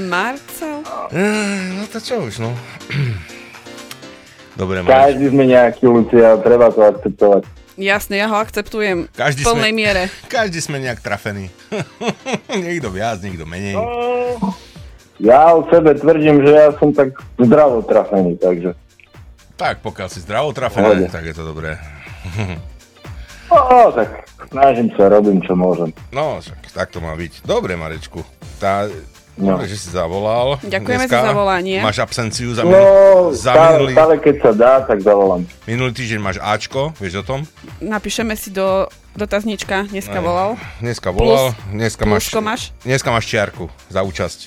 Marcel? 0.05 0.85
No 1.73 1.83
to 1.89 1.97
čo 1.97 2.21
už, 2.29 2.45
no. 2.45 2.53
Dobre, 4.59 4.85
máš. 4.85 4.93
Každý 4.93 5.25
sme 5.33 5.43
nejaký, 5.49 5.83
Lucia, 5.89 6.37
treba 6.45 6.69
to 6.69 6.85
akceptovať. 6.85 7.41
Jasne, 7.81 8.19
ja 8.21 8.29
ho 8.29 8.37
akceptujem 8.37 9.09
Každý 9.15 9.41
v 9.41 9.45
plnej 9.47 9.73
sme- 9.73 9.79
miere. 9.81 10.03
Každý 10.29 10.59
sme 10.61 10.77
nejak 10.77 11.01
trafení. 11.01 11.49
niekto 12.53 12.93
viac, 12.93 13.17
niekto 13.25 13.49
menej. 13.49 13.73
Ja 15.21 15.53
o 15.53 15.61
sebe 15.69 15.93
tvrdím, 15.93 16.41
že 16.41 16.49
ja 16.49 16.73
som 16.81 16.89
tak 16.89 17.13
zdravo 17.37 17.85
trafený, 17.85 18.41
takže... 18.41 18.73
Tak 19.53 19.85
pokiaľ 19.85 20.07
si 20.09 20.25
zdravo 20.25 20.49
Pohode. 20.49 21.13
tak 21.13 21.23
je 21.29 21.35
to 21.37 21.43
dobré. 21.45 21.77
O, 23.51 23.91
tak 23.91 24.23
snažím 24.47 24.87
sa, 24.95 25.11
robím, 25.11 25.43
čo 25.43 25.59
môžem. 25.59 25.91
No, 26.15 26.39
však 26.39 26.71
tak 26.71 26.87
to 26.87 27.03
má 27.03 27.11
byť. 27.19 27.43
Dobre, 27.43 27.75
Marečku. 27.75 28.23
Tá, 28.63 28.87
No. 29.39 29.55
Dobre, 29.55 29.65
že 29.65 29.77
si 29.77 29.87
zavolal. 29.89 30.59
Ďakujeme 30.59 31.07
Dneska 31.07 31.17
za 31.17 31.27
zavolanie. 31.27 31.77
Máš 31.79 31.97
absenciu 31.99 32.51
za, 32.51 32.61
No, 32.61 32.69
minul- 32.69 33.31
za 33.31 33.51
stále, 33.51 33.75
minulý, 33.79 33.93
stále 33.95 34.13
keď 34.19 34.35
sa 34.37 34.51
dá, 34.51 34.73
tak 34.83 34.97
zavolám. 34.99 35.41
minulý 35.63 35.91
týždeň 35.93 36.19
máš 36.19 36.37
Ačko, 36.37 36.91
vieš 36.99 37.19
o 37.19 37.25
tom? 37.25 37.39
Napíšeme 37.79 38.35
si 38.35 38.49
do 38.49 38.85
dotaznička, 39.13 39.87
dneska 39.87 40.13
Aj. 40.13 40.23
volal. 40.23 40.49
Dneska 40.77 41.09
volal, 41.09 41.55
dneska 41.67 42.03
máš, 42.03 42.27
máš? 42.33 42.61
dneska 42.81 43.07
máš 43.07 43.25
čiarku 43.25 43.71
za 43.87 44.03
účasť. 44.03 44.39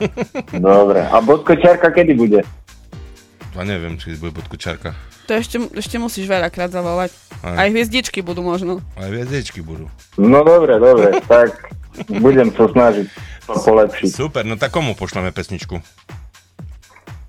Dobre. 0.56 1.02
A 1.02 1.18
bodkočiarka 1.18 1.90
kedy 1.90 2.14
bude? 2.14 2.40
A 3.52 3.66
neviem, 3.66 3.98
či 3.98 4.14
bude 4.14 4.30
podkočárka. 4.32 4.94
To 5.26 5.34
ešte, 5.34 5.58
ešte 5.74 5.98
musíš 5.98 6.26
veľakrát 6.26 6.70
zavolať. 6.70 7.10
Aj. 7.42 7.56
Aj 7.56 7.68
hviezdičky 7.68 8.18
budú 8.20 8.42
možno. 8.42 8.78
Ale 8.94 9.10
hviezdičky 9.12 9.58
budú. 9.58 9.90
No 10.14 10.42
dobre, 10.42 10.74
dobre, 10.76 11.18
tak 11.26 11.70
budem 12.12 12.50
sa 12.50 12.66
snažiť 12.66 13.06
to 13.50 13.60
polepšiť. 13.60 14.08
Super, 14.08 14.42
no 14.42 14.54
tak 14.54 14.70
komu 14.70 14.94
pošleme 14.94 15.30
pesničku? 15.30 15.78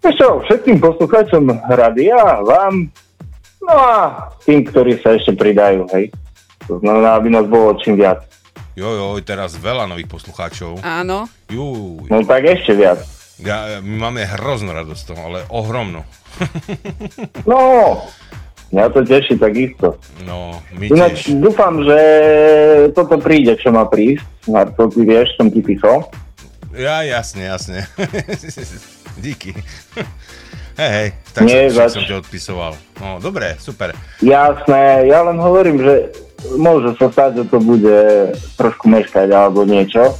Vieš 0.02 0.16
čo, 0.18 0.42
všetkým 0.44 0.82
poslucháčom 0.82 1.46
rádia, 1.68 2.18
vám, 2.42 2.90
no 3.62 3.74
a 3.74 3.94
tým, 4.42 4.66
ktorí 4.66 4.98
sa 4.98 5.14
ešte 5.14 5.34
pridajú, 5.34 5.86
hej. 5.94 6.10
To 6.66 6.82
znamená, 6.82 7.18
aby 7.18 7.30
nás 7.30 7.46
bolo 7.46 7.78
čím 7.78 7.98
viac. 7.98 8.26
Jo, 8.74 8.88
jo, 8.88 9.08
teraz 9.20 9.54
veľa 9.54 9.86
nových 9.86 10.08
poslucháčov. 10.08 10.80
Áno. 10.82 11.28
Jú, 11.52 12.02
No 12.08 12.24
tak 12.24 12.48
ešte 12.48 12.74
viac. 12.74 13.04
ja, 13.38 13.78
my 13.78 14.10
máme 14.10 14.26
hroznú 14.26 14.72
radosť 14.72 15.02
z 15.02 15.08
toho, 15.12 15.22
ale 15.22 15.40
ohromnú. 15.50 16.02
No, 17.46 17.60
mňa 18.72 18.84
to 18.90 19.00
teší 19.04 19.36
takisto. 19.36 20.00
No, 20.24 20.60
my 20.74 20.88
Ináč 20.88 21.28
tiež. 21.28 21.40
dúfam, 21.40 21.84
že 21.84 22.00
toto 22.92 23.20
príde, 23.20 23.56
čo 23.56 23.70
má 23.70 23.86
prísť. 23.86 24.24
Marko, 24.48 24.88
ty 24.88 25.04
vieš, 25.04 25.36
som 25.36 25.48
ti 25.48 25.60
písal. 25.60 26.08
Ja, 26.72 27.04
jasne, 27.04 27.46
jasne. 27.46 27.84
Díky. 29.24 29.52
Hej, 30.80 30.92
hej, 30.92 31.08
tak 31.36 31.42
Nie, 31.44 31.68
som, 31.68 31.76
zač. 31.78 31.92
som 31.94 32.04
ťa 32.08 32.16
odpisoval. 32.24 32.74
No, 32.98 33.20
dobre, 33.20 33.60
super. 33.60 33.92
Jasné, 34.24 35.06
ja 35.06 35.20
len 35.22 35.36
hovorím, 35.36 35.78
že 35.78 35.94
môže 36.56 36.96
sa 36.96 37.12
stať, 37.12 37.44
že 37.44 37.52
to 37.52 37.60
bude 37.60 38.00
trošku 38.56 38.88
meškať 38.88 39.30
alebo 39.30 39.68
niečo. 39.68 40.16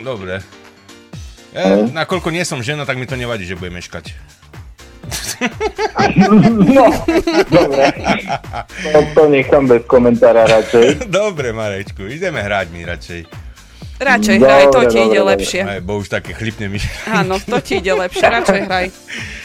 Dobre. 0.00 0.40
Ja, 1.52 1.76
nakoľko 1.84 2.32
nie 2.32 2.42
som 2.42 2.64
žena, 2.64 2.88
tak 2.88 2.96
mi 2.96 3.04
to 3.04 3.20
nevadí, 3.20 3.44
že 3.44 3.54
bude 3.54 3.68
meškať. 3.70 4.16
No, 6.70 6.84
dobre. 7.48 7.84
To, 8.82 8.98
to 9.14 9.22
nechám 9.28 9.64
bez 9.66 9.82
komentára 9.84 10.44
radšej. 10.46 11.08
Dobre, 11.08 11.52
Marečku, 11.52 12.04
ideme 12.04 12.40
hrať 12.40 12.66
mi 12.70 12.84
radšej. 12.84 13.20
Radšej 14.00 14.36
hraj, 14.38 14.64
to 14.66 14.80
Dobre, 14.80 14.88
ti 14.88 14.96
dobre, 14.96 15.04
ide 15.04 15.18
dobre. 15.18 15.30
lepšie. 15.36 15.60
Aj, 15.60 15.80
bo 15.84 15.92
už 15.96 16.08
také 16.08 16.32
chlipne 16.32 16.72
mi. 16.72 16.80
Áno, 17.06 17.36
to 17.36 17.60
ti 17.60 17.78
ide 17.78 17.92
lepšie, 17.92 18.24
radšej 18.24 18.60
hraj. 18.64 18.86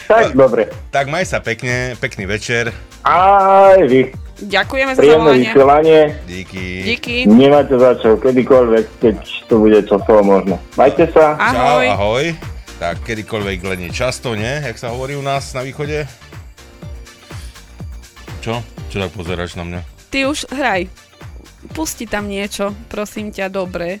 Tak, 0.08 0.24
dobre. 0.32 0.72
Tak 0.88 1.12
maj 1.12 1.28
sa 1.28 1.44
pekne, 1.44 1.92
pekný 1.96 2.24
večer. 2.24 2.72
Aj 3.04 3.76
vy. 3.84 4.16
Ďakujeme 4.36 4.92
za 4.92 5.00
zavolanie. 5.00 5.48
vysielanie. 5.48 6.00
Díky. 6.24 6.64
Díky. 6.84 7.16
Nemáte 7.24 7.76
za 7.76 7.96
čo, 7.96 8.16
kedykoľvek, 8.16 8.84
keď 9.00 9.16
to 9.48 9.54
bude 9.60 9.80
časovo 9.84 10.20
možné. 10.22 10.56
Majte 10.76 11.08
sa. 11.08 11.36
Čau, 11.36 11.80
Ahoj. 11.80 12.36
Tak 12.76 13.08
kedykoľvek 13.08 13.58
len 13.64 13.80
je 13.88 13.90
často, 13.90 14.36
nie? 14.36 14.60
Jak 14.60 14.76
sa 14.76 14.92
hovorí 14.92 15.16
u 15.16 15.24
nás 15.24 15.48
na 15.56 15.64
východe? 15.64 16.04
Čo? 18.44 18.60
Čo 18.92 18.96
tak 19.00 19.16
pozeráš 19.16 19.56
na 19.56 19.64
mňa? 19.64 19.80
Ty 20.12 20.28
už 20.28 20.44
hraj. 20.52 20.84
Pusti 21.72 22.04
tam 22.04 22.28
niečo, 22.28 22.76
prosím 22.92 23.32
ťa, 23.32 23.48
dobre. 23.48 23.98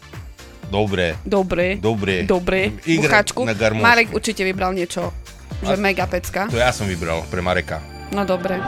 Dobre. 0.68 1.16
Dobre. 1.24 1.80
Dobre. 1.80 2.28
Dobre. 2.28 2.76
Buchačku. 2.84 3.48
Marek 3.80 4.12
určite 4.12 4.44
vybral 4.44 4.76
niečo, 4.76 5.08
že 5.64 5.74
mega 5.80 6.04
pecka. 6.04 6.46
To 6.52 6.60
ja 6.60 6.68
som 6.70 6.84
vybral 6.84 7.24
pre 7.32 7.40
Mareka. 7.40 7.80
No 8.12 8.28
dobre. 8.28 8.60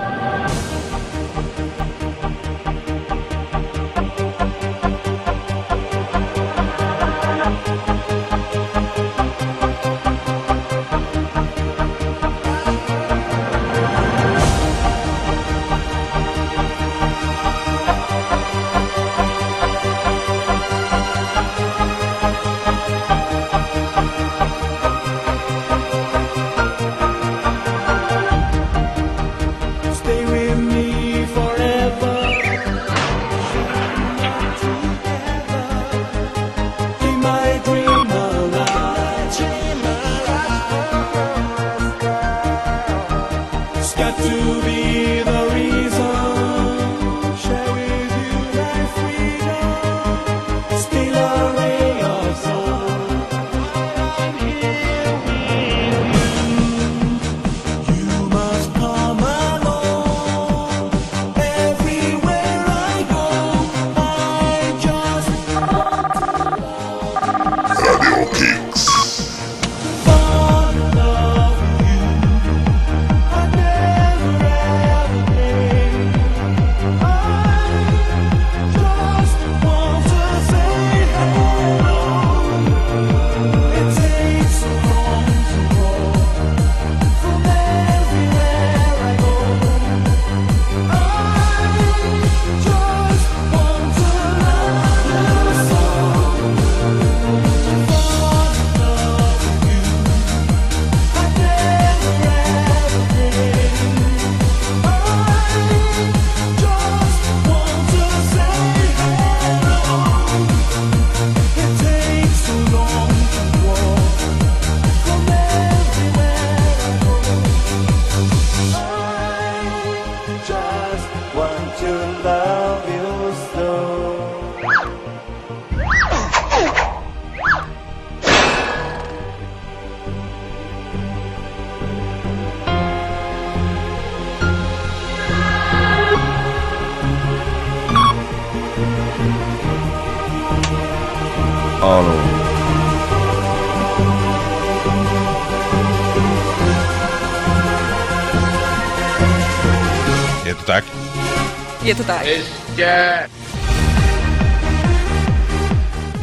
Tak. 152.08 152.24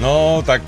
No, 0.01 0.41
tak 0.41 0.65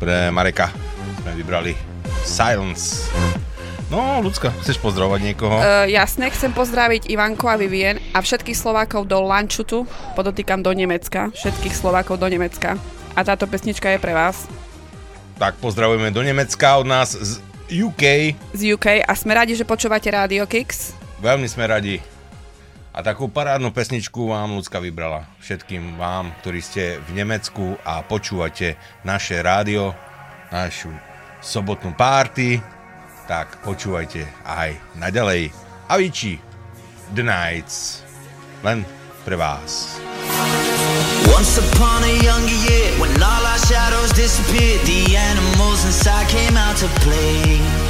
pre 0.00 0.32
Mareka 0.32 0.72
sme 1.20 1.36
vybrali 1.36 1.76
Silence 2.24 3.12
No, 3.90 4.22
ľudská, 4.22 4.54
chceš 4.62 4.78
pozdravovať 4.78 5.20
niekoho? 5.20 5.58
Uh, 5.58 5.84
jasne, 5.90 6.30
chcem 6.30 6.54
pozdraviť 6.54 7.10
Ivanku 7.10 7.50
a 7.50 7.58
Vivien 7.58 7.98
a 8.14 8.22
všetkých 8.22 8.54
Slovákov 8.54 9.10
do 9.10 9.18
Lančutu, 9.18 9.82
podotýkam 10.14 10.62
do 10.62 10.70
Nemecka, 10.70 11.34
všetkých 11.34 11.74
Slovákov 11.74 12.22
do 12.22 12.30
Nemecka. 12.30 12.78
A 13.18 13.20
táto 13.26 13.50
pesnička 13.50 13.90
je 13.90 13.98
pre 13.98 14.14
vás 14.14 14.46
Tak 15.42 15.58
pozdravujeme 15.58 16.14
do 16.14 16.22
Nemecka 16.22 16.78
od 16.78 16.86
nás 16.86 17.18
z 17.18 17.42
UK. 17.68 18.38
z 18.54 18.60
UK 18.78 19.02
a 19.02 19.12
sme 19.18 19.34
radi, 19.34 19.58
že 19.58 19.66
počúvate 19.66 20.06
Radio 20.08 20.46
Kicks. 20.46 20.94
Veľmi 21.18 21.50
sme 21.50 21.66
radi. 21.66 22.09
A 22.90 23.06
takú 23.06 23.30
parádnu 23.30 23.70
pesničku 23.70 24.34
vám 24.34 24.58
ľudská 24.58 24.82
vybrala. 24.82 25.22
Všetkým 25.38 25.94
vám, 25.94 26.34
ktorí 26.42 26.58
ste 26.58 26.98
v 26.98 27.22
Nemecku 27.22 27.78
a 27.86 28.02
počúvate 28.02 28.74
naše 29.06 29.38
rádio, 29.46 29.94
našu 30.50 30.90
sobotnú 31.38 31.94
párty, 31.94 32.58
tak 33.30 33.62
počúvajte 33.62 34.26
aj 34.42 34.74
naďalej. 34.98 35.54
Avicii, 35.86 36.42
The 37.14 37.22
Nights, 37.22 38.02
len 38.66 38.82
pre 39.22 39.38
vás. 39.38 40.02
Once 41.30 41.62
upon 41.62 42.02
a 42.02 42.14
younger 42.26 42.58
year, 42.66 42.90
when 42.98 43.14
all 43.22 43.44
our 43.46 43.60
shadows 43.70 44.10
disappeared, 44.18 44.82
the 44.82 45.14
animals 45.14 45.86
inside 45.86 46.26
came 46.26 46.58
out 46.58 46.74
to 46.82 46.90
play. 47.06 47.89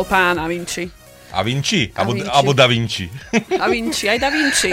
Bol 0.00 0.08
pán 0.08 0.40
A 0.40 0.48
Vinci. 0.48 0.88
A 1.30 1.44
Vinci? 1.44 1.92
A 1.92 2.00
Abo, 2.02 2.16
Vinci. 2.16 2.30
abo 2.32 2.50
Da 2.56 2.64
Vinci. 2.64 3.04
A 3.60 3.68
Vinci, 3.68 4.08
aj 4.08 4.16
Da 4.16 4.32
Vinci. 4.32 4.72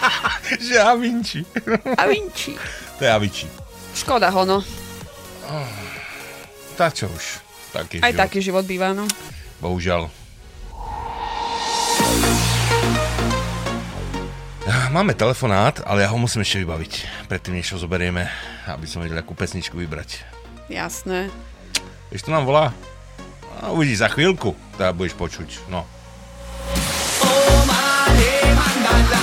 Že 0.66 0.76
A 0.82 0.92
Vinci. 0.98 1.40
A 1.94 2.02
Vinci. 2.10 2.52
To 2.98 3.06
je 3.06 3.10
Avicii. 3.12 3.48
Škoda 3.94 4.28
ho, 4.34 4.42
no. 4.42 4.58
Tak 6.74 6.98
čo 6.98 7.06
už. 7.08 7.24
Taký 7.72 8.02
Aj 8.02 8.10
život. 8.10 8.18
taký 8.18 8.38
život 8.42 8.64
býva, 8.66 8.90
no. 8.90 9.06
Bohužiaľ. 9.62 10.10
Máme 14.90 15.12
telefonát, 15.14 15.78
ale 15.86 16.02
ja 16.02 16.10
ho 16.10 16.18
musím 16.18 16.42
ešte 16.42 16.58
vybaviť. 16.58 16.92
Predtým, 17.30 17.54
než 17.54 17.70
ho 17.70 17.78
zoberieme, 17.78 18.26
aby 18.66 18.88
som 18.88 18.98
vedel, 18.98 19.16
akú 19.16 19.36
pesničku 19.36 19.76
vybrať. 19.78 20.24
Jasné. 20.66 21.30
Vieš, 22.10 22.26
to 22.26 22.34
nám 22.34 22.48
volá? 22.48 22.72
A 23.56 23.72
uvidíš 23.72 24.04
za 24.04 24.08
chvíľku, 24.12 24.52
teda 24.76 24.92
budeš 24.92 25.16
počuť. 25.16 25.72
No. 25.72 25.88
Three 28.86 29.15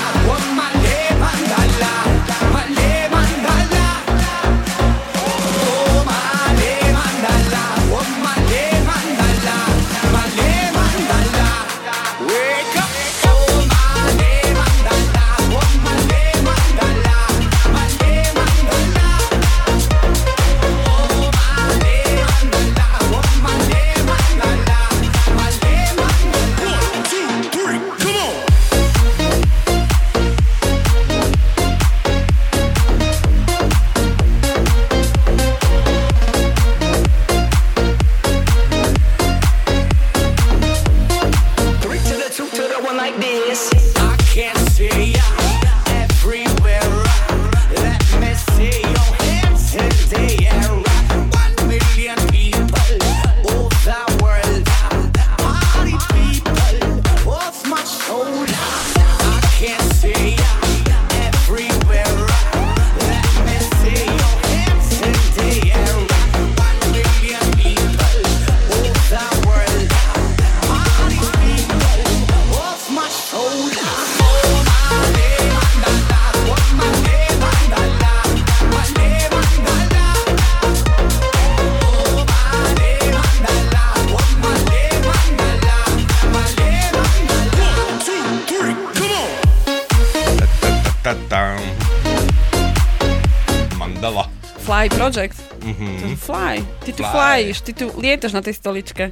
Fly 94.83 94.91
Project. 94.91 95.39
Mhm. 95.63 95.87
To 95.95 96.05
je 96.07 96.15
fly. 96.19 96.55
Ty 96.83 96.91
tu 96.91 97.03
Fly. 97.03 97.11
flyíš, 97.39 97.57
ty 97.63 97.71
tu 97.71 97.85
lietaš 97.95 98.35
na 98.35 98.43
tej 98.43 98.53
stoličke. 98.53 99.03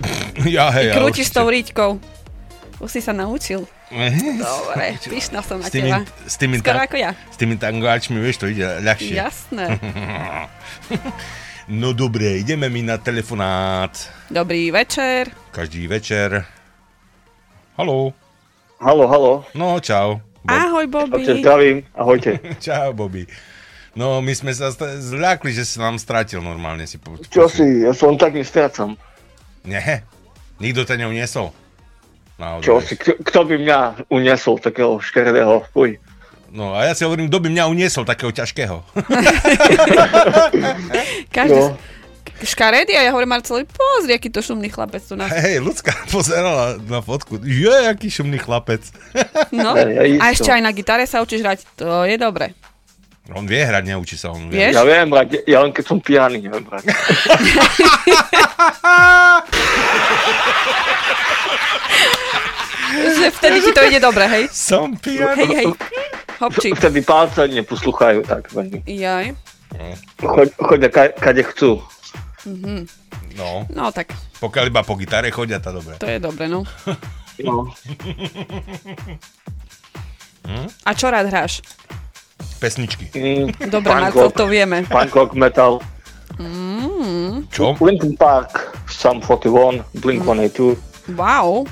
Ja, 0.48 0.70
hej, 0.70 0.88
ja, 0.88 0.94
Krútiš 0.96 1.28
určite. 1.28 1.36
tou 1.36 1.46
riťkou. 1.50 1.90
Už 2.80 2.88
si 2.88 3.04
sa 3.04 3.12
naučil. 3.12 3.66
Dobre, 4.40 4.96
pyšná 5.02 5.42
som 5.44 5.60
na 5.60 5.66
S 5.66 5.74
tými, 5.74 5.90
teba. 5.90 5.98
s 6.24 6.34
tými, 6.38 6.56
Skoro 6.62 6.78
ta- 6.80 6.86
ako 6.86 6.96
ja. 6.96 7.10
s 7.12 7.36
tými 7.36 7.58
tangáčmi, 7.58 8.16
vieš, 8.16 8.40
to 8.40 8.46
ide 8.46 8.64
ľahšie. 8.80 9.18
Jasné. 9.18 9.64
no 11.82 11.92
dobre, 11.92 12.38
ideme 12.38 12.70
mi 12.70 12.80
na 12.80 12.96
telefonát. 12.96 13.92
Dobrý 14.30 14.70
večer. 14.70 15.28
Každý 15.50 15.84
večer. 15.84 16.46
Haló. 17.76 18.14
Halo, 18.80 19.04
halo. 19.04 19.32
No, 19.52 19.76
čau. 19.82 20.22
Ahoj, 20.46 20.86
Bobby. 20.86 21.26
Čaute, 21.26 21.42
zdravím. 21.42 21.76
Ahojte. 21.92 22.38
Čau, 22.62 22.94
Bobby. 22.94 23.26
No, 23.98 24.22
my 24.22 24.30
sme 24.30 24.54
sa 24.54 24.70
st- 24.70 25.02
zľakli, 25.02 25.50
že 25.50 25.66
si 25.66 25.76
nám 25.76 25.98
stratil 25.98 26.38
normálne. 26.38 26.86
Si 26.86 26.96
po- 26.96 27.18
Čo 27.18 27.50
si, 27.50 27.82
ja 27.82 27.90
som 27.90 28.14
tak 28.14 28.32
nestrácam. 28.32 28.94
Nie, 29.66 30.06
nikto 30.56 30.86
ťa 30.86 30.96
neuniesol. 30.96 31.50
Naozaj. 32.38 32.62
Čo 32.62 32.74
si, 32.78 32.94
kto, 32.94 33.12
kto 33.18 33.40
by 33.42 33.54
mňa 33.58 33.78
uniesol 34.06 34.54
takého 34.56 34.96
škaredého? 34.96 35.66
Fuj. 35.74 35.98
No 36.48 36.72
a 36.72 36.86
ja 36.86 36.94
si 36.94 37.02
hovorím, 37.02 37.26
kto 37.26 37.42
by 37.42 37.48
mňa 37.50 37.64
uniesol 37.66 38.06
takého 38.06 38.30
ťažkého. 38.30 38.86
Každý... 41.28 41.60
No. 41.60 41.76
Škaredý 42.38 42.94
a 42.94 43.02
ja 43.02 43.10
hovorím 43.10 43.34
Marcelovi, 43.34 43.66
pozri, 43.66 44.14
aký 44.14 44.30
to 44.30 44.38
šumný 44.38 44.70
chlapec 44.70 45.02
tu 45.02 45.18
nás. 45.18 45.26
Hej, 45.26 45.58
ľudská 45.58 45.90
pozerala 46.06 46.78
na 46.78 47.02
fotku. 47.02 47.42
Je, 47.42 47.66
aký 47.66 48.06
šumný 48.06 48.38
chlapec. 48.38 48.78
No, 49.50 49.74
a 49.74 50.30
ešte 50.30 50.46
aj 50.46 50.62
na 50.62 50.70
gitare 50.70 51.02
sa 51.02 51.18
učíš 51.18 51.42
hrať, 51.42 51.66
to 51.74 52.06
je 52.06 52.14
dobre. 52.14 52.54
On 53.36 53.44
vie 53.44 53.60
hrať, 53.60 53.84
neučí 53.84 54.16
sa 54.16 54.32
on. 54.32 54.48
Vieš? 54.48 54.72
Ja 54.72 54.84
viem 54.88 55.12
hrať, 55.12 55.44
ja 55.44 55.60
len 55.60 55.68
keď 55.68 55.84
som 55.84 56.00
pijaný 56.00 56.40
neviem 56.40 56.64
hrať. 56.64 56.84
Že 62.88 63.28
vtedy 63.36 63.56
ti 63.60 63.70
to 63.72 63.82
ide 63.84 64.00
dobre, 64.00 64.24
hej? 64.26 64.44
Som 64.50 64.96
pijaný. 64.96 65.44
Hej, 65.44 65.48
hej. 65.54 65.66
Hopčík. 66.38 66.72
Vtedy 66.78 67.02
palce 67.02 67.44
neposluchajú 67.50 68.22
tak 68.24 68.48
veľmi. 68.48 68.86
Jaj. 68.86 69.34
Choď, 70.22 70.48
chodia 70.56 70.88
ka, 70.88 71.02
kade 71.12 71.42
chcú. 71.52 71.82
Mhm. 72.46 72.88
No, 73.36 73.68
No 73.70 73.92
tak, 73.94 74.10
pokiaľ 74.42 74.66
iba 74.66 74.82
po 74.82 74.98
gitare 74.98 75.30
chodia, 75.30 75.62
to 75.62 75.70
dobre. 75.70 75.94
to 76.00 76.10
je 76.10 76.18
dobre, 76.18 76.50
no. 76.50 76.66
No. 77.38 77.70
Hm? 80.42 80.66
A 80.82 80.90
čo 80.90 81.06
rád 81.06 81.30
hráš? 81.30 81.62
Pesničky. 82.58 83.06
Mm, 83.10 83.54
Dobre, 83.68 83.90
rock, 84.10 84.34
to 84.34 84.44
vieme. 84.44 84.82
Punk 84.84 85.10
rock, 85.10 85.32
metal. 85.32 85.78
Mm, 86.36 87.46
Čo? 87.48 87.74
Linkin 87.78 88.14
Park, 88.14 88.58
Sum 88.84 89.18
41, 89.18 89.82
Blink-182. 89.94 90.78
wow. 91.14 91.62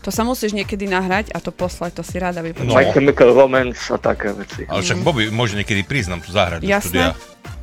To 0.00 0.10
sa 0.10 0.22
musíš 0.22 0.50
niekedy 0.52 0.86
nahrať 0.86 1.30
a 1.30 1.38
to 1.38 1.50
poslať, 1.50 1.92
to 1.92 2.02
si 2.02 2.16
rada 2.16 2.40
No. 2.40 2.46
vypočuť. 2.46 2.72
My 2.72 2.88
Chemical 2.88 3.30
Romance 3.30 3.76
a 3.88 3.98
také 3.98 4.32
veci. 4.32 4.64
Ale 4.64 4.80
však 4.80 5.02
Bobby 5.02 5.28
môže 5.28 5.52
niekedy 5.52 5.82
prísť 5.82 6.08
nám 6.08 6.20
tu 6.20 6.30
zahrať 6.30 6.60
do 6.60 6.66
Jasné. 6.66 6.88
štúdia. 6.88 7.08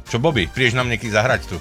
Čo 0.06 0.18
Bobby, 0.20 0.46
prídeš 0.46 0.76
nám 0.76 0.86
niekedy 0.86 1.10
zahrať 1.10 1.42
tu? 1.48 1.58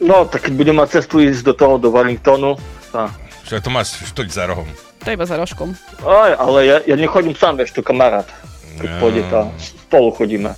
No, 0.00 0.24
tak 0.24 0.48
keď 0.48 0.52
budem 0.54 0.76
mať 0.76 0.88
cestu 0.94 1.20
ísť 1.20 1.44
do 1.44 1.52
toho, 1.52 1.74
do 1.76 1.90
Wellingtonu, 1.90 2.56
tá. 2.88 3.12
Však 3.44 3.60
to 3.60 3.68
máš 3.68 4.00
štoť 4.06 4.26
za 4.26 4.44
rohom. 4.46 4.64
To 5.04 5.06
je 5.06 5.14
iba 5.14 5.26
za 5.26 5.36
rožkom. 5.36 5.76
Aj, 6.00 6.32
ale 6.32 6.58
ja, 6.64 6.76
ja 6.82 6.96
nechodím 6.96 7.36
sám, 7.36 7.60
vieš, 7.60 7.76
to 7.76 7.82
kamarát. 7.82 8.24
Tak 8.74 8.84
Ja. 8.84 8.98
pôjde 8.98 9.22
tá, 9.26 9.40
spolu 9.56 10.10
chodíme. 10.10 10.52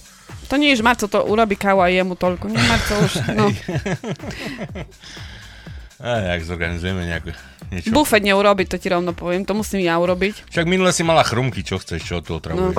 To 0.47 0.55
nie 0.55 0.71
je, 0.71 0.79
že 0.79 0.85
Marco 0.85 1.05
to 1.05 1.21
urobí 1.21 1.55
kávu 1.55 1.81
a 1.81 1.89
jemu 1.89 2.15
toľko. 2.15 2.47
Nie, 2.47 2.63
Marco 2.63 2.93
už, 2.99 3.13
no. 3.33 3.47
A 5.97 6.09
jak 6.31 6.45
zorganizujeme 6.45 7.09
nejaké 7.09 7.33
niečo. 7.67 7.89
Bufet 7.89 8.21
neurobiť, 8.21 8.69
to 8.69 8.77
ti 8.77 8.87
rovno 8.87 9.11
poviem, 9.11 9.43
to 9.43 9.57
musím 9.57 9.81
ja 9.81 9.97
urobiť. 9.97 10.45
Však 10.47 10.69
minule 10.69 10.93
si 10.93 11.01
mala 11.01 11.25
chrumky, 11.25 11.65
čo 11.65 11.81
chceš, 11.81 12.05
čo 12.05 12.21
tu 12.21 12.31
No. 12.31 12.39
otravuješ. 12.39 12.77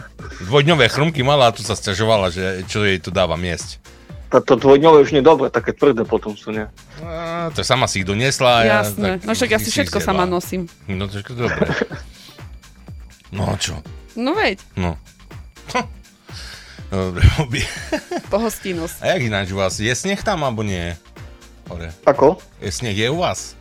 Dvojdňové 0.46 0.86
chrumky 0.86 1.24
mala 1.24 1.48
a 1.48 1.56
tu 1.56 1.64
sa 1.64 1.72
sťažovala, 1.72 2.28
že 2.28 2.44
čo 2.68 2.84
jej 2.84 3.00
tu 3.00 3.08
dávam 3.08 3.40
jesť. 3.40 3.80
Táto 4.28 4.54
dvojdňové 4.54 4.98
už 5.00 5.10
nie 5.10 5.24
dobre, 5.24 5.48
také 5.48 5.72
tvrdé 5.72 6.04
potom 6.04 6.36
sú, 6.36 6.52
nie? 6.52 6.68
A, 7.00 7.48
to 7.48 7.64
sama 7.64 7.88
si 7.88 7.98
ich 7.98 8.06
doniesla. 8.06 8.50
a 8.52 8.60
ja, 8.60 8.72
Jasné. 8.84 9.16
tak 9.16 9.24
No 9.24 9.32
však 9.32 9.48
ja 9.48 9.58
si 9.58 9.64
si 9.64 9.70
všetko 9.72 9.98
zjedla. 9.98 10.08
sama 10.12 10.24
nosím. 10.28 10.68
No 10.84 11.08
to 11.08 11.16
je 11.16 11.24
dobre. 11.24 11.64
No 13.28 13.56
čo? 13.56 13.80
No 14.18 14.34
veď, 14.34 14.58
No. 14.74 14.98
Dobre, 16.88 17.22
Bobby. 17.36 17.60
pohostinnosť. 18.32 18.98
A 18.98 19.14
jak 19.14 19.22
ináč 19.22 19.52
u 19.52 19.56
vás? 19.56 19.76
Je 19.76 19.92
sneh 19.92 20.18
tam, 20.18 20.40
alebo 20.40 20.64
nie? 20.64 20.96
Hore. 21.68 21.92
Ako? 22.02 22.40
Je 22.58 22.72
sneh 22.72 22.96
je 22.96 23.06
u 23.06 23.20
vás? 23.20 23.54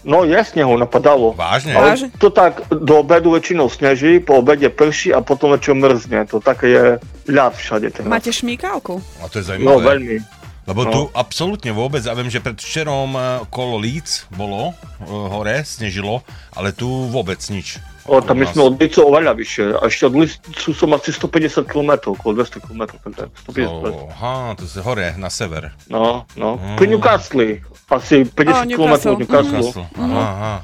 No 0.00 0.24
je 0.24 0.38
snehu 0.40 0.72
napadalo. 0.74 1.36
Vážne? 1.36 1.76
Ale 1.76 1.94
to 2.16 2.32
tak 2.32 2.64
do 2.70 2.94
obedu 2.98 3.30
väčšinou 3.30 3.68
sneží, 3.68 4.16
po 4.18 4.40
obede 4.40 4.66
prší 4.66 5.12
a 5.12 5.20
potom 5.20 5.52
večer 5.52 5.74
mrzne. 5.74 6.24
To 6.26 6.40
také 6.40 6.66
je 6.68 6.84
ľad 7.28 7.52
všade 7.52 7.92
teraz. 7.92 8.08
Máte 8.08 8.32
šmíkavku? 8.32 8.96
A 9.20 9.28
to 9.28 9.38
je 9.38 9.44
No 9.60 9.76
zaujímavé. 9.76 9.84
veľmi. 9.84 10.16
Lebo 10.64 10.80
No. 10.82 10.90
tu 10.90 11.00
absolútne 11.12 11.70
vôbec, 11.70 12.00
ja 12.00 12.12
viem, 12.12 12.28
že 12.28 12.40
pred 12.40 12.56
včerom 12.56 13.12
eh, 13.12 13.22
kolo 13.48 13.76
Líc 13.76 14.24
bolo 14.30 14.72
eh, 14.72 15.04
hore, 15.04 15.60
snežilo, 15.62 16.24
ale 16.52 16.72
tu 16.72 16.88
vôbec 17.08 17.36
nič. 17.44 17.76
O, 18.08 18.18
tam 18.18 18.34
my 18.34 18.46
sme 18.46 18.62
od 18.64 18.74
Licu 18.74 19.04
oveľa 19.04 19.36
vyššie. 19.36 19.64
A 19.76 19.84
ešte 19.84 20.08
od 20.08 20.14
Licu 20.16 20.70
som 20.72 20.88
asi 20.90 21.12
150 21.12 21.62
km, 21.62 21.92
okolo 22.10 22.40
200 22.40 22.64
km. 22.64 22.82
Tak 23.04 23.28
150 23.44 23.68
Oh, 23.68 24.08
aha, 24.10 24.56
to 24.56 24.64
je 24.64 24.80
hore, 24.80 25.12
na 25.14 25.28
sever. 25.28 25.76
No, 25.86 26.24
no. 26.34 26.56
Mm. 26.56 26.74
Pri 26.74 26.86
Newcastle. 26.88 27.60
Asi 27.86 28.24
50 28.24 28.64
km 28.70 28.92
od 29.12 29.20
Newcastle. 29.20 29.60
Newcastle. 29.60 29.84
Aha, 29.94 30.24
aha. 30.24 30.54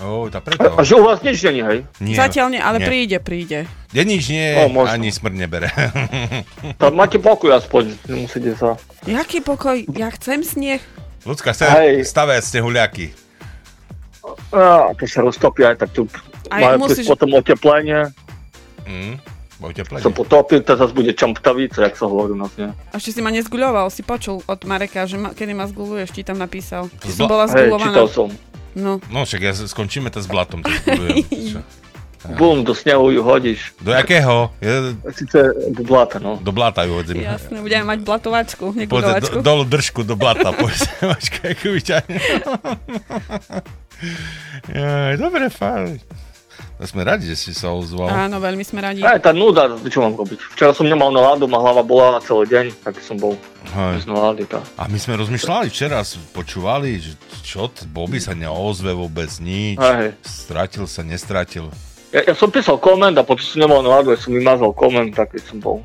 O, 0.00 0.26
tá 0.26 0.38
A, 0.38 0.42
preto. 0.42 0.64
a 0.64 0.80
že 0.80 0.96
u 0.96 1.04
vás 1.04 1.20
nič 1.20 1.44
není, 1.44 1.60
hej? 1.60 1.78
Nie. 2.00 2.16
Zatiaľ 2.16 2.46
nie, 2.50 2.58
ale 2.58 2.80
Nie. 2.80 2.86
príde, 2.88 3.16
príde. 3.20 3.58
Nie, 3.92 4.02
nič 4.02 4.26
nie, 4.26 4.56
No, 4.56 4.72
možno. 4.72 4.96
ani 4.96 5.12
smrť 5.12 5.34
nebere. 5.36 5.68
Tam 6.80 6.96
máte 6.96 7.20
pokoj 7.20 7.52
aspoň, 7.52 7.94
nemusíte 8.08 8.56
sa... 8.56 8.80
Jaký 9.04 9.44
pokoj? 9.44 9.84
Ja 9.92 10.08
chcem 10.10 10.40
sneh. 10.40 10.80
Ľudská 11.22 11.52
stavia 11.52 12.40
snehuliaky. 12.40 13.12
Á, 14.50 14.88
to 14.96 15.04
sa 15.04 15.20
roztopí 15.20 15.62
aj 15.62 15.76
tak 15.78 15.92
tu. 15.92 16.08
Aj 16.46 16.62
Majú 16.64 16.76
musíš- 16.82 17.04
potom 17.06 17.28
oteplenie, 17.32 18.08
Mm, 18.82 19.20
budete 19.60 19.84
pleniť. 19.84 20.02
sa 20.02 20.10
potopí, 20.10 20.58
to 20.58 20.72
zase 20.72 20.90
bude 20.90 21.12
čamptavica, 21.12 21.82
jak 21.82 21.94
sa 21.94 22.04
hovorí 22.04 22.32
u 22.32 22.38
nás, 22.38 22.50
nie? 22.56 22.72
A 22.88 22.96
ešte 22.96 23.12
si 23.12 23.20
ma 23.20 23.28
nezguľoval, 23.28 23.86
si 23.86 24.00
počul 24.00 24.40
od 24.42 24.60
Mareka, 24.62 25.04
že 25.04 25.14
ma, 25.14 25.30
kedy 25.30 25.52
ma 25.52 25.64
zguluješ, 25.64 26.10
ti 26.10 26.22
tam 26.22 26.36
napísal. 26.36 26.88
Že 26.98 27.12
som 27.14 27.26
bola 27.26 27.44
Hej, 27.44 27.68
zgulovaná. 27.68 27.86
čítal 27.86 28.08
som. 28.08 28.28
No. 28.72 29.02
No 29.06 29.18
však 29.20 29.40
ja 29.40 29.52
skončíme 29.52 30.08
to 30.08 30.18
s 30.18 30.26
blatom. 30.26 30.62
To? 30.62 30.70
Bum, 32.36 32.60
do 32.60 32.70
snehu 32.70 33.08
ju 33.08 33.22
hodíš. 33.22 33.72
Do 33.78 33.90
jakého? 33.90 34.52
Je, 34.60 34.92
Sice 35.10 35.40
do 35.70 35.80
blata, 35.80 36.18
no. 36.18 36.36
do 36.36 36.52
blata 36.52 36.84
ju 36.84 36.92
hodzím. 36.92 37.24
Jasné, 37.24 37.56
budeme 37.58 37.84
mať 37.86 37.98
blatovačku, 38.00 38.76
do, 38.76 39.40
dolu 39.40 39.64
držku 39.64 40.04
do 40.04 40.14
blata, 40.14 40.52
počkaj, 40.52 41.48
ako 41.50 41.66
vyťahne. 41.72 42.16
Dobre, 45.16 45.48
fajn. 45.48 45.96
Sme 46.80 47.04
radi, 47.04 47.28
že 47.28 47.36
si 47.36 47.52
sa 47.52 47.76
ozval. 47.76 48.08
Áno, 48.08 48.40
veľmi 48.40 48.64
sme 48.64 48.80
radi. 48.80 49.04
Aj 49.04 49.20
tá 49.20 49.36
nuda, 49.36 49.68
čo 49.84 50.00
mám 50.00 50.16
robiť? 50.16 50.40
Včera 50.56 50.72
som 50.72 50.88
nemal 50.88 51.12
náladu, 51.12 51.44
ma 51.44 51.60
hlava 51.60 51.84
bola 51.84 52.16
na 52.16 52.20
celý 52.24 52.48
deň, 52.48 52.72
tak 52.80 52.96
som 53.04 53.20
bol 53.20 53.36
Hej. 53.76 54.00
bez 54.00 54.04
nálady. 54.08 54.48
Tá. 54.48 54.64
A 54.80 54.88
my 54.88 54.96
sme 54.96 55.20
rozmýšľali 55.20 55.68
včera, 55.68 56.00
počúvali, 56.32 56.96
že 56.96 57.12
čo, 57.44 57.68
Bobby 57.92 58.16
sa 58.16 58.32
neozve 58.32 58.96
vôbec 58.96 59.28
nič, 59.44 59.76
Hej. 59.76 60.16
stratil 60.24 60.88
sa, 60.88 61.04
nestratil. 61.04 61.68
Ja, 62.16 62.32
ja 62.32 62.34
som 62.34 62.48
písal 62.48 62.80
koment 62.80 63.14
a 63.14 63.22
potom 63.28 63.44
som 63.44 63.60
nemal 63.60 63.84
náladu, 63.84 64.16
ja 64.16 64.18
som 64.18 64.32
vymazal 64.32 64.72
koment, 64.72 65.12
tak 65.12 65.36
keď 65.36 65.42
som 65.52 65.60
bol. 65.60 65.84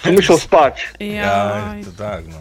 som 0.00 0.16
išiel 0.16 0.40
spať. 0.40 0.96
Jaj. 0.96 1.84
to 1.86 1.92
tak, 1.92 2.24
no. 2.24 2.40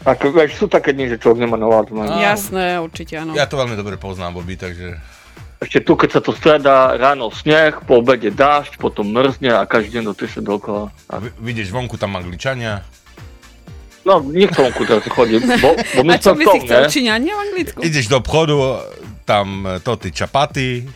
Tak, 0.00 0.24
sú 0.56 0.64
také 0.64 0.96
dni, 0.96 1.12
že 1.12 1.20
človek 1.20 1.44
nemá 1.44 1.60
náladu. 1.60 1.92
No. 1.92 2.08
Jasné, 2.08 2.80
určite 2.80 3.20
áno. 3.20 3.36
Ja 3.36 3.44
to 3.44 3.60
veľmi 3.60 3.76
dobre 3.76 4.00
poznám, 4.00 4.40
Bobby, 4.40 4.56
takže... 4.56 5.17
Ešte 5.58 5.82
tu, 5.82 5.98
keď 5.98 6.10
sa 6.14 6.20
to 6.22 6.30
stredá, 6.30 6.94
ráno 6.94 7.34
sneh, 7.34 7.82
po 7.82 7.98
obede 7.98 8.30
dážď, 8.30 8.78
potom 8.78 9.10
mrzne 9.10 9.50
a 9.58 9.66
každý 9.66 9.98
deň 9.98 10.02
do 10.06 10.14
30 10.14 10.38
dokola. 10.38 10.94
A 11.10 11.18
vy- 11.18 11.34
vidíš, 11.42 11.74
vonku 11.74 11.98
tam 11.98 12.14
angličania. 12.14 12.86
No, 14.06 14.22
nikto 14.22 14.62
vonku 14.62 14.86
teraz 14.86 15.02
chodí, 15.10 15.42
bo, 15.42 15.74
bo 15.74 16.00
my 16.06 16.14
A 16.14 16.22
čo 16.22 16.38
by 16.38 16.46
v 16.46 16.46
si 16.46 16.58
tom, 16.62 16.64
chcel? 16.64 16.82
Číňania 16.86 17.32
v 17.34 17.40
Anglicku? 17.50 17.78
Ideš 17.82 18.06
do 18.06 18.22
obchodu, 18.22 18.56
tam 19.26 19.66
e, 19.66 19.82
to 19.82 19.98
ty 19.98 20.08
čapaty. 20.14 20.86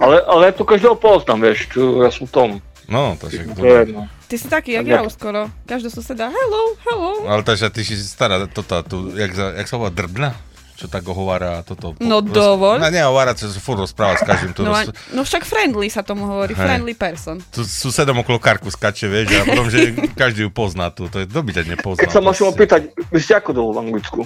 Ale, 0.00 0.16
ale 0.24 0.40
ja 0.48 0.52
tu 0.56 0.64
každého 0.64 0.96
poznám, 0.96 1.52
vieš, 1.52 1.68
tu, 1.70 2.00
ja 2.00 2.08
som 2.08 2.24
v 2.24 2.32
tom. 2.32 2.48
No, 2.90 3.14
to 3.20 3.30
však 3.30 3.54
To 3.54 3.62
je 3.62 3.76
jedno. 3.86 4.02
Ty 4.26 4.34
si 4.34 4.46
taký, 4.50 4.70
jak 4.80 4.86
ja 4.86 5.04
skoro. 5.06 5.46
Každá 5.62 5.92
suseda, 5.92 6.26
hello, 6.26 6.62
hello. 6.88 7.10
Ale 7.30 7.44
takže 7.44 7.70
ty 7.70 7.84
si 7.84 7.94
stará, 7.94 8.48
toto, 8.50 8.80
tu, 8.82 8.96
jak, 9.14 9.30
jak 9.30 9.66
sa 9.68 9.76
volá, 9.76 9.92
drbna? 9.94 10.34
Čo 10.80 10.86
tak 10.86 11.04
ohovára 11.04 11.60
toto. 11.60 11.92
No 11.98 12.18
dovol. 12.18 12.76
No 12.76 12.88
nehovárať 12.88 13.36
sa, 13.42 13.52
furt 13.54 13.76
rozprávať 13.78 14.16
s 14.16 14.24
každým. 14.24 14.50
To 14.54 14.62
No, 14.62 14.72
roz... 14.72 14.88
no 15.12 15.20
však 15.20 15.44
friendly 15.44 15.86
sa 15.86 16.00
tomu 16.00 16.24
hovorí, 16.24 16.50
Hej. 16.50 16.64
friendly 16.64 16.94
person. 16.94 17.36
tu 17.46 17.60
susedom 17.60 18.16
okolo 18.16 18.36
karku 18.36 18.66
skače, 18.66 19.06
vieš, 19.06 19.28
a 19.34 19.44
potom, 19.44 19.68
že 19.68 19.92
každý 20.14 20.42
ju 20.42 20.50
pozná 20.50 20.88
tu. 20.88 21.04
To 21.06 21.16
je, 21.16 21.26
kto 21.26 21.38
by 21.38 21.50
ťa 21.52 21.62
nepozná. 21.68 22.00
Keď 22.00 22.10
sa 22.10 22.18
môžem 22.18 22.42
proste. 22.42 22.54
opýtať, 22.54 22.80
vy 23.06 23.18
ste 23.18 23.34
ako 23.34 23.50
dlho 23.52 23.70
v 23.70 23.78
Anglicku? 23.82 24.20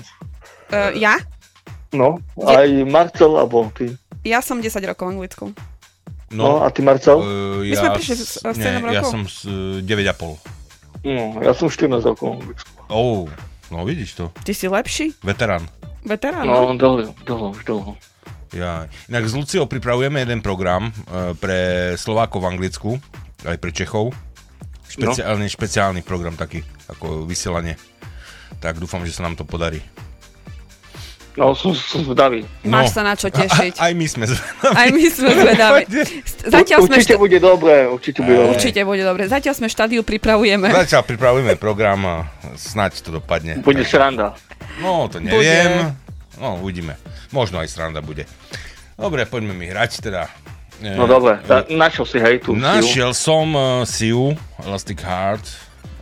Uh, 0.68 0.94
ja? 0.94 1.18
No, 1.90 2.22
aj 2.40 2.66
Marcel, 2.84 3.30
alebo 3.32 3.66
ty. 3.70 3.90
Ja 4.22 4.38
som 4.38 4.58
10 4.58 4.70
rokov 4.84 5.04
v 5.04 5.12
Anglicku. 5.12 5.44
No, 6.30 6.60
a 6.60 6.68
ty, 6.68 6.80
Marcel? 6.80 7.18
Uh, 7.18 7.62
My 7.62 7.74
sme 7.76 7.90
prišli 7.92 8.14
s- 8.16 8.38
nie, 8.48 8.62
7 8.80 8.82
ja 8.88 9.02
rokov. 9.02 9.06
som 9.08 9.22
s, 9.24 9.42
uh, 9.44 9.78
9,5. 9.80 10.38
No, 11.04 11.38
ja 11.38 11.52
som 11.52 11.66
14 11.66 12.02
rokov 12.04 12.24
v 12.24 12.32
Anglicku. 12.40 12.70
Oh, 12.86 13.28
no 13.68 13.82
vidíš 13.82 14.16
to. 14.16 14.24
Ty 14.38 14.52
si 14.52 14.66
lepší? 14.66 15.06
Veterán. 15.20 15.62
Veterán? 16.04 16.44
No, 16.44 16.76
dlho, 16.76 17.16
dlho, 17.24 17.46
už 17.56 17.64
dlho. 17.64 17.92
Ja. 18.54 18.86
Inak 19.10 19.26
s 19.26 19.34
Luciou 19.34 19.66
pripravujeme 19.66 20.22
jeden 20.22 20.38
program 20.44 20.92
uh, 20.92 21.34
pre 21.34 21.92
Slovákov 21.98 22.44
v 22.44 22.48
Anglicku, 22.54 22.90
aj 23.42 23.56
pre 23.58 23.74
Čechov. 23.74 24.14
Špeciálny, 24.86 25.50
špeciálny 25.50 26.00
program 26.06 26.38
taký, 26.38 26.62
ako 26.86 27.26
vysielanie. 27.26 27.74
Tak 28.62 28.78
dúfam, 28.78 29.02
že 29.02 29.10
sa 29.10 29.26
nám 29.26 29.34
to 29.34 29.42
podarí. 29.42 29.82
No, 31.34 31.50
som, 31.58 31.74
som 31.74 32.06
zvedavý. 32.06 32.46
Máš 32.62 32.94
sa 32.94 33.02
na 33.02 33.18
čo 33.18 33.26
tešiť. 33.26 33.82
Aj 33.82 33.90
my 33.90 34.06
sme 34.06 34.30
zvedaví. 34.30 34.70
Aj 34.70 34.88
my 34.94 35.04
sme 35.10 35.30
zvedaví. 35.34 35.82
Zatiaľ 36.54 36.78
sme 36.86 36.94
určite 36.94 37.14
šta- 37.18 37.22
bude 37.26 37.38
dobre, 37.42 37.74
určite 37.90 38.18
bude 38.22 38.38
dobre. 38.38 38.50
Určite 38.54 38.80
bude 38.86 39.02
dobre. 39.02 39.22
Zatiaľ 39.26 39.54
sme 39.58 39.66
štádiu 39.66 40.06
pripravujeme. 40.06 40.70
Zatiaľ 40.70 41.02
pripravujeme 41.02 41.58
program 41.58 42.00
a 42.06 42.16
snaď 42.54 43.02
to 43.02 43.18
dopadne. 43.18 43.58
Bude 43.66 43.82
sranda. 43.82 44.38
No, 44.78 45.10
to 45.10 45.18
neviem. 45.18 45.90
No, 46.38 46.62
uvidíme. 46.62 46.94
Možno 47.34 47.58
aj 47.58 47.66
sranda 47.66 47.98
bude. 47.98 48.30
Dobre, 48.94 49.26
poďme 49.26 49.58
mi 49.58 49.66
hrať 49.66 50.06
teda. 50.06 50.30
E, 50.78 50.94
No 50.94 51.10
dobre, 51.10 51.42
ta, 51.50 51.66
našiel 51.66 52.06
si 52.06 52.18
hej 52.22 52.46
tú 52.46 52.54
Našiel 52.54 53.10
som 53.10 53.46
uh, 53.54 53.82
Siu, 53.82 54.38
Elastic 54.62 55.02
Heart. 55.02 55.42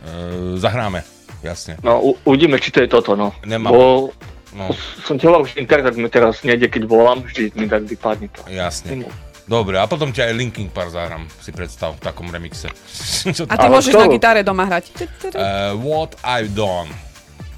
Uh, 0.03 0.61
zahráme, 0.61 1.01
jasne. 1.41 1.81
No, 1.81 1.97
u, 2.01 2.09
uvidíme, 2.25 2.61
či 2.61 2.69
to 2.69 2.85
je 2.85 2.89
toto, 2.89 3.17
no. 3.17 3.33
Nemám. 3.41 3.73
Bo 3.73 4.13
No. 4.53 4.69
som 5.01 5.17
ti 5.17 5.25
hovoril, 5.25 5.49
že 5.49 5.57
internet 5.59 5.97
mi 5.97 6.09
teraz 6.09 6.45
nejde, 6.45 6.69
keď 6.69 6.85
volám, 6.85 7.25
vždy 7.25 7.53
mi 7.57 7.65
tak 7.65 7.89
vypadne 7.89 8.29
to. 8.29 8.45
Jasne. 8.47 9.09
Dobre, 9.43 9.75
a 9.75 9.83
potom 9.91 10.15
ťa 10.15 10.31
aj 10.31 10.33
Linkin 10.39 10.71
Park 10.71 10.95
zahrám, 10.95 11.27
si 11.43 11.51
predstav, 11.51 11.99
v 11.99 12.01
takom 12.05 12.31
remixe. 12.31 12.71
A 13.51 13.55
ty 13.59 13.65
to- 13.67 13.73
môžeš 13.75 13.93
na 13.99 14.07
gitare 14.07 14.39
doma 14.39 14.63
hrať. 14.63 14.93
Uh, 15.35 15.75
what 15.83 16.15
I've 16.23 16.55
done. 16.55 16.87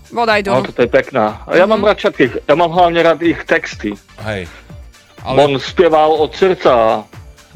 What 0.09 0.29
I 0.31 0.41
do. 0.41 0.53
No, 0.53 0.65
toto 0.65 0.81
je 0.81 0.89
pekná. 0.89 1.45
Ja 1.51 1.65
mám 1.69 1.81
rád 1.85 1.97
všetkých, 2.01 2.47
ja 2.49 2.53
mám 2.57 2.71
hlavne 2.73 3.01
rád 3.05 3.19
ich 3.21 3.37
texty. 3.45 3.93
Hej. 4.21 4.49
Ale... 5.25 5.37
On 5.45 5.51
spieval 5.57 6.13
od 6.13 6.29
srdca 6.33 6.69
a 6.73 6.89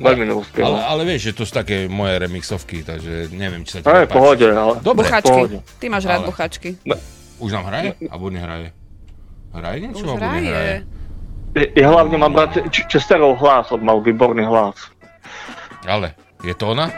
veľmi 0.01 0.25
Ale, 0.57 0.79
ale 0.81 1.01
vieš, 1.05 1.29
že 1.29 1.33
to 1.37 1.43
sú 1.45 1.53
také 1.53 1.85
moje 1.85 2.17
remixovky, 2.17 2.81
takže 2.81 3.29
neviem, 3.33 3.61
či 3.65 3.77
sa 3.77 3.79
ti 3.81 3.85
páči. 3.85 4.09
pohode, 4.09 4.47
ale- 4.49 4.77
Dobre. 4.81 5.05
Buchačky. 5.05 5.29
pohode. 5.29 5.57
Ty 5.77 5.85
máš 5.89 6.03
rád 6.09 6.21
Ale- 6.25 6.29
buchačky. 6.33 6.69
Už 7.39 7.49
nám 7.53 7.65
hraje? 7.71 7.95
Alebo 8.09 8.27
nehraje? 8.33 8.73
Hraje 9.51 9.77
niečo? 9.81 10.05
Už 10.05 10.17
hraje. 10.17 10.85
Ja- 11.51 11.71
Ja 11.75 11.87
hlavne 11.89 12.15
mám 12.15 12.31
rád 12.31 12.61
Chesterov 12.69 13.37
hlas, 13.37 13.73
on 13.73 13.81
mal 13.81 13.97
výborný 13.99 14.45
hlas. 14.45 14.77
Ale, 15.83 16.13
je 16.39 16.53
to 16.53 16.71
ona? 16.71 16.93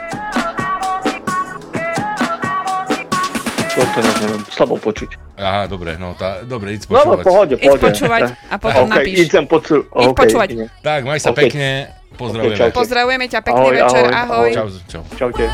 Toto 3.72 3.98
ja 3.98 4.12
neviem, 4.20 4.42
slabo 4.52 4.76
počuť. 4.76 5.16
Aha, 5.40 5.64
dobre, 5.64 5.96
no 5.96 6.12
tá, 6.12 6.44
dobre, 6.44 6.76
idď 6.76 6.84
No, 6.84 6.92
počúvať. 6.92 7.08
ale 7.08 7.24
pohode, 7.24 7.54
pohode. 7.56 7.82
počúvať 7.82 8.22
a 8.46 8.54
potom 8.60 8.84
okay, 8.84 8.94
napíš. 8.94 9.16
idem 9.24 9.44
poču- 9.48 9.84
Idď 9.88 10.06
okay, 10.06 10.20
počúvať. 10.20 10.48
idem. 10.52 10.68
Tak, 10.78 11.00
maj 11.02 11.18
sa 11.18 11.30
Ok. 11.32 11.38
pekne, 11.40 11.68
pozdravujeme. 12.14 12.58
čaute. 12.60 12.76
Pozdravujeme 12.76 13.26
ťa, 13.26 13.40
pekný 13.40 13.64
Ahoj, 13.64 13.74
večer, 13.74 14.04
ahoj, 14.04 14.20
ahoj. 14.20 14.50
Čau, 14.52 14.68
čau. 14.86 15.02
Čaute. 15.16 15.44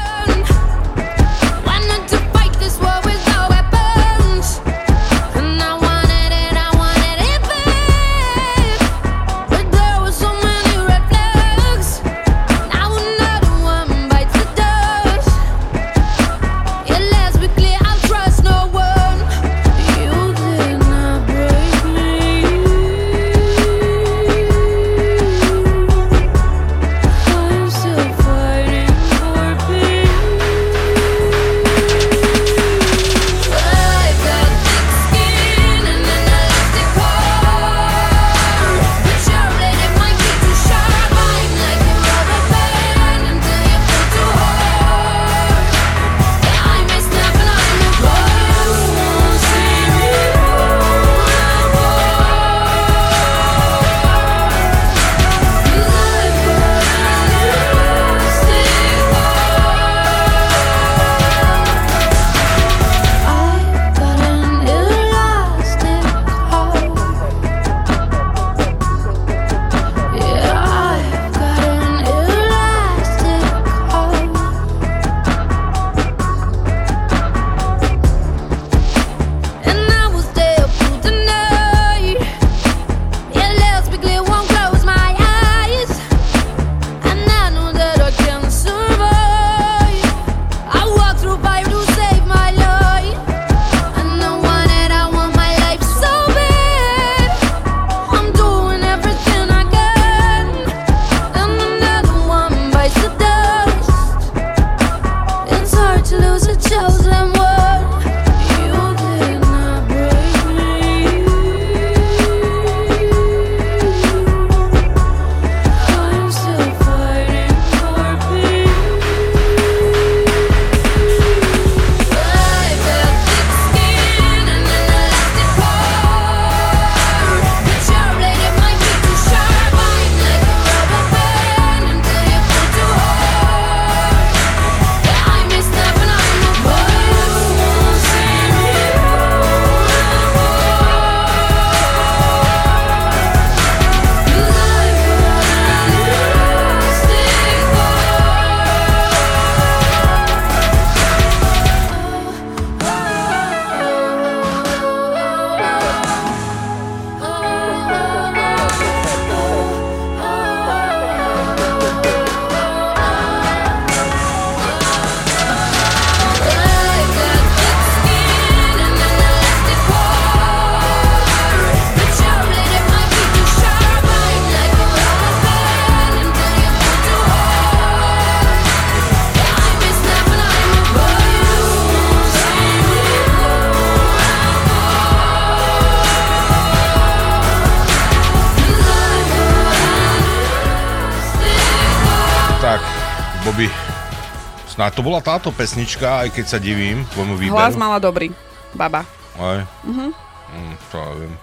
To 194.98 195.06
bola 195.06 195.22
táto 195.22 195.54
pesnička, 195.54 196.26
aj 196.26 196.34
keď 196.34 196.44
sa 196.50 196.58
divím 196.58 197.06
tvojmu 197.14 197.38
výberu. 197.38 197.54
Hlas 197.54 197.78
mala 197.78 198.02
dobrý. 198.02 198.34
Baba. 198.74 199.06
Aj. 199.38 199.62
Mhm. 199.86 200.10
Mm, 200.50 200.74
to 200.90 200.96
ja 200.98 201.10
viem. 201.14 201.34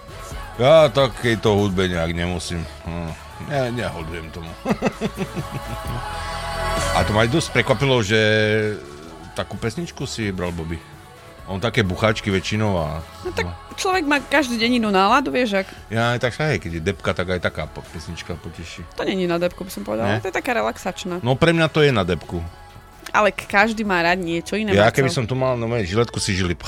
Ja 0.60 0.74
takejto 0.92 1.48
hudbe 1.56 1.88
nejak 1.88 2.12
nemusím. 2.12 2.60
Hm. 2.84 3.10
Ne, 3.48 3.60
nehodujem 3.80 4.28
tomu. 4.28 4.52
A 6.96 7.04
to 7.04 7.16
ma 7.16 7.24
aj 7.24 7.32
dosť 7.32 7.48
prekvapilo, 7.56 8.04
že 8.04 8.20
takú 9.32 9.56
pesničku 9.56 10.04
si 10.04 10.28
vybral 10.28 10.52
Bobby. 10.52 10.76
On 11.46 11.62
také 11.62 11.86
bucháčky 11.86 12.26
väčšinou 12.32 12.74
a... 12.76 13.00
No 13.22 13.30
tak 13.30 13.46
človek 13.78 14.02
má 14.02 14.18
každý 14.18 14.58
deň 14.58 14.82
inú 14.82 14.90
náladu, 14.90 15.30
vieš, 15.30 15.62
ak 15.62 15.68
Ja 15.92 16.16
aj 16.16 16.18
tak 16.18 16.34
hej, 16.42 16.58
keď 16.58 16.70
je 16.76 16.82
depka, 16.82 17.14
tak 17.14 17.30
aj 17.30 17.40
taká 17.40 17.70
pesnička 17.70 18.34
poteší. 18.34 18.82
to 18.98 19.06
není 19.06 19.30
na 19.30 19.38
depku, 19.38 19.62
by 19.62 19.70
som 19.70 19.86
povedala. 19.86 20.18
To 20.18 20.26
je 20.26 20.34
taká 20.34 20.58
relaxačná. 20.58 21.22
No 21.22 21.38
pre 21.38 21.54
mňa 21.54 21.70
to 21.70 21.86
je 21.86 21.94
na 21.94 22.02
depku. 22.02 22.42
Ale 23.16 23.32
každý 23.32 23.88
má 23.88 24.04
rád 24.04 24.20
niečo 24.20 24.60
iné. 24.60 24.76
Ja 24.76 24.92
keby 24.92 25.08
som 25.08 25.24
tu 25.24 25.32
mal, 25.32 25.56
no 25.56 25.64
žiletku 25.72 26.20
si 26.20 26.36
žili. 26.36 26.52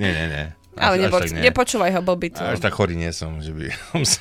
nie, 0.00 0.08
nie, 0.08 0.26
nie. 0.32 0.44
Ale 0.76 1.08
Až- 1.08 1.32
až 1.32 1.36
nepočúvaj 1.36 1.88
ho, 1.96 2.00
blbý 2.04 2.36
to. 2.36 2.40
Až 2.44 2.60
tak 2.60 2.76
chorý 2.76 3.00
nie 3.00 3.08
som, 3.12 3.40
že 3.40 3.52
by 3.52 3.72
som 3.92 4.00
si 4.04 4.20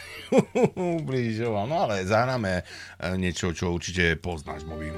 ubližoval. 0.76 1.68
No 1.68 1.88
ale 1.88 2.04
zahráme 2.08 2.64
eh, 2.64 3.16
niečo, 3.16 3.56
čo 3.56 3.72
určite 3.72 4.20
poznáš, 4.20 4.68
Bobby. 4.68 4.92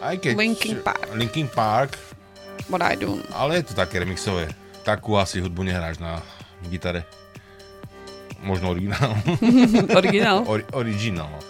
Aj 0.00 0.16
keď... 0.16 0.32
Linkin 0.36 0.80
Park. 0.80 1.04
Linkin 1.12 1.48
Park. 1.52 1.92
What 2.72 2.80
I 2.80 2.96
do. 2.96 3.20
Ale 3.36 3.60
je 3.60 3.72
to 3.72 3.74
také 3.76 4.00
remixové. 4.00 4.48
Takú 4.80 5.12
asi 5.20 5.44
hudbu 5.44 5.60
nehráš 5.60 6.00
na 6.00 6.24
gitare. 6.72 7.04
Možno 8.40 8.72
originál. 8.72 9.12
Originál? 10.00 10.48
Ori- 10.48 10.68
originál. 10.72 11.28
no. 11.28 11.40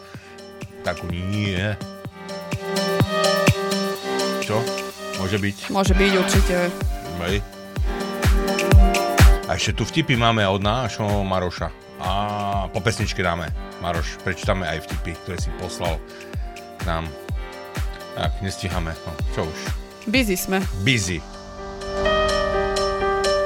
Takú 0.82 1.06
nie. 1.06 1.78
Môže 5.30 5.46
byť. 5.46 5.58
Môže 5.70 5.94
byť 5.94 6.12
určite. 6.18 6.56
Hej. 7.22 7.38
A 9.46 9.54
ešte 9.54 9.78
tu 9.78 9.86
vtipy 9.86 10.18
máme 10.18 10.42
od 10.42 10.58
nášho 10.58 11.06
Maroša. 11.22 11.70
A 12.02 12.10
po 12.74 12.82
pesničke 12.82 13.22
dáme. 13.22 13.46
Maroš, 13.78 14.18
prečítame 14.26 14.66
aj 14.66 14.90
vtipy, 14.90 15.14
ktoré 15.22 15.38
si 15.38 15.54
poslal 15.62 16.02
nám. 16.82 17.06
Tak, 18.18 18.42
nestíhame. 18.42 18.90
No, 19.06 19.14
čo 19.30 19.46
už? 19.46 19.58
Busy 20.10 20.34
sme. 20.34 20.66
Busy. 20.82 21.22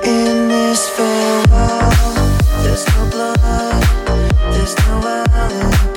In 0.09 0.48
this 0.48 0.89
farewell, 0.89 2.16
there's 2.65 2.89
no 2.97 3.02
blood, 3.12 3.85
there's 4.56 4.73
no 4.89 5.05
alibi. 5.05 5.94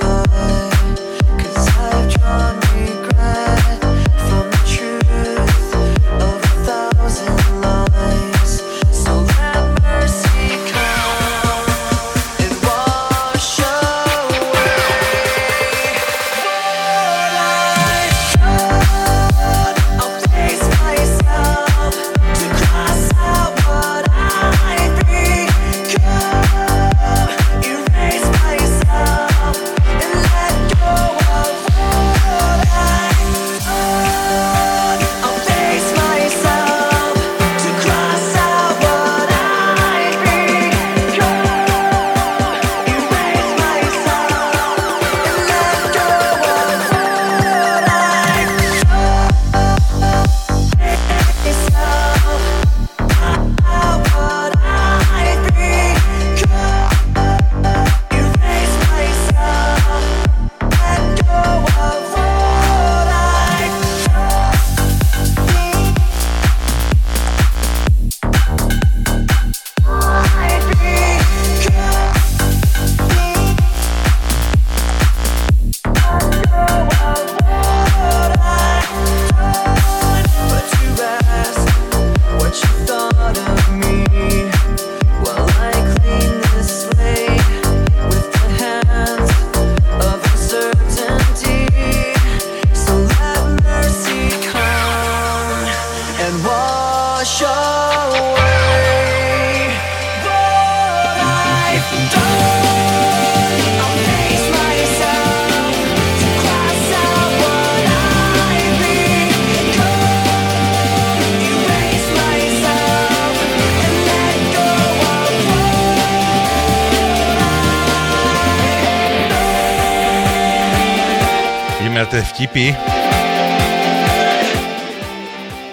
Tie 122.58 122.74
vtipy. 122.74 122.74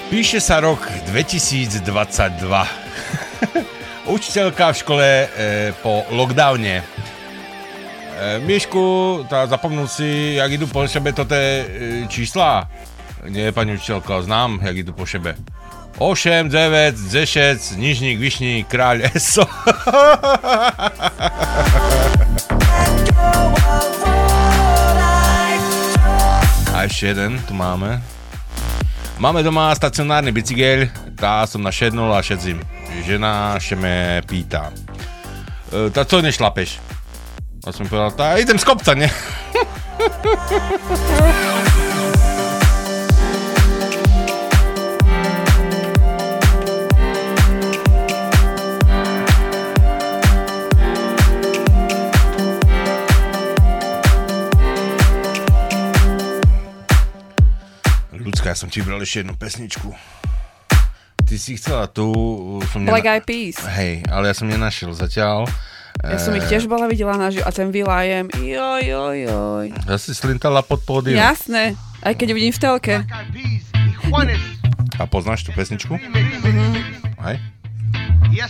Píše 0.10 0.40
sa 0.40 0.62
rok 0.62 0.86
2022. 1.10 1.82
Učiteľka 4.16 4.72
v 4.72 4.78
škole 4.78 5.08
e, 5.26 5.28
po 5.82 6.06
lockdowne. 6.14 6.80
E, 6.80 6.84
Mišku, 8.46 9.26
tá 9.26 9.50
zapomnul 9.50 9.90
si, 9.90 10.38
jak 10.38 10.52
idú 10.54 10.70
po 10.70 10.86
sebe 10.86 11.10
toto 11.12 11.34
e, 11.34 12.06
čísla? 12.06 12.70
Nie, 13.26 13.50
pani 13.50 13.74
učiteľko, 13.74 14.30
znám, 14.30 14.62
jak 14.62 14.86
idú 14.86 14.94
po 14.94 15.10
sebe. 15.10 15.34
8, 15.98 16.52
9, 16.54 16.94
10, 17.10 17.82
nižník, 17.82 18.20
vyšník, 18.22 18.70
kráľ, 18.70 19.08
eso. 19.16 19.48
Jeden 27.06 27.38
tu 27.46 27.54
máme. 27.54 28.02
Máme 29.22 29.44
doma 29.46 29.70
stacionárny 29.78 30.34
bicykel, 30.34 30.90
tá 31.14 31.46
som 31.46 31.62
našednul 31.62 32.10
a 32.10 32.20
šedzím. 32.26 32.60
Žena 33.06 33.62
še 33.62 33.78
me 33.78 34.26
pýta. 34.26 34.74
E, 35.70 35.94
tá 35.94 36.02
co 36.02 36.20
nešlapeš? 36.20 36.82
A 37.62 37.70
som 37.70 37.86
povedal, 37.86 38.12
tá 38.18 38.28
idem 38.42 38.58
z 38.58 38.66
kopca, 38.66 38.98
ne? 38.98 39.06
som 58.66 58.74
ti 58.74 58.82
vybral 58.82 58.98
ešte 59.06 59.22
jednu 59.22 59.38
pesničku. 59.38 59.94
Ty 61.22 61.36
si 61.38 61.54
chcela 61.54 61.86
tu... 61.86 62.10
Som 62.74 62.90
Black 62.90 63.06
Eyed 63.06 63.22
Peas. 63.22 63.62
Hej, 63.62 64.02
ale 64.10 64.30
ja 64.30 64.34
som 64.34 64.50
nenašiel 64.50 64.90
zatiaľ. 64.90 65.46
Ja 66.02 66.18
som 66.18 66.34
ich 66.34 66.42
Eh, 66.50 66.52
tiež 66.58 66.66
bola 66.66 66.90
videla 66.90 67.14
naživo 67.14 67.46
a 67.46 67.54
ten 67.54 67.70
vylájem. 67.70 68.26
Joj, 68.34 68.82
joj, 68.82 69.16
joj. 69.30 69.66
Ja 69.70 69.98
si 70.02 70.18
slintala 70.18 70.66
pod 70.66 70.82
pódium. 70.82 71.14
Jasné, 71.14 71.78
aj 72.02 72.18
keď 72.18 72.28
vidím 72.34 72.54
v 72.58 72.60
telke. 72.60 72.96
A 74.98 75.06
poznáš 75.06 75.46
tú 75.46 75.54
pesničku? 75.54 76.02
Mhm. 76.02 77.22
Hej? 77.22 77.38
Y 78.34 78.42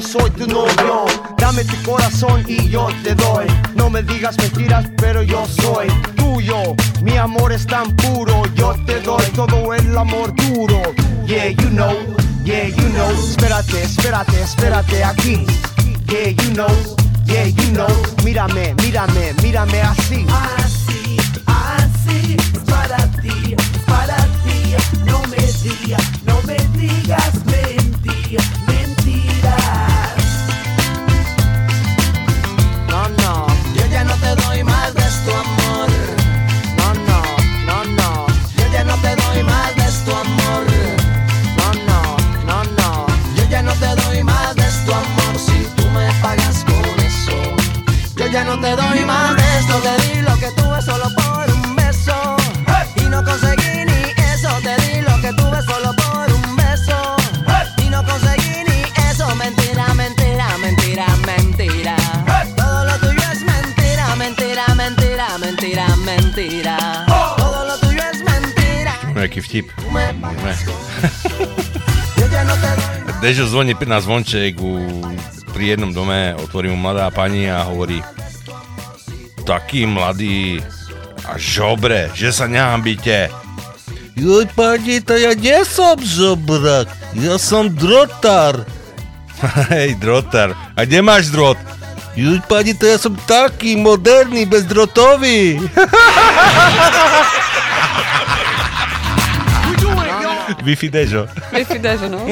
eu 0.00 0.08
sou 0.08 0.29
vieš, 73.30 73.46
že 73.46 73.54
zvoní 73.54 73.78
na 73.86 74.02
zvonček 74.02 74.58
u, 74.58 74.90
pri 75.54 75.78
jednom 75.78 75.94
dome, 75.94 76.34
otvorí 76.34 76.66
mu 76.66 76.74
mladá 76.74 77.14
pani 77.14 77.46
a 77.46 77.62
hovorí 77.62 78.02
taký 79.46 79.86
mladý 79.86 80.58
a 81.30 81.38
žobre, 81.38 82.10
že 82.10 82.34
sa 82.34 82.50
nehambíte. 82.50 83.30
Joj, 84.18 84.50
pani, 84.50 84.98
to 84.98 85.14
ja 85.14 85.30
nie 85.38 85.62
som 85.62 85.94
žobrak, 86.02 86.90
ja 87.14 87.38
som 87.38 87.70
drotár. 87.70 88.66
Hej, 89.70 89.94
drotár, 90.02 90.58
a 90.74 90.82
kde 90.82 90.98
máš 90.98 91.30
drot? 91.30 91.54
Joj, 92.18 92.42
pani, 92.50 92.74
to 92.74 92.82
ja 92.82 92.98
som 92.98 93.14
taký 93.30 93.78
moderný, 93.78 94.42
bezdrotový. 94.42 95.54
Wi-Fi 100.66 100.90
Dežo. 100.90 101.30
Bifida, 101.50 101.98
že 101.98 102.06
no. 102.06 102.22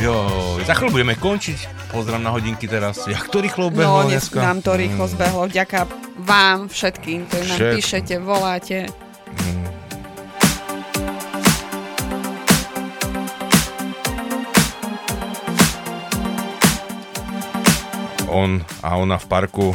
Jo, 0.00 0.16
za 0.64 0.72
chvíľu 0.72 0.96
budeme 0.96 1.12
končiť. 1.20 1.92
Pozrám 1.92 2.24
na 2.24 2.32
hodinky 2.32 2.64
teraz. 2.64 3.04
Jak 3.04 3.28
to 3.28 3.44
rýchlo 3.44 3.68
behlo 3.68 4.04
no, 4.04 4.08
dneska? 4.08 4.40
nám 4.40 4.64
to 4.64 4.72
rýchlo 4.72 5.04
mm. 5.04 5.12
zbehlo. 5.12 5.42
Vďaka 5.44 5.80
vám 6.24 6.72
všetkým, 6.72 7.28
ktorí 7.28 7.44
nám 7.44 7.58
Všet... 7.60 7.72
píšete, 7.76 8.14
voláte. 8.24 8.78
Mm. 8.88 9.60
On 18.30 18.50
a 18.80 18.88
ona 18.96 19.18
v 19.20 19.26
parku. 19.28 19.66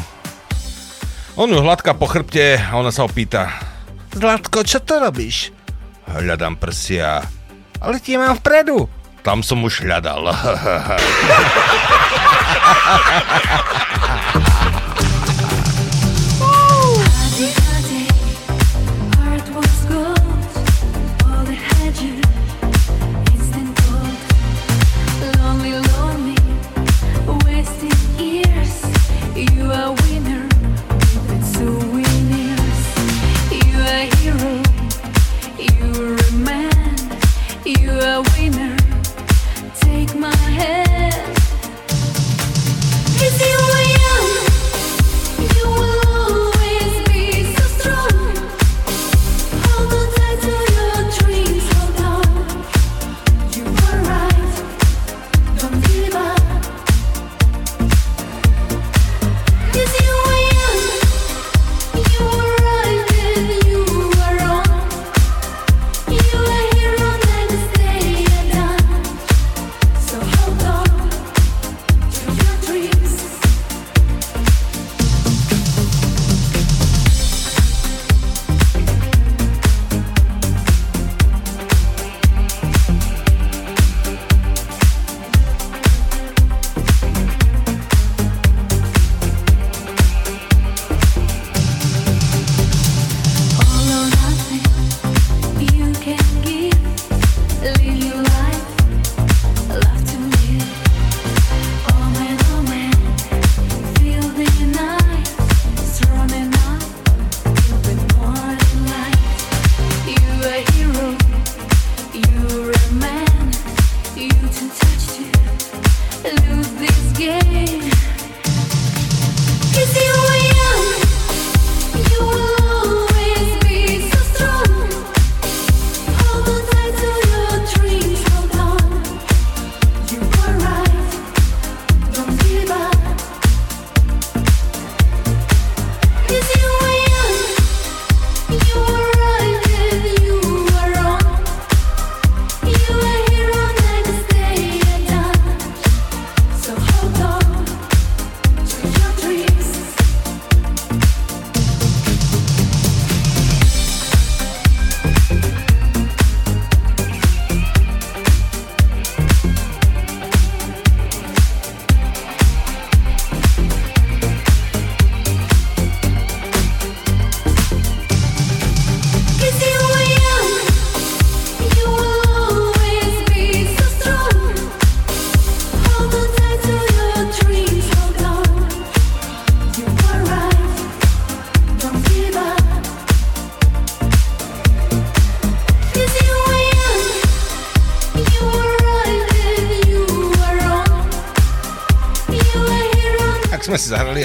On 1.36 1.52
ju 1.52 1.60
hladká 1.60 1.94
po 1.94 2.08
chrbte 2.08 2.56
a 2.58 2.74
ona 2.80 2.90
sa 2.90 3.04
ho 3.04 3.10
pýta. 3.12 3.52
Zlatko, 4.16 4.64
čo 4.64 4.80
to 4.80 5.04
robíš? 5.04 5.52
Hľadám 6.10 6.56
prsia. 6.62 7.22
Ale 7.82 8.00
tie 8.00 8.18
mám 8.22 8.38
vpredu. 8.38 8.86
Tam 9.26 9.42
som 9.42 9.66
už 9.66 9.82
hľadal. 9.82 10.30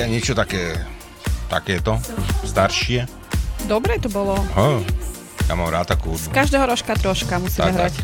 aj 0.01 0.11
niečo 0.11 0.33
také, 0.33 0.75
takéto, 1.47 2.01
staršie. 2.43 3.05
Dobre 3.65 4.01
to 4.01 4.09
bolo. 4.09 4.35
Ho, 4.57 4.81
ja 5.45 5.55
mám 5.55 5.69
rád 5.69 5.93
takú 5.93 6.17
Z 6.17 6.33
každého 6.33 6.65
rožka 6.65 6.97
troška 6.97 7.37
musíme 7.37 7.71
Tak, 7.71 7.77
hrať. 7.77 7.95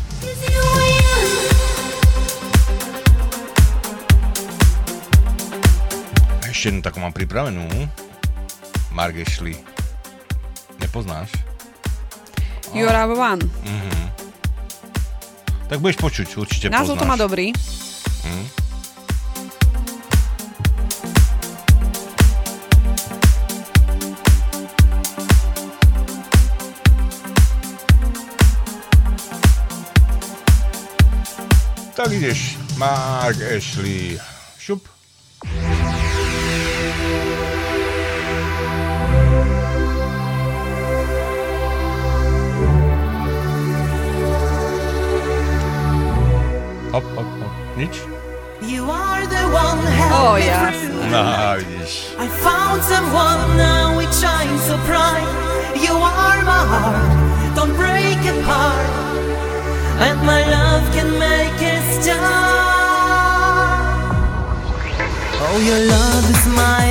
A 6.41 6.45
ešte 6.49 6.69
jednu 6.71 6.81
takú 6.83 6.99
mám 7.01 7.13
pripravenú. 7.13 7.65
Mark 8.91 9.13
Ashley. 9.17 9.57
Nepoznáš? 10.81 11.29
You're 12.73 12.91
our 12.93 13.13
one. 13.13 13.41
Mhm. 13.63 13.95
Tak 15.67 15.83
budeš 15.83 15.99
počuť, 15.99 16.27
určite 16.39 16.65
Názov 16.71 16.95
to 16.95 17.03
má 17.03 17.19
poznáš. 17.19 17.23
dobrý. 17.27 17.45
Mark 32.87 33.35
Ashley. 33.41 34.17
Šup. 34.57 34.87
Hop, 46.93 47.03
hop, 47.15 47.27
hop. 47.43 47.53
Nič? 47.77 47.95
You 48.63 48.87
are 48.89 49.23
the 49.27 49.43
one 49.51 49.83
help 49.99 50.15
Oh, 50.15 50.35
yes. 50.39 50.73
through. 50.79 51.11
No, 51.11 51.23
vidíš. 51.59 51.93
I 52.23 52.27
found 52.45 52.79
someone 52.93 53.41
now 53.59 53.99
it 53.99 54.11
shines 54.21 54.63
so 54.69 54.75
bright. 54.87 55.27
You 55.85 55.93
are 55.93 56.39
my 56.51 56.63
heart, 56.71 57.55
don't 57.57 57.75
break 57.83 58.21
apart. 58.35 58.89
And 60.07 60.17
my 60.31 60.41
love 60.55 60.83
can 60.95 61.09
make 61.19 61.59
it 61.73 61.83
start. 62.01 62.46
Oh, 65.49 65.59
your 65.61 65.79
love 65.79 66.29
is 66.29 66.45
my 66.47 66.86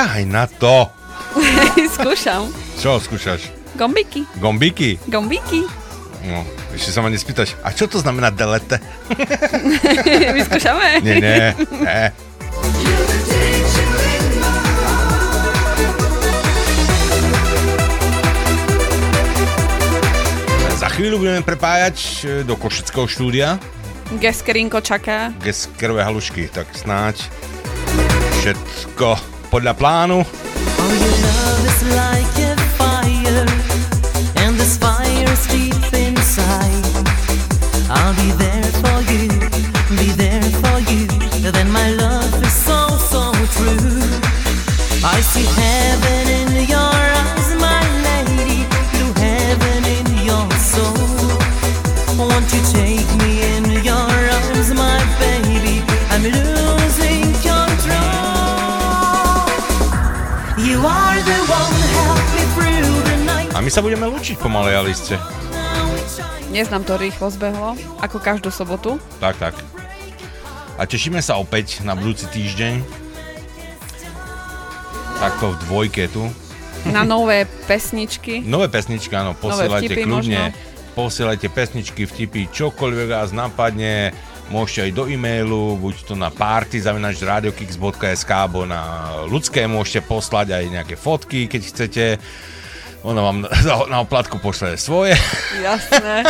Nešahaj 0.00 0.32
na 0.32 0.48
to. 0.48 0.88
Skúšam. 2.00 2.48
Čo 2.80 2.96
skúšaš? 3.04 3.52
Gombiky. 3.76 4.24
Gombíky? 4.40 4.96
Gombiky. 5.04 5.68
No, 6.24 6.40
ešte 6.72 6.88
sa 6.88 7.04
ma 7.04 7.12
nespýtaš, 7.12 7.52
a 7.60 7.68
čo 7.68 7.84
to 7.84 8.00
znamená 8.00 8.32
delete? 8.32 8.80
Vyskúšame? 10.40 11.04
Nie, 11.04 11.20
nie, 11.20 11.52
nie. 11.84 12.04
Za 20.80 20.88
chvíľu 20.96 21.28
budeme 21.28 21.44
prepájať 21.44 21.96
e, 22.00 22.08
do 22.48 22.56
Košického 22.56 23.04
štúdia 23.04 23.60
Geskerinko 24.16 24.80
čaká. 24.80 25.36
Geskerové 25.44 26.08
halušky, 26.08 26.48
tak 26.48 26.72
snáď 26.72 27.20
všetko 28.40 29.29
podľa 29.50 29.74
plánu. 29.74 30.18
My 63.70 63.78
sa 63.78 63.86
budeme 63.86 64.10
lúčiť 64.10 64.34
pomalej, 64.42 64.82
Alice. 64.82 65.14
Dnes 66.50 66.66
nám 66.74 66.82
to 66.82 66.98
rýchlo 66.98 67.30
zbehlo, 67.30 67.78
ako 68.02 68.18
každú 68.18 68.50
sobotu. 68.50 68.98
Tak, 69.22 69.38
tak. 69.38 69.54
A 70.74 70.90
tešíme 70.90 71.22
sa 71.22 71.38
opäť 71.38 71.78
na 71.86 71.94
budúci 71.94 72.26
týždeň. 72.34 72.82
Takto 75.22 75.54
v 75.54 75.56
dvojke 75.70 76.10
tu. 76.10 76.26
Na 76.90 77.06
nové 77.06 77.46
pesničky. 77.70 78.42
Nové 78.42 78.66
pesničky, 78.66 79.14
áno, 79.14 79.38
posielajte 79.38 80.02
kľudne. 80.02 80.50
možno. 80.50 80.50
Posielajte 80.98 81.46
pesničky, 81.54 82.10
vtipy, 82.10 82.50
čokoľvek 82.50 83.06
vás 83.06 83.30
napadne. 83.30 84.10
Môžete 84.50 84.90
aj 84.90 84.92
do 84.98 85.06
e-mailu, 85.06 85.78
buď 85.78 86.10
to 86.10 86.18
na 86.18 86.34
party.radiokix.sk 86.34 88.30
alebo 88.34 88.66
na 88.66 89.14
ľudské 89.30 89.70
môžete 89.70 90.02
poslať 90.10 90.58
aj 90.58 90.64
nejaké 90.74 90.98
fotky, 90.98 91.46
keď 91.46 91.62
chcete. 91.70 92.04
Ona 93.02 93.20
vám 93.22 93.36
na, 93.44 93.48
na 93.88 93.98
oplatku 94.00 94.38
pošle 94.38 94.76
svoje. 94.76 95.16
Jasné. 95.56 96.24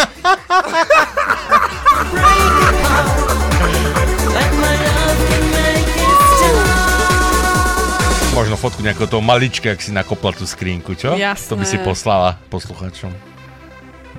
Možno 8.30 8.54
fotku 8.54 8.80
nejakého 8.80 9.10
toho 9.10 9.20
malička, 9.20 9.74
ak 9.74 9.82
si 9.82 9.90
nakopla 9.90 10.30
tú 10.32 10.46
skrinku, 10.46 10.94
čo? 10.94 11.18
Jasné. 11.18 11.50
To 11.50 11.54
by 11.58 11.64
si 11.66 11.76
poslala 11.82 12.38
posluchačom. 12.48 13.10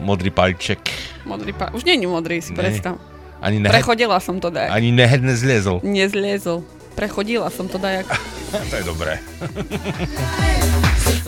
Modrý 0.04 0.30
palček. 0.30 0.84
Modrý 1.24 1.56
pa... 1.56 1.72
Už 1.72 1.88
nie 1.88 1.96
je 1.96 2.06
modrý, 2.06 2.44
si 2.44 2.52
Nie. 2.52 2.60
predstav. 2.60 3.00
Ani 3.42 3.58
nehed, 3.58 3.74
Prechodila 3.74 4.22
som 4.22 4.38
to 4.38 4.54
dajak. 4.54 4.70
ani 4.70 4.94
nehed 4.94 5.24
nezliezol. 5.24 5.82
Nezliezol. 5.82 6.62
Prechodila 6.96 7.48
som 7.50 7.66
to 7.72 7.80
dajak. 7.80 8.08
to 8.72 8.76
je 8.78 8.86
dobré. 8.86 9.18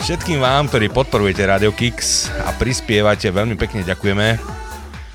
Všetkým 0.04 0.44
vám, 0.44 0.68
ktorí 0.68 0.92
podporujete 0.92 1.48
Radio 1.48 1.72
Kix 1.72 2.28
a 2.44 2.52
prispievate, 2.60 3.32
veľmi 3.32 3.56
pekne 3.56 3.88
ďakujeme. 3.88 4.36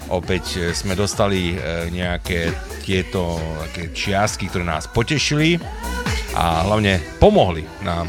Opäť 0.08 0.44
e, 0.56 0.72
sme 0.72 0.96
dostali 0.96 1.52
e, 1.52 1.92
nejaké 1.92 2.48
tieto 2.80 3.36
také 3.68 3.92
čiastky, 3.92 4.48
ktoré 4.48 4.64
nás 4.64 4.88
potešili 4.88 5.60
a 6.32 6.64
hlavne 6.64 6.96
pomohli 7.20 7.68
nám. 7.84 8.08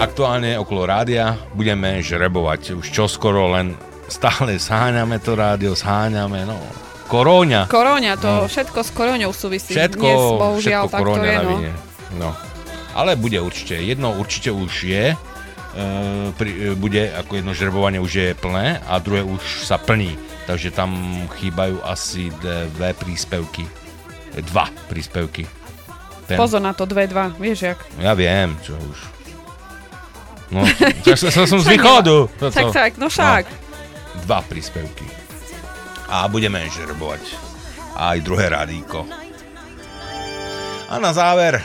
Aktuálne 0.00 0.56
okolo 0.56 0.88
rádia 0.88 1.36
budeme 1.52 2.00
žrebovať 2.00 2.80
už 2.80 2.86
čoskoro, 2.88 3.52
len 3.52 3.76
stále 4.08 4.56
zháňame 4.56 5.20
to 5.20 5.36
rádio, 5.36 5.76
zháňame, 5.76 6.48
no. 6.48 6.87
Koróňa. 7.08 7.64
Koróňa, 7.66 8.20
to 8.20 8.28
No. 8.28 8.46
všetko 8.46 8.78
s 8.84 8.90
koróňou 8.92 9.32
súvisí. 9.32 9.72
Všetko, 9.72 10.04
Dnes, 10.04 10.24
bohužiaľ, 10.38 10.82
všetko 10.86 10.98
koróňa 11.00 11.24
je, 11.24 11.32
na 11.32 11.42
no. 11.42 11.50
vine. 11.56 11.70
No. 12.14 12.30
Ale 12.92 13.16
bude 13.16 13.40
určite. 13.40 13.80
Jedno 13.80 14.12
určite 14.12 14.52
už 14.52 14.72
je. 14.84 15.04
E, 15.12 15.84
pri, 16.36 16.50
e, 16.52 16.76
bude 16.76 17.08
ako 17.08 17.32
jedno 17.40 17.52
žrebovanie 17.56 17.96
už 17.96 18.12
je 18.12 18.28
plné 18.36 18.84
a 18.84 19.00
druhé 19.00 19.24
už 19.24 19.40
sa 19.64 19.80
plní. 19.80 20.20
Takže 20.44 20.68
tam 20.72 20.92
chýbajú 21.40 21.80
asi 21.80 22.28
dve 22.76 22.92
príspevky. 22.92 23.64
Dva 24.52 24.68
príspevky. 24.88 25.48
Ten, 26.28 26.36
Pozor 26.36 26.60
na 26.60 26.76
to, 26.76 26.84
2-2, 26.84 27.40
vieš 27.40 27.72
jak. 27.72 27.78
Ja 27.96 28.12
viem, 28.12 28.52
čo 28.60 28.76
už. 28.76 28.98
No, 30.52 30.64
tak 31.04 31.16
som, 31.16 31.60
z 31.60 31.68
východu. 31.68 32.28
nevá- 32.36 32.52
Tak, 32.52 32.66
tak, 32.72 32.92
no 33.00 33.08
však. 33.08 33.44
Dva 34.28 34.40
príspevky. 34.44 35.08
A 36.08 36.24
budeme 36.26 36.64
žrebovať 36.72 37.20
aj 37.98 38.16
druhé 38.24 38.48
radíko. 38.48 39.04
A 40.88 40.96
na 40.96 41.12
záver 41.12 41.60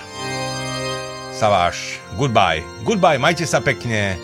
sa 1.32 1.48
váš 1.48 2.04
goodbye. 2.20 2.60
Goodbye, 2.84 3.18
majte 3.18 3.48
sa 3.48 3.64
pekne. 3.64 4.20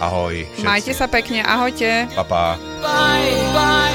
Ahoj. 0.00 0.48
Všetci. 0.56 0.66
Majte 0.66 0.92
sa 0.96 1.06
pekne, 1.06 1.44
ahojte. 1.44 2.08
Pa, 2.16 2.24
pa. 2.24 2.44
Bye, 2.80 3.36
bye, 3.52 3.89